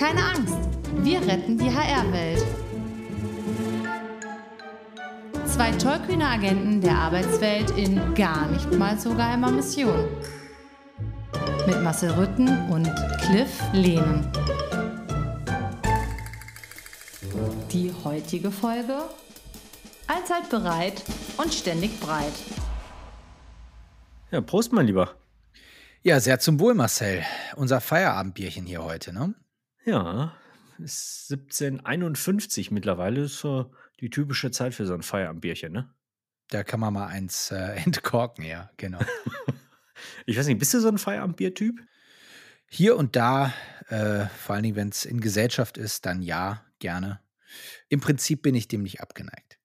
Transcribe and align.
Keine 0.00 0.24
Angst, 0.24 0.56
wir 1.02 1.20
retten 1.20 1.58
die 1.58 1.70
HR-Welt. 1.70 2.42
Zwei 5.44 5.72
tollkühne 5.72 6.26
Agenten 6.26 6.80
der 6.80 6.94
Arbeitswelt 6.94 7.72
in 7.72 8.14
gar 8.14 8.48
nicht 8.48 8.72
mal 8.72 8.98
so 8.98 9.10
geheimer 9.10 9.50
Mission. 9.50 10.08
Mit 11.66 11.82
Marcel 11.82 12.12
Rütten 12.12 12.48
und 12.70 12.90
Cliff 13.20 13.60
Lehnen. 13.74 14.26
Die 17.70 17.92
heutige 18.02 18.50
Folge? 18.50 19.02
Allzeit 20.06 20.48
bereit 20.48 21.02
und 21.36 21.52
ständig 21.52 22.00
breit. 22.00 22.32
Ja, 24.30 24.40
Prost, 24.40 24.72
mein 24.72 24.86
Lieber. 24.86 25.10
Ja, 26.02 26.20
sehr 26.20 26.40
zum 26.40 26.58
Wohl, 26.58 26.72
Marcel. 26.72 27.22
Unser 27.56 27.82
Feierabendbierchen 27.82 28.64
hier 28.64 28.82
heute, 28.82 29.12
ne? 29.12 29.34
Ja, 29.84 30.36
ist 30.78 31.30
1751 31.30 32.70
mittlerweile. 32.70 33.22
Ist 33.22 33.38
so 33.38 33.72
die 34.00 34.10
typische 34.10 34.50
Zeit 34.50 34.74
für 34.74 34.86
so 34.86 34.94
ein 34.94 35.02
Feierabendbierchen, 35.02 35.72
ne? 35.72 35.94
Da 36.48 36.64
kann 36.64 36.80
man 36.80 36.92
mal 36.92 37.06
eins 37.06 37.50
äh, 37.50 37.56
entkorken, 37.84 38.44
ja, 38.44 38.70
genau. 38.76 39.00
ich 40.26 40.36
weiß 40.36 40.46
nicht, 40.46 40.58
bist 40.58 40.74
du 40.74 40.80
so 40.80 40.88
ein 40.88 40.98
Feierabendbier-Typ? 40.98 41.80
Hier 42.66 42.96
und 42.96 43.16
da, 43.16 43.52
äh, 43.88 44.26
vor 44.26 44.54
allen 44.54 44.62
Dingen, 44.62 44.76
wenn 44.76 44.88
es 44.88 45.04
in 45.04 45.20
Gesellschaft 45.20 45.76
ist, 45.76 46.06
dann 46.06 46.22
ja, 46.22 46.64
gerne. 46.78 47.20
Im 47.88 48.00
Prinzip 48.00 48.42
bin 48.42 48.54
ich 48.54 48.68
dem 48.68 48.82
nicht 48.82 49.00
abgeneigt. 49.00 49.58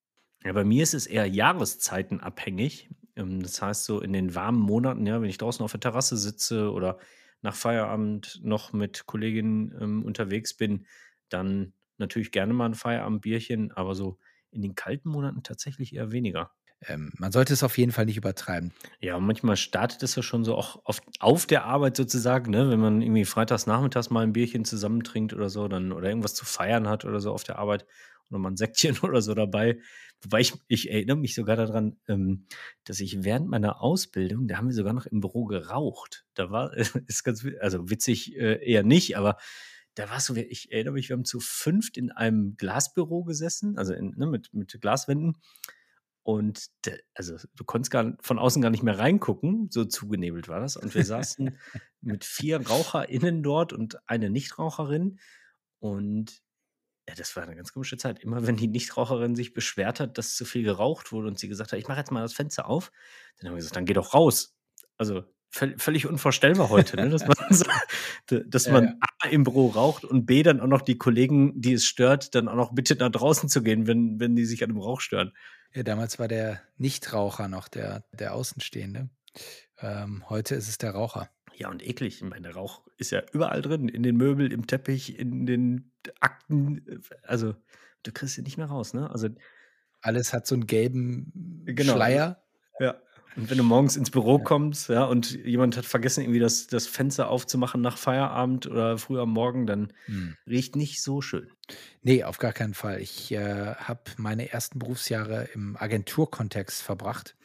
Ja, 0.44 0.54
bei 0.54 0.64
mir 0.64 0.84
ist 0.84 0.94
es 0.94 1.08
eher 1.08 1.26
jahreszeitenabhängig. 1.28 2.90
Ähm, 3.16 3.42
das 3.42 3.62
heißt, 3.62 3.86
so 3.86 4.02
in 4.02 4.14
den 4.14 4.36
warmen 4.36 4.60
Monaten, 4.60 5.06
ja, 5.06 5.22
wenn 5.22 5.30
ich 5.30 5.38
draußen 5.38 5.64
auf 5.64 5.72
der 5.72 5.80
Terrasse 5.80 6.18
sitze 6.18 6.72
oder 6.72 7.00
nach 7.46 7.56
Feierabend 7.56 8.42
noch 8.44 8.74
mit 8.74 9.06
Kolleginnen 9.06 9.74
ähm, 9.80 10.04
unterwegs 10.04 10.54
bin, 10.54 10.86
dann 11.30 11.74
natürlich 11.98 12.32
gerne 12.32 12.54
mal 12.54 12.66
ein 12.66 12.76
Feierabendbierchen, 12.76 13.72
aber 13.72 13.96
so 13.96 14.20
in 14.52 14.62
den 14.62 14.76
kalten 14.76 15.10
Monaten 15.10 15.44
tatsächlich 15.44 15.96
eher 15.96 16.12
weniger. 16.12 16.52
Ähm, 16.82 17.14
man 17.18 17.32
sollte 17.32 17.54
es 17.54 17.64
auf 17.64 17.78
jeden 17.78 17.92
Fall 17.92 18.06
nicht 18.06 18.18
übertreiben. 18.18 18.74
Ja, 19.00 19.20
manchmal 19.20 19.56
startet 19.56 20.04
es 20.04 20.16
ja 20.16 20.24
schon 20.24 20.44
so 20.44 20.56
auch 20.56 20.82
auf, 20.86 21.02
auf 21.20 21.46
der 21.46 21.64
Arbeit 21.64 21.96
sozusagen, 21.96 22.52
ne? 22.52 22.70
wenn 22.70 22.80
man 22.80 23.02
irgendwie 23.02 23.26
freitags 23.26 23.66
nachmittags 23.66 24.10
mal 24.10 24.24
ein 24.24 24.34
Bierchen 24.34 24.66
zusammentrinkt 24.66 25.34
oder 25.34 25.50
so, 25.50 25.68
dann 25.68 25.92
oder 25.92 26.10
irgendwas 26.10 26.34
zu 26.36 26.46
feiern 26.46 26.88
hat 26.88 27.06
oder 27.06 27.20
so 27.22 27.32
auf 27.32 27.44
der 27.44 27.60
Arbeit 27.60 27.86
oder 28.30 28.40
mal 28.40 28.52
ein 28.52 28.58
Säckchen 28.58 28.98
oder 29.04 29.22
so 29.22 29.34
dabei. 29.34 29.80
Wobei 30.22 30.42
ich, 30.42 30.54
ich 30.68 30.90
erinnere 30.90 31.18
mich 31.18 31.36
sogar 31.36 31.56
daran, 31.56 31.98
ähm, 32.08 32.48
dass 32.84 33.00
ich 33.00 33.24
während 33.24 33.48
meiner 33.48 33.82
Ausbildung, 33.82 34.48
da 34.48 34.58
haben 34.58 34.68
wir 34.68 34.74
sogar 34.74 34.94
noch 34.94 35.06
im 35.06 35.20
Büro 35.20 35.46
geraucht. 35.46 36.26
Da 36.34 36.50
war, 36.52 36.74
ist 37.08 37.24
ganz, 37.24 37.46
also 37.60 37.90
witzig 37.90 38.36
äh, 38.36 38.64
eher 38.64 38.84
nicht, 38.84 39.18
aber 39.18 39.38
da 39.96 40.10
war 40.10 40.18
es 40.18 40.26
so, 40.26 40.36
ich 40.36 40.72
erinnere 40.72 40.94
mich, 40.94 41.10
wir 41.10 41.16
haben 41.16 41.26
zu 41.26 41.40
fünft 41.40 41.98
in 41.98 42.12
einem 42.12 42.58
Glasbüro 42.58 43.24
gesessen, 43.24 43.78
also 43.78 43.94
in, 43.94 44.14
ne, 44.18 44.28
mit, 44.28 44.54
mit 44.54 44.78
Glaswänden. 44.82 45.38
Und 46.22 46.72
de, 46.86 47.00
also 47.14 47.38
du 47.56 47.64
konntest 47.64 47.92
gar, 47.92 48.18
von 48.20 48.40
außen 48.40 48.62
gar 48.62 48.72
nicht 48.72 48.84
mehr 48.84 48.98
reingucken, 48.98 49.70
so 49.70 49.86
zugenebelt 49.86 50.48
war 50.48 50.60
das. 50.60 50.76
Und 50.76 50.96
wir 50.96 51.06
saßen 51.06 51.58
mit 52.02 52.26
vier 52.26 52.66
RaucherInnen 52.68 53.44
dort 53.44 53.74
und 53.74 54.00
eine 54.10 54.30
Nichtraucherin. 54.30 55.20
Und 55.80 56.42
ja, 57.08 57.14
das 57.16 57.36
war 57.36 57.44
eine 57.44 57.56
ganz 57.56 57.72
komische 57.72 57.98
Zeit. 57.98 58.20
Immer 58.20 58.48
wenn 58.48 58.58
die 58.58 58.68
Nichtraucherin 58.68 59.36
sich 59.36 59.54
beschwert 59.54 60.00
hat, 60.00 60.18
dass 60.18 60.36
zu 60.36 60.46
viel 60.46 60.64
geraucht 60.64 61.12
wurde 61.12 61.28
und 61.28 61.38
sie 61.38 61.48
gesagt 61.48 61.72
hat, 61.72 61.80
ich 61.80 61.88
mache 61.88 62.00
jetzt 62.00 62.12
mal 62.12 62.22
das 62.22 62.34
Fenster 62.34 62.68
auf, 62.68 62.92
dann 63.38 63.48
haben 63.48 63.56
wir 63.56 63.58
gesagt, 63.58 63.76
dann 63.76 63.86
geh 63.86 63.94
doch 63.94 64.14
raus. 64.14 64.56
Also 64.98 65.24
völlig 65.52 66.06
unvorstellbar 66.06 66.70
heute, 66.70 66.98
ne? 66.98 67.10
dass 67.10 67.26
man, 67.26 67.38
so, 67.50 67.66
dass 68.46 68.68
man 68.68 68.84
ja, 68.86 68.94
A 69.20 69.28
im 69.30 69.44
Büro 69.44 69.68
raucht 69.68 70.04
und 70.04 70.26
B 70.26 70.44
dann 70.44 70.60
auch 70.60 70.68
noch 70.68 70.82
die 70.82 70.98
Kollegen, 70.98 71.54
die 71.62 71.74
es 71.74 71.86
stört, 71.86 72.36
dann 72.36 72.50
auch 72.50 72.56
noch 72.56 72.74
bitte 72.74 72.96
nach 72.96 73.12
draußen 73.12 73.48
zu 73.48 73.64
gehen, 73.64 73.88
wenn, 73.88 74.20
wenn 74.20 74.36
die 74.36 74.46
sich 74.46 74.64
an 74.64 74.70
dem 74.70 74.80
Rauch 74.80 75.00
stören. 75.00 75.32
Ja, 75.74 75.84
damals 75.84 76.20
war 76.20 76.28
der 76.28 76.62
Nichtraucher 76.78 77.48
noch 77.48 77.68
der, 77.68 78.04
der 78.12 78.34
Außenstehende. 78.34 79.10
Ähm, 79.80 80.30
heute 80.30 80.56
ist 80.56 80.68
es 80.68 80.78
der 80.78 80.92
Raucher. 80.92 81.30
Ja, 81.58 81.70
und 81.70 81.86
eklig. 81.86 82.16
Ich 82.16 82.24
meine, 82.24 82.44
der 82.44 82.56
Rauch 82.56 82.82
ist 82.98 83.12
ja 83.12 83.22
überall 83.32 83.62
drin. 83.62 83.88
In 83.88 84.04
den 84.04 84.18
Möbeln, 84.18 84.52
im 84.52 84.68
Teppich, 84.68 85.18
in 85.18 85.46
den 85.46 85.92
Akten. 86.20 87.02
Also, 87.24 87.56
du 88.04 88.12
kriegst 88.12 88.38
ihn 88.38 88.44
nicht 88.44 88.58
mehr 88.58 88.68
raus, 88.68 88.94
ne? 88.94 89.10
Also. 89.10 89.30
Alles 90.02 90.34
hat 90.34 90.46
so 90.46 90.54
einen 90.54 90.68
gelben 90.68 91.64
genau. 91.66 91.94
Schleier. 91.94 92.44
Ja. 92.80 92.96
Und 93.36 93.50
wenn 93.50 93.58
du 93.58 93.64
morgens 93.64 93.98
ins 93.98 94.12
Büro 94.12 94.40
kommst, 94.40 94.88
ja, 94.88 95.04
und 95.04 95.32
jemand 95.32 95.76
hat 95.76 95.86
vergessen, 95.86 96.22
irgendwie 96.22 96.40
das, 96.40 96.68
das 96.68 96.88
Fenster 96.88 97.30
aufzumachen 97.30 97.82
nach 97.82 97.98
Feierabend 97.98 98.68
oder 98.68 98.98
früh 98.98 99.20
am 99.20 99.32
Morgen, 99.32 99.68
dann 99.68 99.92
hm. 100.06 100.38
riecht 100.48 100.76
nicht 100.76 101.02
so 101.02 101.22
schön. 101.22 101.50
Nee, 102.02 102.24
auf 102.24 102.38
gar 102.38 102.54
keinen 102.54 102.74
Fall. 102.74 103.02
Ich 103.02 103.32
äh, 103.34 103.76
habe 103.76 104.02
meine 104.18 104.52
ersten 104.52 104.80
Berufsjahre 104.80 105.50
im 105.54 105.76
Agenturkontext 105.76 106.82
verbracht. 106.82 107.36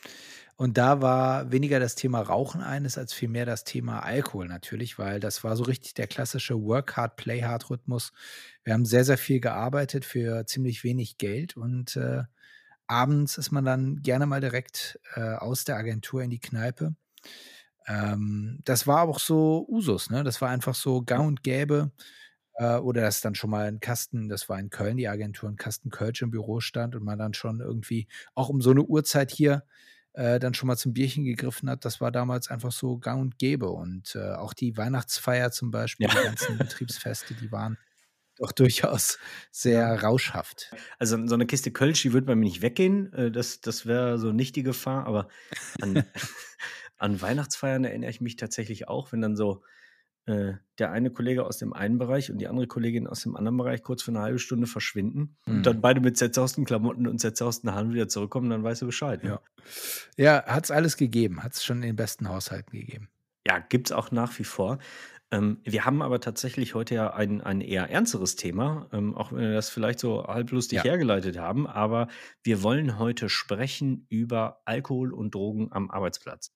Und 0.60 0.76
da 0.76 1.00
war 1.00 1.50
weniger 1.50 1.80
das 1.80 1.94
Thema 1.94 2.20
Rauchen 2.20 2.60
eines 2.60 2.98
als 2.98 3.14
vielmehr 3.14 3.46
das 3.46 3.64
Thema 3.64 4.00
Alkohol 4.00 4.46
natürlich, 4.46 4.98
weil 4.98 5.18
das 5.18 5.42
war 5.42 5.56
so 5.56 5.62
richtig 5.62 5.94
der 5.94 6.06
klassische 6.06 6.62
Work 6.62 6.98
Hard, 6.98 7.16
Play 7.16 7.40
Hard 7.40 7.70
Rhythmus. 7.70 8.12
Wir 8.62 8.74
haben 8.74 8.84
sehr, 8.84 9.06
sehr 9.06 9.16
viel 9.16 9.40
gearbeitet 9.40 10.04
für 10.04 10.44
ziemlich 10.44 10.84
wenig 10.84 11.16
Geld 11.16 11.56
und 11.56 11.96
äh, 11.96 12.24
abends 12.86 13.38
ist 13.38 13.52
man 13.52 13.64
dann 13.64 14.02
gerne 14.02 14.26
mal 14.26 14.42
direkt 14.42 15.00
äh, 15.14 15.32
aus 15.32 15.64
der 15.64 15.76
Agentur 15.76 16.22
in 16.22 16.28
die 16.28 16.40
Kneipe. 16.40 16.94
Ähm, 17.86 18.60
das 18.66 18.86
war 18.86 19.04
auch 19.08 19.18
so 19.18 19.66
Usus, 19.66 20.10
ne? 20.10 20.24
Das 20.24 20.42
war 20.42 20.50
einfach 20.50 20.74
so 20.74 21.00
gang 21.00 21.26
und 21.26 21.42
gäbe. 21.42 21.90
Äh, 22.56 22.76
oder 22.76 23.00
dass 23.00 23.22
dann 23.22 23.34
schon 23.34 23.48
mal 23.48 23.66
ein 23.66 23.80
Kasten, 23.80 24.28
das 24.28 24.50
war 24.50 24.60
in 24.60 24.68
Köln 24.68 24.98
die 24.98 25.08
Agentur, 25.08 25.48
ein 25.48 25.56
Kasten 25.56 25.88
Kölsch 25.88 26.20
im 26.20 26.30
Büro 26.30 26.60
stand 26.60 26.94
und 26.96 27.04
man 27.04 27.18
dann 27.18 27.32
schon 27.32 27.60
irgendwie 27.60 28.08
auch 28.34 28.50
um 28.50 28.60
so 28.60 28.72
eine 28.72 28.82
Uhrzeit 28.82 29.30
hier 29.30 29.64
äh, 30.12 30.40
dann 30.40 30.54
schon 30.54 30.66
mal 30.66 30.76
zum 30.76 30.92
Bierchen 30.92 31.24
gegriffen 31.24 31.70
hat, 31.70 31.84
das 31.84 32.00
war 32.00 32.10
damals 32.10 32.48
einfach 32.48 32.72
so 32.72 32.98
gang 32.98 33.20
und 33.20 33.38
gäbe. 33.38 33.70
Und 33.70 34.14
äh, 34.16 34.34
auch 34.34 34.52
die 34.52 34.76
Weihnachtsfeier 34.76 35.50
zum 35.50 35.70
Beispiel, 35.70 36.08
ja. 36.08 36.14
die 36.14 36.26
ganzen 36.26 36.58
Betriebsfeste, 36.58 37.34
die 37.34 37.52
waren 37.52 37.78
doch 38.40 38.52
durchaus 38.52 39.18
sehr 39.50 40.02
rauschhaft. 40.02 40.74
Also 40.98 41.26
so 41.26 41.34
eine 41.34 41.46
Kiste 41.46 41.70
Kölsch, 41.70 42.02
die 42.02 42.12
würde 42.12 42.26
bei 42.26 42.34
mir 42.34 42.46
nicht 42.46 42.62
weggehen. 42.62 43.12
Äh, 43.12 43.30
das, 43.30 43.60
das 43.60 43.86
wäre 43.86 44.18
so 44.18 44.32
nicht 44.32 44.56
die 44.56 44.62
Gefahr, 44.62 45.06
aber 45.06 45.28
an, 45.80 46.04
an 46.96 47.20
Weihnachtsfeiern 47.20 47.84
erinnere 47.84 48.10
ich 48.10 48.20
mich 48.20 48.36
tatsächlich 48.36 48.88
auch, 48.88 49.12
wenn 49.12 49.20
dann 49.20 49.36
so 49.36 49.62
äh, 50.26 50.54
der 50.78 50.90
eine 50.90 51.10
Kollege 51.10 51.44
aus 51.44 51.58
dem 51.58 51.72
einen 51.72 51.98
Bereich 51.98 52.30
und 52.30 52.38
die 52.38 52.48
andere 52.48 52.66
Kollegin 52.66 53.06
aus 53.06 53.22
dem 53.22 53.36
anderen 53.36 53.56
Bereich 53.56 53.82
kurz 53.82 54.02
für 54.02 54.10
eine 54.10 54.20
halbe 54.20 54.38
Stunde 54.38 54.66
verschwinden 54.66 55.36
mhm. 55.46 55.56
und 55.56 55.66
dann 55.66 55.80
beide 55.80 56.00
mit 56.00 56.16
zerzausten 56.16 56.64
Klamotten 56.64 57.06
und 57.06 57.18
zerzausten 57.18 57.74
Haaren 57.74 57.92
wieder 57.92 58.08
zurückkommen, 58.08 58.50
dann 58.50 58.62
weißt 58.62 58.82
du 58.82 58.86
Bescheid. 58.86 59.22
Ne? 59.22 59.40
Ja, 60.16 60.24
ja 60.24 60.44
hat 60.46 60.64
es 60.64 60.70
alles 60.70 60.96
gegeben, 60.96 61.42
hat 61.42 61.54
es 61.54 61.64
schon 61.64 61.78
in 61.78 61.90
den 61.90 61.96
besten 61.96 62.28
Haushalten 62.28 62.72
gegeben. 62.72 63.08
Ja, 63.46 63.58
gibt 63.58 63.88
es 63.88 63.92
auch 63.92 64.10
nach 64.10 64.38
wie 64.38 64.44
vor. 64.44 64.78
Ähm, 65.32 65.60
wir 65.64 65.84
haben 65.84 66.02
aber 66.02 66.20
tatsächlich 66.20 66.74
heute 66.74 66.94
ja 66.94 67.12
ein, 67.14 67.40
ein 67.40 67.60
eher 67.60 67.88
ernsteres 67.88 68.36
Thema, 68.36 68.88
ähm, 68.92 69.14
auch 69.14 69.32
wenn 69.32 69.40
wir 69.40 69.52
das 69.52 69.70
vielleicht 69.70 70.00
so 70.00 70.26
halblustig 70.26 70.78
ja. 70.78 70.84
hergeleitet 70.84 71.38
haben, 71.38 71.66
aber 71.66 72.08
wir 72.42 72.62
wollen 72.62 72.98
heute 72.98 73.28
sprechen 73.28 74.06
über 74.08 74.60
Alkohol 74.64 75.12
und 75.12 75.34
Drogen 75.34 75.68
am 75.72 75.90
Arbeitsplatz. 75.90 76.52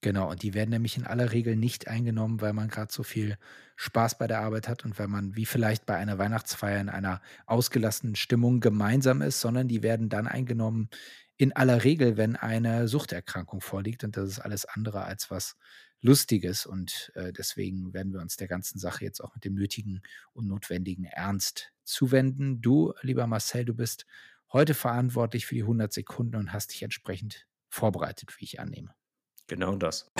Genau, 0.00 0.30
und 0.30 0.42
die 0.42 0.54
werden 0.54 0.70
nämlich 0.70 0.96
in 0.96 1.06
aller 1.06 1.32
Regel 1.32 1.56
nicht 1.56 1.88
eingenommen, 1.88 2.40
weil 2.40 2.52
man 2.52 2.68
gerade 2.68 2.92
so 2.92 3.02
viel 3.02 3.38
Spaß 3.76 4.18
bei 4.18 4.26
der 4.26 4.40
Arbeit 4.40 4.68
hat 4.68 4.84
und 4.84 4.98
weil 4.98 5.08
man 5.08 5.34
wie 5.34 5.46
vielleicht 5.46 5.86
bei 5.86 5.96
einer 5.96 6.18
Weihnachtsfeier 6.18 6.80
in 6.80 6.88
einer 6.88 7.22
ausgelassenen 7.46 8.14
Stimmung 8.14 8.60
gemeinsam 8.60 9.22
ist, 9.22 9.40
sondern 9.40 9.66
die 9.68 9.82
werden 9.82 10.08
dann 10.08 10.26
eingenommen 10.26 10.90
in 11.36 11.52
aller 11.52 11.84
Regel, 11.84 12.16
wenn 12.16 12.36
eine 12.36 12.86
Suchterkrankung 12.86 13.60
vorliegt 13.60 14.04
und 14.04 14.16
das 14.16 14.28
ist 14.28 14.38
alles 14.40 14.66
andere 14.66 15.04
als 15.04 15.30
was 15.30 15.56
Lustiges 16.00 16.66
und 16.66 17.10
äh, 17.14 17.32
deswegen 17.32 17.94
werden 17.94 18.12
wir 18.12 18.20
uns 18.20 18.36
der 18.36 18.46
ganzen 18.46 18.78
Sache 18.78 19.04
jetzt 19.04 19.20
auch 19.22 19.34
mit 19.34 19.44
dem 19.44 19.54
nötigen 19.54 20.02
und 20.34 20.46
notwendigen 20.46 21.04
Ernst 21.04 21.72
zuwenden. 21.82 22.60
Du, 22.60 22.92
lieber 23.00 23.26
Marcel, 23.26 23.64
du 23.64 23.74
bist 23.74 24.04
heute 24.52 24.74
verantwortlich 24.74 25.46
für 25.46 25.54
die 25.54 25.62
100 25.62 25.92
Sekunden 25.92 26.36
und 26.36 26.52
hast 26.52 26.72
dich 26.72 26.82
entsprechend 26.82 27.46
vorbereitet, 27.70 28.38
wie 28.38 28.44
ich 28.44 28.60
annehme. 28.60 28.94
Genau 29.46 29.76
das. 29.76 30.10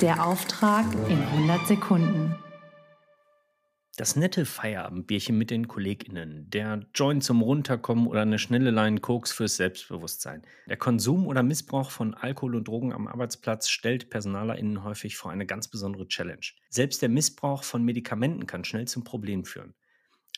Der 0.00 0.24
Auftrag 0.24 0.86
in 1.08 1.20
100 1.20 1.66
Sekunden. 1.66 2.36
Das 3.96 4.16
nette 4.16 4.46
Feierabendbierchen 4.46 5.36
mit 5.36 5.50
den 5.50 5.68
KollegInnen, 5.68 6.48
der 6.48 6.86
Joint 6.94 7.22
zum 7.22 7.42
Runterkommen 7.42 8.06
oder 8.06 8.22
eine 8.22 8.38
schnelle 8.38 8.70
Line 8.70 9.00
Koks 9.00 9.32
fürs 9.32 9.56
Selbstbewusstsein. 9.56 10.42
Der 10.68 10.78
Konsum 10.78 11.26
oder 11.26 11.42
Missbrauch 11.42 11.90
von 11.90 12.14
Alkohol 12.14 12.56
und 12.56 12.68
Drogen 12.68 12.94
am 12.94 13.08
Arbeitsplatz 13.08 13.68
stellt 13.68 14.08
PersonalerInnen 14.08 14.84
häufig 14.84 15.16
vor 15.18 15.32
eine 15.32 15.44
ganz 15.44 15.68
besondere 15.68 16.08
Challenge. 16.08 16.46
Selbst 16.70 17.02
der 17.02 17.10
Missbrauch 17.10 17.62
von 17.62 17.84
Medikamenten 17.84 18.46
kann 18.46 18.64
schnell 18.64 18.88
zum 18.88 19.04
Problem 19.04 19.44
führen. 19.44 19.74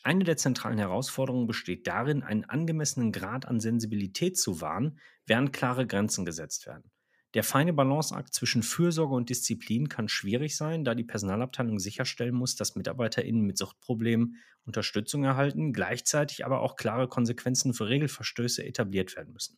Eine 0.03 0.25
der 0.25 0.35
zentralen 0.35 0.79
Herausforderungen 0.79 1.47
besteht 1.47 1.87
darin, 1.87 2.23
einen 2.23 2.43
angemessenen 2.43 3.13
Grad 3.13 3.47
an 3.47 3.61
Sensibilität 3.61 4.37
zu 4.37 4.59
wahren, 4.59 4.99
während 5.25 5.53
klare 5.53 5.87
Grenzen 5.87 6.25
gesetzt 6.25 6.67
werden. 6.67 6.91
Der 7.33 7.43
feine 7.43 7.73
Balanceakt 7.73 8.33
zwischen 8.33 8.61
Fürsorge 8.61 9.15
und 9.15 9.29
Disziplin 9.29 9.89
kann 9.89 10.07
schwierig 10.07 10.55
sein, 10.55 10.83
da 10.83 10.93
die 10.93 11.03
Personalabteilung 11.03 11.79
sicherstellen 11.79 12.35
muss, 12.35 12.55
dass 12.55 12.75
MitarbeiterInnen 12.75 13.41
mit 13.41 13.57
Suchtproblemen 13.57 14.37
Unterstützung 14.65 15.23
erhalten, 15.23 15.73
gleichzeitig 15.73 16.45
aber 16.45 16.61
auch 16.61 16.75
klare 16.75 17.07
Konsequenzen 17.07 17.73
für 17.73 17.89
Regelverstöße 17.89 18.63
etabliert 18.63 19.15
werden 19.15 19.33
müssen. 19.33 19.57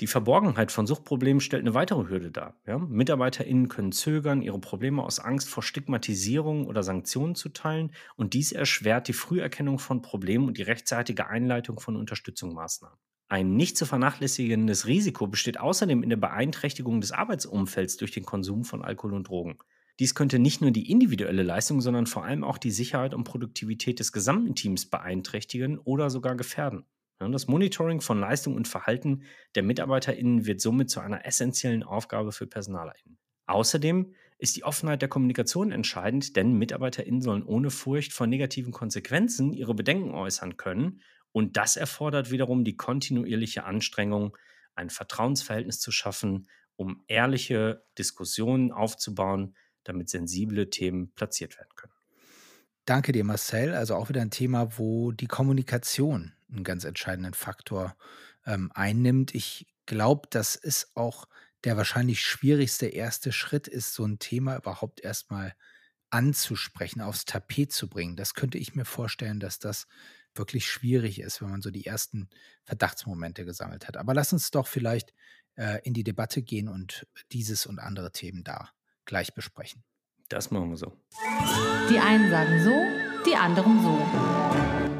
Die 0.00 0.06
Verborgenheit 0.06 0.72
von 0.72 0.86
Suchtproblemen 0.86 1.40
stellt 1.40 1.62
eine 1.62 1.74
weitere 1.74 2.08
Hürde 2.08 2.30
dar. 2.30 2.58
Ja? 2.66 2.78
MitarbeiterInnen 2.78 3.68
können 3.68 3.92
zögern, 3.92 4.40
ihre 4.40 4.58
Probleme 4.58 5.02
aus 5.02 5.20
Angst 5.20 5.50
vor 5.50 5.62
Stigmatisierung 5.62 6.66
oder 6.66 6.82
Sanktionen 6.82 7.34
zu 7.34 7.50
teilen 7.50 7.92
und 8.16 8.32
dies 8.32 8.50
erschwert 8.50 9.08
die 9.08 9.12
Früherkennung 9.12 9.78
von 9.78 10.00
Problemen 10.00 10.48
und 10.48 10.56
die 10.56 10.62
rechtzeitige 10.62 11.26
Einleitung 11.26 11.80
von 11.80 11.96
Unterstützungsmaßnahmen. 11.96 12.98
Ein 13.28 13.56
nicht 13.56 13.76
zu 13.76 13.84
vernachlässigendes 13.84 14.86
Risiko 14.86 15.26
besteht 15.26 15.60
außerdem 15.60 16.02
in 16.02 16.08
der 16.08 16.16
Beeinträchtigung 16.16 17.02
des 17.02 17.12
Arbeitsumfelds 17.12 17.98
durch 17.98 18.10
den 18.10 18.24
Konsum 18.24 18.64
von 18.64 18.82
Alkohol 18.82 19.12
und 19.12 19.28
Drogen. 19.28 19.58
Dies 19.98 20.14
könnte 20.14 20.38
nicht 20.38 20.62
nur 20.62 20.70
die 20.70 20.90
individuelle 20.90 21.42
Leistung, 21.42 21.82
sondern 21.82 22.06
vor 22.06 22.24
allem 22.24 22.42
auch 22.42 22.56
die 22.56 22.70
Sicherheit 22.70 23.12
und 23.12 23.24
Produktivität 23.24 24.00
des 24.00 24.12
gesamten 24.12 24.54
Teams 24.54 24.88
beeinträchtigen 24.88 25.78
oder 25.78 26.08
sogar 26.08 26.36
gefährden. 26.36 26.86
Das 27.20 27.48
Monitoring 27.48 28.00
von 28.00 28.18
Leistung 28.18 28.56
und 28.56 28.66
Verhalten 28.66 29.24
der 29.54 29.62
MitarbeiterInnen 29.62 30.46
wird 30.46 30.62
somit 30.62 30.88
zu 30.88 31.00
einer 31.00 31.26
essentiellen 31.26 31.82
Aufgabe 31.82 32.32
für 32.32 32.46
PersonalerInnen. 32.46 33.18
Außerdem 33.46 34.14
ist 34.38 34.56
die 34.56 34.64
Offenheit 34.64 35.02
der 35.02 35.10
Kommunikation 35.10 35.70
entscheidend, 35.70 36.34
denn 36.36 36.54
MitarbeiterInnen 36.54 37.20
sollen 37.20 37.42
ohne 37.42 37.70
Furcht 37.70 38.14
vor 38.14 38.26
negativen 38.26 38.72
Konsequenzen 38.72 39.52
ihre 39.52 39.74
Bedenken 39.74 40.12
äußern 40.12 40.56
können 40.56 41.02
und 41.32 41.58
das 41.58 41.76
erfordert 41.76 42.30
wiederum 42.30 42.64
die 42.64 42.76
kontinuierliche 42.76 43.64
Anstrengung, 43.64 44.36
ein 44.74 44.88
Vertrauensverhältnis 44.88 45.78
zu 45.78 45.92
schaffen, 45.92 46.48
um 46.76 47.04
ehrliche 47.06 47.84
Diskussionen 47.98 48.72
aufzubauen, 48.72 49.54
damit 49.84 50.08
sensible 50.08 50.70
Themen 50.70 51.12
platziert 51.12 51.58
werden 51.58 51.70
können. 51.76 51.92
Danke 52.86 53.12
dir, 53.12 53.24
Marcel. 53.24 53.74
Also 53.74 53.94
auch 53.94 54.08
wieder 54.08 54.22
ein 54.22 54.30
Thema, 54.30 54.78
wo 54.78 55.12
die 55.12 55.26
Kommunikation 55.26 56.32
einen 56.50 56.64
ganz 56.64 56.84
entscheidenden 56.84 57.34
Faktor 57.34 57.96
ähm, 58.46 58.70
einnimmt. 58.74 59.34
Ich 59.34 59.66
glaube, 59.86 60.28
das 60.30 60.56
ist 60.56 60.90
auch 60.94 61.26
der 61.64 61.76
wahrscheinlich 61.76 62.22
schwierigste 62.22 62.86
erste 62.86 63.32
Schritt 63.32 63.68
ist, 63.68 63.94
so 63.94 64.04
ein 64.04 64.18
Thema 64.18 64.56
überhaupt 64.56 65.00
erstmal 65.00 65.54
anzusprechen, 66.10 67.00
aufs 67.00 67.24
Tapet 67.24 67.72
zu 67.72 67.88
bringen. 67.88 68.16
Das 68.16 68.34
könnte 68.34 68.58
ich 68.58 68.74
mir 68.74 68.84
vorstellen, 68.84 69.40
dass 69.40 69.58
das 69.58 69.86
wirklich 70.34 70.70
schwierig 70.70 71.20
ist, 71.20 71.40
wenn 71.40 71.50
man 71.50 71.62
so 71.62 71.70
die 71.70 71.86
ersten 71.86 72.28
Verdachtsmomente 72.64 73.44
gesammelt 73.44 73.86
hat. 73.88 73.96
Aber 73.96 74.14
lass 74.14 74.32
uns 74.32 74.50
doch 74.50 74.66
vielleicht 74.66 75.12
äh, 75.56 75.80
in 75.84 75.94
die 75.94 76.04
Debatte 76.04 76.42
gehen 76.42 76.68
und 76.68 77.06
dieses 77.32 77.66
und 77.66 77.78
andere 77.78 78.12
Themen 78.12 78.44
da 78.44 78.70
gleich 79.04 79.34
besprechen. 79.34 79.82
Das 80.28 80.50
machen 80.50 80.70
wir 80.70 80.76
so. 80.76 80.96
Die 81.90 81.98
einen 81.98 82.30
sagen 82.30 82.62
so, 82.62 83.28
die 83.28 83.34
anderen 83.34 83.82
so. 83.82 84.99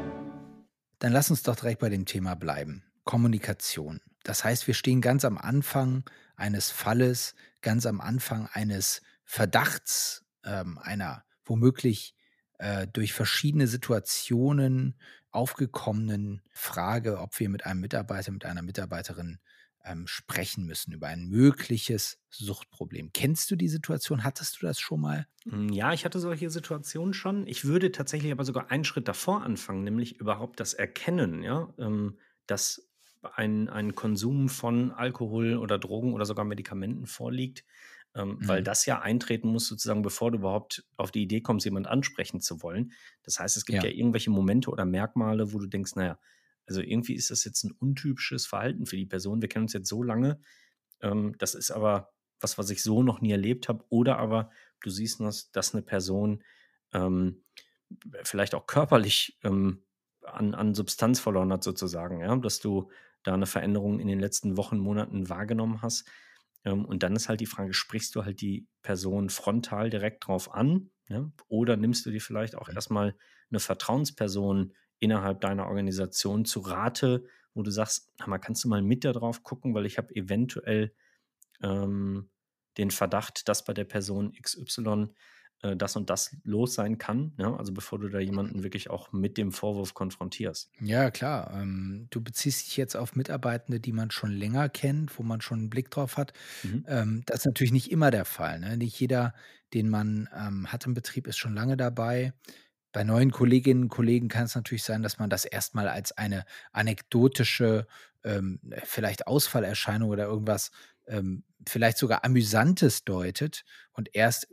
Dann 1.01 1.13
lass 1.13 1.31
uns 1.31 1.41
doch 1.41 1.55
direkt 1.55 1.81
bei 1.81 1.89
dem 1.89 2.05
Thema 2.05 2.35
bleiben. 2.35 2.83
Kommunikation. 3.05 4.01
Das 4.23 4.43
heißt, 4.43 4.67
wir 4.67 4.75
stehen 4.75 5.01
ganz 5.01 5.25
am 5.25 5.39
Anfang 5.39 6.03
eines 6.35 6.69
Falles, 6.69 7.33
ganz 7.61 7.87
am 7.87 7.99
Anfang 7.99 8.47
eines 8.53 9.01
Verdachts, 9.23 10.23
ähm, 10.45 10.77
einer 10.77 11.23
womöglich 11.43 12.13
äh, 12.59 12.85
durch 12.85 13.13
verschiedene 13.13 13.65
Situationen 13.65 14.95
aufgekommenen 15.31 16.43
Frage, 16.51 17.17
ob 17.17 17.39
wir 17.39 17.49
mit 17.49 17.65
einem 17.65 17.79
Mitarbeiter, 17.79 18.31
mit 18.31 18.45
einer 18.45 18.61
Mitarbeiterin 18.61 19.39
ähm, 19.85 20.07
sprechen 20.07 20.65
müssen 20.65 20.93
über 20.93 21.07
ein 21.07 21.27
mögliches 21.27 22.19
Suchtproblem. 22.29 23.11
Kennst 23.13 23.51
du 23.51 23.55
die 23.55 23.67
Situation? 23.67 24.23
Hattest 24.23 24.61
du 24.61 24.65
das 24.65 24.79
schon 24.79 25.01
mal? 25.01 25.27
Hm, 25.43 25.69
ja, 25.69 25.93
ich 25.93 26.05
hatte 26.05 26.19
solche 26.19 26.49
Situationen 26.49 27.13
schon. 27.13 27.47
Ich 27.47 27.65
würde 27.65 27.91
tatsächlich 27.91 28.31
aber 28.31 28.45
sogar 28.45 28.71
einen 28.71 28.83
Schritt 28.83 29.07
davor 29.07 29.43
anfangen, 29.43 29.83
nämlich 29.83 30.19
überhaupt 30.19 30.59
das 30.59 30.73
Erkennen, 30.73 31.43
ja, 31.43 31.73
ähm, 31.77 32.17
dass 32.47 32.87
ein, 33.21 33.69
ein 33.69 33.95
Konsum 33.95 34.49
von 34.49 34.91
Alkohol 34.91 35.57
oder 35.57 35.77
Drogen 35.77 36.13
oder 36.13 36.25
sogar 36.25 36.45
Medikamenten 36.45 37.05
vorliegt 37.05 37.63
ähm, 38.15 38.37
mhm. 38.39 38.47
weil 38.47 38.63
das 38.63 38.85
ja 38.85 38.99
eintreten 38.99 39.47
muss, 39.47 39.67
sozusagen, 39.67 40.01
bevor 40.01 40.31
du 40.31 40.39
überhaupt 40.39 40.83
auf 40.97 41.11
die 41.11 41.23
Idee 41.23 41.41
kommst, 41.41 41.65
jemand 41.65 41.87
ansprechen 41.87 42.41
zu 42.41 42.61
wollen. 42.61 42.91
Das 43.23 43.39
heißt, 43.39 43.57
es 43.57 43.65
gibt 43.65 43.83
ja, 43.83 43.89
ja 43.89 43.95
irgendwelche 43.95 44.31
Momente 44.31 44.69
oder 44.69 44.85
Merkmale, 44.85 45.53
wo 45.53 45.59
du 45.59 45.67
denkst, 45.67 45.95
naja, 45.95 46.19
also 46.71 46.81
irgendwie 46.81 47.15
ist 47.15 47.31
das 47.31 47.43
jetzt 47.43 47.65
ein 47.65 47.71
untypisches 47.71 48.45
Verhalten 48.45 48.85
für 48.85 48.95
die 48.95 49.05
Person. 49.05 49.41
Wir 49.41 49.49
kennen 49.49 49.65
uns 49.65 49.73
jetzt 49.73 49.89
so 49.89 50.03
lange. 50.03 50.39
Ähm, 51.01 51.35
das 51.37 51.53
ist 51.53 51.69
aber 51.69 52.13
was, 52.39 52.57
was 52.57 52.69
ich 52.69 52.81
so 52.81 53.03
noch 53.03 53.19
nie 53.19 53.31
erlebt 53.31 53.67
habe. 53.67 53.83
Oder 53.89 54.17
aber 54.17 54.49
du 54.79 54.89
siehst, 54.89 55.19
dass, 55.19 55.51
dass 55.51 55.73
eine 55.73 55.83
Person 55.83 56.43
ähm, 56.93 57.43
vielleicht 58.23 58.55
auch 58.55 58.67
körperlich 58.67 59.37
ähm, 59.43 59.83
an, 60.23 60.55
an 60.55 60.73
Substanz 60.73 61.19
verloren 61.19 61.51
hat, 61.51 61.61
sozusagen, 61.61 62.21
ja, 62.21 62.33
dass 62.37 62.61
du 62.61 62.89
da 63.23 63.33
eine 63.33 63.47
Veränderung 63.47 63.99
in 63.99 64.07
den 64.07 64.19
letzten 64.19 64.55
Wochen, 64.55 64.77
Monaten 64.77 65.27
wahrgenommen 65.27 65.81
hast. 65.81 66.07
Ähm, 66.63 66.85
und 66.85 67.03
dann 67.03 67.17
ist 67.17 67.27
halt 67.27 67.41
die 67.41 67.47
Frage, 67.47 67.73
sprichst 67.73 68.15
du 68.15 68.23
halt 68.23 68.39
die 68.39 68.65
Person 68.81 69.29
frontal 69.29 69.89
direkt 69.89 70.25
drauf 70.25 70.53
an? 70.53 70.89
Ja? 71.09 71.29
Oder 71.49 71.75
nimmst 71.75 72.05
du 72.05 72.11
dir 72.11 72.21
vielleicht 72.21 72.55
auch 72.55 72.69
erstmal 72.69 73.13
eine 73.49 73.59
Vertrauensperson 73.59 74.73
innerhalb 75.01 75.41
deiner 75.41 75.67
Organisation 75.67 76.45
zu 76.45 76.61
Rate, 76.61 77.25
wo 77.53 77.63
du 77.63 77.71
sagst, 77.71 78.13
mal, 78.25 78.37
kannst 78.37 78.63
du 78.63 78.69
mal 78.69 78.81
mit 78.81 79.03
da 79.03 79.11
drauf 79.11 79.43
gucken, 79.43 79.73
weil 79.73 79.85
ich 79.85 79.97
habe 79.97 80.15
eventuell 80.15 80.93
ähm, 81.61 82.29
den 82.77 82.91
Verdacht, 82.91 83.49
dass 83.49 83.65
bei 83.65 83.73
der 83.73 83.83
Person 83.83 84.31
XY 84.41 85.09
äh, 85.63 85.75
das 85.75 85.95
und 85.95 86.09
das 86.09 86.37
los 86.43 86.75
sein 86.75 86.97
kann. 86.97 87.33
Ja? 87.37 87.55
Also 87.57 87.73
bevor 87.73 87.99
du 87.99 88.09
da 88.09 88.19
jemanden 88.19 88.63
wirklich 88.63 88.89
auch 88.89 89.11
mit 89.11 89.37
dem 89.37 89.51
Vorwurf 89.51 89.93
konfrontierst. 89.93 90.71
Ja, 90.79 91.11
klar. 91.11 91.51
Ähm, 91.53 92.07
du 92.11 92.21
beziehst 92.21 92.67
dich 92.67 92.77
jetzt 92.77 92.95
auf 92.95 93.15
Mitarbeitende, 93.15 93.79
die 93.79 93.91
man 93.91 94.11
schon 94.11 94.31
länger 94.31 94.69
kennt, 94.69 95.17
wo 95.17 95.23
man 95.23 95.41
schon 95.41 95.59
einen 95.59 95.69
Blick 95.69 95.89
drauf 95.89 96.15
hat. 96.15 96.33
Mhm. 96.63 96.85
Ähm, 96.87 97.23
das 97.25 97.39
ist 97.39 97.45
natürlich 97.47 97.73
nicht 97.73 97.91
immer 97.91 98.11
der 98.11 98.25
Fall. 98.25 98.59
Ne? 98.59 98.77
Nicht 98.77 98.99
jeder, 98.99 99.33
den 99.73 99.89
man 99.89 100.29
ähm, 100.35 100.71
hat 100.71 100.85
im 100.85 100.93
Betrieb, 100.93 101.27
ist 101.27 101.37
schon 101.37 101.55
lange 101.55 101.75
dabei. 101.75 102.33
Bei 102.91 103.03
neuen 103.03 103.31
Kolleginnen 103.31 103.83
und 103.83 103.89
Kollegen 103.89 104.27
kann 104.27 104.45
es 104.45 104.55
natürlich 104.55 104.83
sein, 104.83 105.01
dass 105.01 105.19
man 105.19 105.29
das 105.29 105.45
erstmal 105.45 105.87
als 105.87 106.11
eine 106.11 106.45
anekdotische, 106.71 107.87
ähm, 108.23 108.59
vielleicht 108.83 109.27
Ausfallerscheinung 109.27 110.09
oder 110.09 110.25
irgendwas 110.25 110.71
ähm, 111.07 111.43
vielleicht 111.67 111.97
sogar 111.97 112.23
Amüsantes 112.25 113.03
deutet 113.03 113.63
und 113.93 114.13
erst 114.13 114.47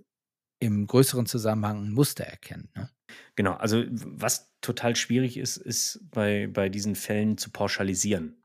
im 0.61 0.87
größeren 0.87 1.27
Zusammenhang 1.27 1.85
ein 1.85 1.93
Muster 1.93 2.25
erkennen. 2.25 2.69
Ne? 2.75 2.91
Genau, 3.37 3.55
also 3.55 3.85
was 3.89 4.53
total 4.61 4.97
schwierig 4.97 5.37
ist, 5.37 5.57
ist 5.57 6.01
bei, 6.11 6.49
bei 6.49 6.69
diesen 6.69 6.95
Fällen 6.97 7.39
zu 7.39 7.51
pauschalisieren. 7.51 8.43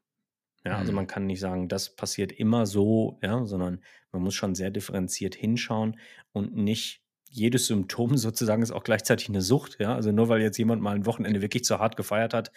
Ja, 0.66 0.78
also 0.78 0.92
mhm. 0.92 0.98
man 0.98 1.08
kann 1.08 1.26
nicht 1.26 1.42
sagen, 1.42 1.68
das 1.68 1.96
passiert 1.96 2.32
immer 2.32 2.66
so, 2.66 3.20
ja, 3.22 3.46
sondern 3.46 3.84
man 4.12 4.22
muss 4.22 4.36
schon 4.36 4.56
sehr 4.56 4.72
differenziert 4.72 5.36
hinschauen 5.36 6.00
und 6.32 6.56
nicht 6.56 7.03
jedes 7.34 7.68
Symptom 7.68 8.18
sozusagen 8.18 8.62
ist 8.62 8.72
auch 8.72 8.84
gleichzeitig 8.84 9.30
eine 9.30 9.42
Sucht, 9.42 9.78
ja. 9.80 9.96
Also 9.96 10.12
nur 10.12 10.30
weil 10.30 10.42
jetzt 10.42 10.58
jemand 10.58 10.82
mal 10.82 10.96
ein 10.96 11.06
Wochenende 11.06 11.42
wirklich 11.42 11.66
zu 11.66 11.80
hart 11.80 11.98
gefeiert 11.98 12.34
hat, 12.34 12.52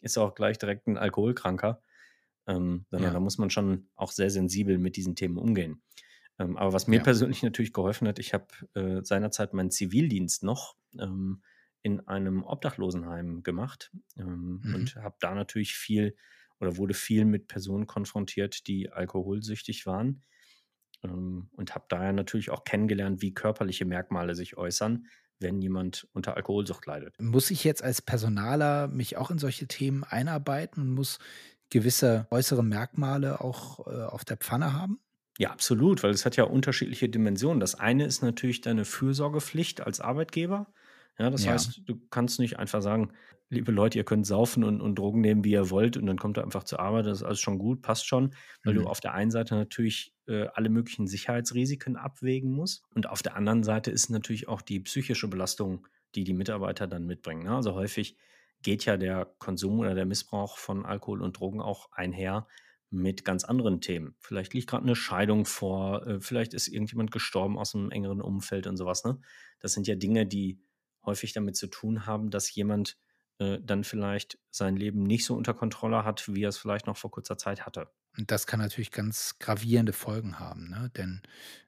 ist 0.00 0.16
er 0.16 0.24
auch 0.24 0.34
gleich 0.34 0.58
direkt 0.58 0.86
ein 0.86 0.98
Alkoholkranker. 0.98 1.82
Ähm, 2.48 2.86
sondern 2.90 3.10
ja. 3.10 3.12
da 3.12 3.20
muss 3.20 3.38
man 3.38 3.50
schon 3.50 3.88
auch 3.94 4.10
sehr 4.10 4.28
sensibel 4.28 4.78
mit 4.78 4.96
diesen 4.96 5.14
Themen 5.14 5.38
umgehen. 5.38 5.80
Ähm, 6.40 6.56
aber 6.56 6.72
was 6.72 6.88
mir 6.88 6.96
ja. 6.96 7.02
persönlich 7.04 7.44
natürlich 7.44 7.72
geholfen 7.72 8.08
hat, 8.08 8.18
ich 8.18 8.34
habe 8.34 8.46
äh, 8.74 9.04
seinerzeit 9.04 9.54
meinen 9.54 9.70
Zivildienst 9.70 10.42
noch 10.42 10.74
ähm, 10.98 11.42
in 11.82 12.00
einem 12.08 12.42
Obdachlosenheim 12.42 13.44
gemacht 13.44 13.92
ähm, 14.16 14.60
mhm. 14.64 14.74
und 14.74 14.96
habe 14.96 15.14
da 15.20 15.36
natürlich 15.36 15.74
viel 15.74 16.16
oder 16.58 16.76
wurde 16.76 16.94
viel 16.94 17.24
mit 17.24 17.46
Personen 17.46 17.86
konfrontiert, 17.86 18.66
die 18.66 18.90
alkoholsüchtig 18.90 19.86
waren 19.86 20.22
ähm, 21.04 21.48
und 21.52 21.74
habe 21.74 21.86
daher 21.88 22.12
natürlich 22.12 22.50
auch 22.50 22.64
kennengelernt, 22.64 23.22
wie 23.22 23.34
körperliche 23.34 23.84
Merkmale 23.84 24.34
sich 24.34 24.56
äußern, 24.56 25.06
wenn 25.38 25.60
jemand 25.62 26.08
unter 26.12 26.36
Alkoholsucht 26.36 26.86
leidet. 26.86 27.18
Muss 27.18 27.50
ich 27.50 27.64
jetzt 27.64 27.82
als 27.82 28.02
Personaler 28.02 28.88
mich 28.88 29.16
auch 29.16 29.30
in 29.30 29.38
solche 29.38 29.66
Themen 29.68 30.02
einarbeiten 30.04 30.82
und 30.82 30.90
muss 30.90 31.18
gewisse 31.70 32.26
äußere 32.30 32.64
Merkmale 32.64 33.40
auch 33.40 33.86
äh, 33.86 34.02
auf 34.04 34.24
der 34.24 34.36
Pfanne 34.38 34.72
haben? 34.72 35.00
Ja, 35.38 35.50
absolut, 35.50 36.02
weil 36.02 36.10
es 36.10 36.26
hat 36.26 36.36
ja 36.36 36.44
unterschiedliche 36.44 37.08
Dimensionen. 37.08 37.58
Das 37.60 37.74
eine 37.74 38.04
ist 38.04 38.22
natürlich 38.22 38.60
deine 38.60 38.84
Fürsorgepflicht 38.84 39.80
als 39.80 40.00
Arbeitgeber. 40.00 40.72
Ja, 41.18 41.30
das 41.30 41.46
Ja. 41.46 41.46
heißt, 41.46 41.82
du 41.86 41.96
kannst 42.10 42.38
nicht 42.38 42.58
einfach 42.58 42.82
sagen, 42.82 43.12
liebe 43.48 43.72
Leute, 43.72 43.98
ihr 43.98 44.04
könnt 44.04 44.26
saufen 44.26 44.62
und, 44.62 44.80
und 44.82 44.98
Drogen 44.98 45.20
nehmen, 45.22 45.42
wie 45.44 45.52
ihr 45.52 45.70
wollt, 45.70 45.96
und 45.96 46.06
dann 46.06 46.18
kommt 46.18 46.38
ihr 46.38 46.42
einfach 46.44 46.64
zur 46.64 46.80
Arbeit, 46.80 47.06
das 47.06 47.18
ist 47.18 47.22
alles 47.24 47.40
schon 47.40 47.58
gut, 47.58 47.80
passt 47.82 48.06
schon, 48.06 48.34
weil 48.64 48.74
du 48.74 48.82
Mhm. 48.82 48.86
auf 48.86 49.00
der 49.00 49.14
einen 49.14 49.30
Seite 49.30 49.54
natürlich 49.54 50.11
äh, 50.26 50.46
alle 50.54 50.68
möglichen 50.68 51.06
Sicherheitsrisiken 51.06 51.96
abwägen 51.96 52.52
musst 52.52 52.84
und 52.94 53.08
auf 53.08 53.22
der 53.22 53.36
anderen 53.36 53.64
Seite 53.64 53.90
ist 53.90 54.10
natürlich 54.10 54.48
auch 54.48 54.62
die 54.62 54.80
psychische 54.80 55.28
Belastung, 55.28 55.86
die 56.14 56.24
die 56.24 56.34
Mitarbeiter 56.34 56.86
dann 56.86 57.06
mitbringen. 57.06 57.44
Ne? 57.44 57.54
Also 57.54 57.74
häufig 57.74 58.16
geht 58.62 58.84
ja 58.84 58.96
der 58.96 59.26
Konsum 59.38 59.80
oder 59.80 59.94
der 59.94 60.06
Missbrauch 60.06 60.58
von 60.58 60.84
Alkohol 60.84 61.22
und 61.22 61.38
Drogen 61.38 61.60
auch 61.60 61.90
einher 61.92 62.46
mit 62.90 63.24
ganz 63.24 63.44
anderen 63.44 63.80
Themen. 63.80 64.14
Vielleicht 64.20 64.52
liegt 64.54 64.68
gerade 64.68 64.84
eine 64.84 64.94
Scheidung 64.94 65.46
vor, 65.46 66.06
äh, 66.06 66.20
vielleicht 66.20 66.54
ist 66.54 66.68
irgendjemand 66.68 67.10
gestorben 67.10 67.58
aus 67.58 67.74
einem 67.74 67.90
engeren 67.90 68.20
Umfeld 68.20 68.66
und 68.66 68.76
sowas. 68.76 69.04
Ne? 69.04 69.20
Das 69.60 69.72
sind 69.72 69.86
ja 69.86 69.94
Dinge, 69.94 70.26
die 70.26 70.60
häufig 71.04 71.32
damit 71.32 71.56
zu 71.56 71.66
tun 71.66 72.06
haben, 72.06 72.30
dass 72.30 72.54
jemand 72.54 72.98
äh, 73.38 73.58
dann 73.62 73.82
vielleicht 73.82 74.38
sein 74.50 74.76
Leben 74.76 75.02
nicht 75.02 75.24
so 75.24 75.34
unter 75.34 75.54
Kontrolle 75.54 76.04
hat, 76.04 76.32
wie 76.32 76.44
er 76.44 76.50
es 76.50 76.58
vielleicht 76.58 76.86
noch 76.86 76.96
vor 76.96 77.10
kurzer 77.10 77.38
Zeit 77.38 77.64
hatte. 77.66 77.88
Und 78.18 78.30
das 78.30 78.46
kann 78.46 78.60
natürlich 78.60 78.90
ganz 78.90 79.38
gravierende 79.38 79.94
Folgen 79.94 80.38
haben, 80.38 80.68
ne? 80.68 80.90
Denn 80.96 81.22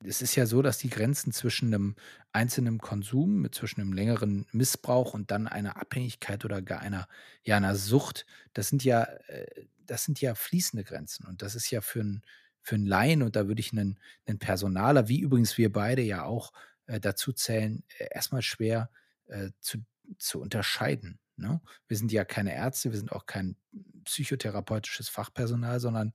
es 0.04 0.20
ist 0.20 0.34
ja 0.36 0.44
so, 0.44 0.60
dass 0.60 0.76
die 0.76 0.90
Grenzen 0.90 1.32
zwischen 1.32 1.72
einem 1.72 1.96
einzelnen 2.32 2.78
Konsum, 2.78 3.50
zwischen 3.50 3.80
einem 3.80 3.94
längeren 3.94 4.46
Missbrauch 4.52 5.14
und 5.14 5.30
dann 5.30 5.48
einer 5.48 5.76
Abhängigkeit 5.78 6.44
oder 6.44 6.60
gar 6.60 6.80
einer, 6.80 7.08
ja, 7.44 7.56
einer 7.56 7.74
Sucht, 7.76 8.26
das 8.52 8.68
sind 8.68 8.84
ja, 8.84 9.04
äh, 9.28 9.46
das 9.86 10.04
sind 10.04 10.20
ja 10.20 10.34
fließende 10.34 10.84
Grenzen. 10.84 11.26
Und 11.26 11.40
das 11.42 11.54
ist 11.54 11.70
ja 11.70 11.80
für 11.80 12.00
'n 12.00 12.22
für 12.62 12.76
Laien, 12.76 13.22
und 13.22 13.36
da 13.36 13.48
würde 13.48 13.60
ich 13.60 13.72
einen 13.72 13.98
'nen 14.26 14.38
Personaler, 14.38 15.08
wie 15.08 15.20
übrigens 15.20 15.56
wir 15.56 15.72
beide 15.72 16.02
ja 16.02 16.24
auch, 16.24 16.52
äh, 16.86 17.00
dazu 17.00 17.32
zählen, 17.32 17.84
äh, 17.98 18.08
erst 18.12 18.32
schwer, 18.44 18.90
äh, 19.28 19.50
zu 19.60 19.78
zu 20.18 20.40
unterscheiden, 20.40 21.18
ne? 21.36 21.60
Wir 21.88 21.96
sind 21.96 22.12
ja 22.12 22.24
keine 22.24 22.54
Ärzte, 22.54 22.90
wir 22.92 22.98
sind 22.98 23.12
auch 23.12 23.26
kein 23.26 23.56
psychotherapeutisches 24.04 25.08
Fachpersonal, 25.08 25.80
sondern 25.80 26.12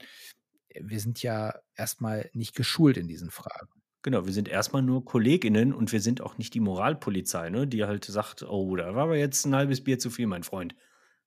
wir 0.75 0.99
sind 0.99 1.23
ja 1.23 1.53
erstmal 1.75 2.29
nicht 2.33 2.55
geschult 2.55 2.97
in 2.97 3.07
diesen 3.07 3.31
Fragen. 3.31 3.69
Genau, 4.01 4.25
wir 4.25 4.31
sind 4.33 4.47
erstmal 4.47 4.81
nur 4.81 5.03
KollegInnen 5.03 5.73
und 5.73 5.91
wir 5.91 5.99
sind 5.99 6.21
auch 6.21 6.37
nicht 6.37 6.53
die 6.53 6.61
Moralpolizei, 6.61 7.49
ne, 7.49 7.67
die 7.67 7.83
halt 7.83 8.05
sagt: 8.05 8.43
„Oh, 8.43 8.75
da 8.77 8.95
war 8.95 9.03
aber 9.03 9.17
jetzt 9.17 9.45
ein 9.45 9.55
halbes 9.55 9.83
Bier 9.83 9.99
zu 9.99 10.09
viel, 10.09 10.25
mein 10.27 10.43
Freund.“ 10.43 10.75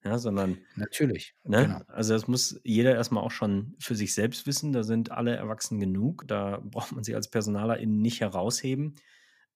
Ja, 0.05 0.19
sondern 0.19 0.65
Natürlich, 0.75 1.35
ne, 1.45 1.59
genau. 1.59 1.83
also 1.89 2.15
das 2.15 2.29
muss 2.29 2.61
jeder 2.65 2.95
erstmal 2.95 3.25
auch 3.25 3.31
schon 3.33 3.77
für 3.81 3.95
sich 3.97 4.15
selbst 4.15 4.47
wissen. 4.47 4.73
Da 4.73 4.85
sind 4.85 5.11
alle 5.13 5.37
erwachsen 5.37 5.81
genug. 5.81 6.27
Da 6.29 6.61
braucht 6.65 6.93
man 6.93 7.05
sich 7.05 7.15
als 7.17 7.31
PersonalerInnen 7.31 8.01
nicht 8.03 8.21
herausheben. 8.23 8.97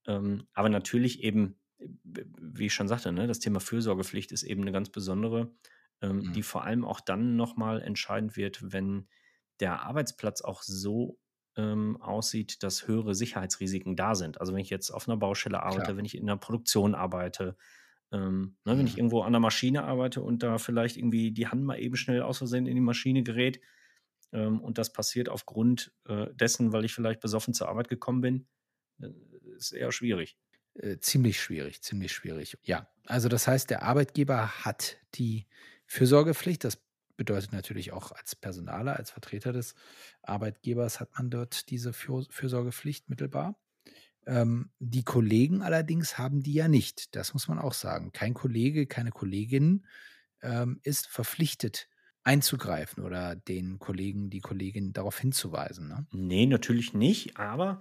Ähm, 0.06 0.48
aber 0.54 0.68
natürlich 0.70 1.22
eben, 1.24 1.58
wie 1.78 2.66
ich 2.66 2.74
schon 2.74 2.88
sagte, 2.88 3.12
ne, 3.12 3.26
das 3.26 3.38
Thema 3.40 3.60
Fürsorgepflicht 3.60 4.32
ist 4.32 4.42
eben 4.42 4.62
eine 4.62 4.72
ganz 4.72 4.90
besondere, 4.90 5.52
ähm, 6.00 6.26
Mhm. 6.26 6.34
die 6.34 6.42
vor 6.42 6.64
allem 6.64 6.84
auch 6.84 7.00
dann 7.00 7.36
noch 7.36 7.56
mal 7.56 7.82
entscheidend 7.82 8.36
wird, 8.36 8.72
wenn 8.72 9.08
der 9.60 9.82
Arbeitsplatz 9.82 10.40
auch 10.42 10.62
so, 10.62 11.18
ähm, 11.56 11.96
aussieht, 12.02 12.62
dass 12.62 12.86
höhere 12.86 13.14
Sicherheitsrisiken 13.14 13.96
da 13.96 14.14
sind. 14.14 14.40
Also, 14.40 14.52
wenn 14.52 14.60
ich 14.60 14.70
jetzt 14.70 14.90
auf 14.90 15.08
einer 15.08 15.16
Baustelle 15.16 15.62
arbeite, 15.62 15.96
Klar. 15.96 15.96
wenn 15.96 16.04
ich 16.04 16.16
in 16.16 16.26
der 16.26 16.36
Produktion 16.36 16.94
arbeite, 16.94 17.56
ähm, 18.12 18.56
ne, 18.64 18.78
wenn 18.78 18.86
ich 18.86 18.96
Mhm. 18.96 18.98
irgendwo 18.98 19.22
an 19.22 19.32
der 19.32 19.40
Maschine 19.40 19.84
arbeite 19.84 20.22
und 20.22 20.42
da 20.42 20.58
vielleicht 20.58 20.96
irgendwie 20.98 21.32
die 21.32 21.48
Hand 21.48 21.64
mal 21.64 21.78
eben 21.80 21.96
schnell 21.96 22.22
aus 22.22 22.38
Versehen 22.38 22.66
in 22.66 22.74
die 22.76 22.80
Maschine 22.82 23.22
gerät, 23.22 23.60
ähm, 24.32 24.60
und 24.60 24.78
das 24.78 24.92
passiert 24.92 25.28
aufgrund, 25.28 25.92
äh, 26.06 26.28
dessen, 26.34 26.72
weil 26.72 26.84
ich 26.84 26.94
vielleicht 26.94 27.20
besoffen 27.20 27.54
zur 27.54 27.68
Arbeit 27.68 27.88
gekommen 27.88 28.20
bin, 28.22 28.48
ist 29.56 29.72
eher 29.72 29.92
schwierig. 29.92 30.38
Äh, 30.78 30.98
ziemlich 30.98 31.40
schwierig, 31.40 31.82
ziemlich 31.82 32.12
schwierig. 32.12 32.58
Ja, 32.62 32.88
also 33.06 33.28
das 33.28 33.46
heißt, 33.46 33.70
der 33.70 33.82
Arbeitgeber 33.82 34.64
hat 34.64 34.98
die 35.14 35.46
Fürsorgepflicht. 35.86 36.64
Das 36.64 36.78
bedeutet 37.16 37.52
natürlich 37.52 37.92
auch 37.92 38.12
als 38.12 38.36
Personaler, 38.36 38.96
als 38.96 39.10
Vertreter 39.10 39.52
des 39.52 39.74
Arbeitgebers 40.22 41.00
hat 41.00 41.10
man 41.16 41.30
dort 41.30 41.70
diese 41.70 41.92
Für 41.92 42.24
Fürsorgepflicht 42.28 43.08
mittelbar. 43.08 43.58
Ähm, 44.26 44.70
die 44.78 45.04
Kollegen 45.04 45.62
allerdings 45.62 46.18
haben 46.18 46.42
die 46.42 46.54
ja 46.54 46.68
nicht. 46.68 47.14
Das 47.16 47.32
muss 47.32 47.48
man 47.48 47.58
auch 47.58 47.74
sagen. 47.74 48.12
Kein 48.12 48.34
Kollege, 48.34 48.86
keine 48.86 49.10
Kollegin 49.10 49.86
ähm, 50.42 50.80
ist 50.82 51.06
verpflichtet 51.06 51.88
einzugreifen 52.24 53.04
oder 53.04 53.36
den 53.36 53.78
Kollegen, 53.78 54.30
die 54.30 54.40
Kollegin 54.40 54.92
darauf 54.92 55.18
hinzuweisen. 55.18 55.86
Ne? 55.86 56.06
Ne, 56.10 56.46
natürlich 56.46 56.92
nicht, 56.92 57.38
aber, 57.38 57.78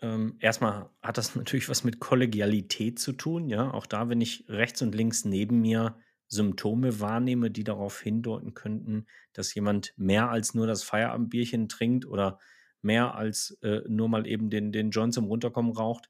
ähm, 0.00 0.36
erst 0.40 0.60
hat 0.60 1.18
das 1.18 1.34
natürlich 1.36 1.68
was 1.68 1.84
mit 1.84 2.00
Kollegialität 2.00 2.98
zu 2.98 3.12
tun, 3.12 3.48
ja? 3.48 3.70
Auch 3.72 3.86
da, 3.86 4.08
wenn 4.08 4.20
ich 4.20 4.44
rechts 4.48 4.82
und 4.82 4.94
links 4.94 5.24
neben 5.24 5.60
mir 5.60 5.96
Symptome 6.28 7.00
wahrnehme, 7.00 7.50
die 7.50 7.64
darauf 7.64 8.00
hindeuten 8.00 8.54
könnten, 8.54 9.06
dass 9.32 9.54
jemand 9.54 9.94
mehr 9.96 10.30
als 10.30 10.54
nur 10.54 10.66
das 10.66 10.82
Feierabendbierchen 10.82 11.68
trinkt 11.68 12.04
oder 12.04 12.38
mehr 12.82 13.14
als, 13.14 13.58
äh, 13.62 13.80
nur 13.88 14.08
mal 14.08 14.26
eben 14.26 14.50
den 14.50 14.72
den 14.72 14.90
Joint 14.90 15.14
zum 15.14 15.26
Runterkommen 15.26 15.72
raucht, 15.72 16.08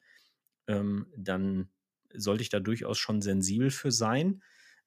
ähm, 0.69 1.07
dann 1.17 1.71
sollte 2.15 2.43
ich 2.43 2.49
da 2.51 2.61
durchaus 2.61 2.99
schon 2.99 3.23
sensibel 3.23 3.71
für 3.71 3.93
sein. 3.93 4.43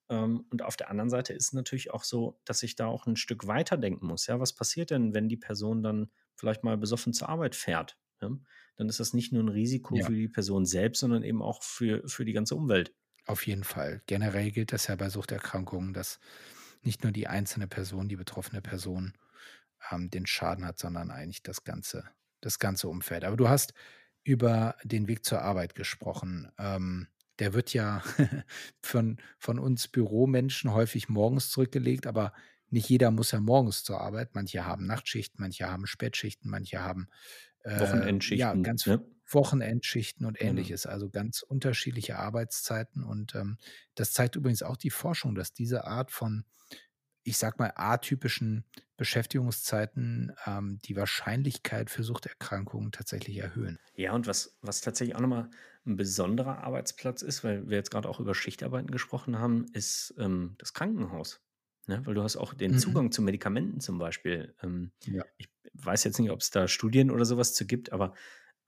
Ähm, 0.09 0.45
und 0.49 0.63
auf 0.63 0.77
der 0.77 0.89
anderen 0.89 1.09
Seite 1.09 1.33
ist 1.33 1.47
es 1.47 1.53
natürlich 1.53 1.91
auch 1.91 2.03
so, 2.03 2.39
dass 2.45 2.63
ich 2.63 2.75
da 2.75 2.87
auch 2.87 3.05
ein 3.07 3.15
Stück 3.17 3.47
weiterdenken 3.47 4.07
muss, 4.07 4.27
ja? 4.27 4.39
Was 4.39 4.53
passiert 4.53 4.91
denn, 4.91 5.13
wenn 5.13 5.29
die 5.29 5.37
Person 5.37 5.83
dann 5.83 6.11
vielleicht 6.35 6.63
mal 6.63 6.77
besoffen 6.77 7.13
zur 7.13 7.29
Arbeit 7.29 7.55
fährt, 7.55 7.97
ja? 8.21 8.29
Dann 8.77 8.89
ist 8.89 8.99
das 8.99 9.13
nicht 9.13 9.31
nur 9.33 9.43
ein 9.43 9.49
Risiko 9.49 9.97
Ja. 9.97 10.01
für 10.01 10.13
die 10.15 10.27
Person 10.29 10.65
selbst, 10.65 10.99
sondern 10.99 11.23
eben 11.23 11.41
auch 11.41 11.63
für 11.63 12.07
für 12.07 12.25
die 12.25 12.33
ganze 12.33 12.55
Umwelt. 12.55 12.93
Auf 13.25 13.45
jeden 13.45 13.63
Fall. 13.63 14.01
Generell 14.07 14.51
gilt 14.51 14.73
das 14.73 14.87
ja 14.87 14.95
bei 14.95 15.09
Suchterkrankungen, 15.09 15.93
dass 15.93 16.19
nicht 16.81 17.03
nur 17.03 17.11
die 17.11 17.27
einzelne 17.27 17.67
Person, 17.67 18.07
die 18.09 18.15
betroffene 18.15 18.61
Person, 18.61 19.13
ähm, 19.91 20.09
den 20.09 20.25
Schaden 20.25 20.65
hat, 20.65 20.79
sondern 20.79 21.11
eigentlich 21.11 21.43
das 21.43 21.63
ganze 21.63 22.09
das 22.41 22.59
ganze 22.59 22.87
Umfeld. 22.89 23.25
Aber 23.25 23.37
du 23.37 23.49
hast 23.49 23.73
über 24.23 24.77
den 24.83 25.07
Weg 25.07 25.25
zur 25.25 25.41
Arbeit 25.41 25.75
gesprochen. 25.75 26.51
Ähm, 26.57 27.07
der 27.39 27.53
wird 27.53 27.73
ja 27.73 28.03
von 28.83 29.17
von 29.39 29.59
uns 29.59 29.87
Büromenschen 29.89 30.73
häufig 30.73 31.09
morgens 31.09 31.49
zurückgelegt, 31.51 32.07
aber 32.07 32.33
nicht 32.69 32.89
jeder 32.89 33.11
muss 33.11 33.31
ja 33.31 33.39
morgens 33.41 33.83
zur 33.83 34.01
Arbeit. 34.01 34.35
Manche 34.35 34.65
haben 34.65 34.85
Nachtschichten, 34.87 35.41
manche 35.41 35.69
haben 35.69 35.87
Spätschichten, 35.87 36.49
manche 36.51 36.81
haben, 36.81 37.09
äh, 37.63 38.09
ja, 38.31 38.55
Wochenendschichten, 38.55 38.63
ganz 38.63 38.85
ne? 38.85 39.05
Wochenendschichten 39.31 40.25
und 40.25 40.41
Genau. 40.41 40.41
Ähnliches, 40.41 40.85
also 40.87 41.09
ganz 41.09 41.41
unterschiedliche 41.43 42.17
Arbeitszeiten. 42.17 43.03
Und 43.03 43.35
ähm, 43.35 43.57
das 43.95 44.13
zeigt 44.13 44.35
übrigens 44.35 44.63
auch 44.63 44.77
die 44.77 44.89
Forschung, 44.89 45.35
dass 45.35 45.53
diese 45.53 45.85
Art 45.85 46.11
von, 46.11 46.45
ich 47.23 47.37
sag 47.37 47.59
mal, 47.59 47.73
atypischen 47.75 48.65
Beschäftigungszeiten 48.97 50.33
ähm, 50.47 50.79
die 50.85 50.95
Wahrscheinlichkeit 50.97 51.89
für 51.91 52.03
Suchterkrankungen 52.03 52.91
tatsächlich 52.91 53.37
erhöhen. 53.37 53.79
Ja, 53.95 54.13
und 54.13 54.27
was 54.27 54.57
was 54.61 54.81
tatsächlich 54.81 55.15
auch 55.15 55.21
noch 55.21 55.27
mal 55.27 55.49
'n 55.85 55.95
besonderer 55.95 56.59
Arbeitsplatz 56.63 57.21
ist, 57.21 57.43
weil 57.43 57.67
wir 57.69 57.77
jetzt 57.77 57.91
gerade 57.91 58.07
auch 58.09 58.19
über 58.19 58.33
Schichtarbeiten 58.35 58.91
gesprochen 58.91 59.39
haben, 59.39 59.65
ist, 59.73 60.13
ähm, 60.17 60.55
das 60.57 60.73
Krankenhaus, 60.73 61.41
ne? 61.89 62.01
Weil 62.05 62.13
du 62.13 62.23
hast 62.23 62.37
auch 62.37 62.53
den 62.53 62.71
Mhm. 62.71 62.79
Zugang 62.79 63.11
zu 63.11 63.21
Medikamenten 63.21 63.81
zum 63.81 63.97
Beispiel. 63.97 64.55
Ähm, 64.63 64.91
Ja. 65.05 65.25
ich 65.37 65.49
weiß 65.73 66.05
jetzt 66.05 66.19
nicht, 66.19 66.31
ob 66.31 66.39
es 66.39 66.51
da 66.51 66.67
Studien 66.69 67.11
oder 67.11 67.25
sowas 67.25 67.53
zu 67.53 67.67
gibt, 67.67 67.91
aber, 67.91 68.13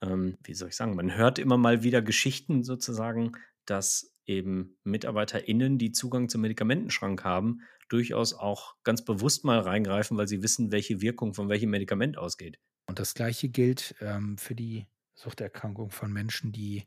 ähm, 0.02 0.36
wie 0.44 0.54
soll 0.54 0.68
ich 0.68 0.76
sagen, 0.76 0.94
man 0.94 1.16
hört 1.16 1.38
immer 1.38 1.56
mal 1.56 1.82
wieder 1.82 2.02
Geschichten 2.02 2.62
sozusagen, 2.64 3.32
dass 3.64 4.12
eben 4.26 4.76
MitarbeiterInnen, 4.84 5.78
die 5.78 5.92
Zugang 5.92 6.28
zum 6.28 6.42
Medikamentenschrank 6.42 7.24
haben, 7.24 7.60
durchaus 7.88 8.34
auch 8.34 8.76
ganz 8.84 9.04
bewusst 9.04 9.44
mal 9.44 9.58
reingreifen, 9.58 10.16
weil 10.16 10.28
sie 10.28 10.42
wissen, 10.42 10.70
welche 10.72 11.00
Wirkung 11.00 11.34
von 11.34 11.48
welchem 11.48 11.70
Medikament 11.70 12.16
ausgeht. 12.18 12.58
Und 12.86 12.98
das 12.98 13.14
Gleiche 13.14 13.48
gilt 13.48 13.94
ähm, 14.00 14.38
für 14.38 14.54
die 14.54 14.86
Suchterkrankung 15.14 15.90
von 15.90 16.12
Menschen, 16.12 16.52
die 16.52 16.84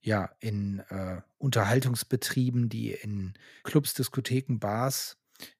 ja 0.00 0.30
in 0.40 0.80
äh, 0.88 1.20
Unterhaltungsbetrieben, 1.38 2.68
die 2.68 2.90
in 2.92 3.34
Clubs, 3.62 3.94
Diskotheken, 3.94 4.58
Bars 4.58 5.16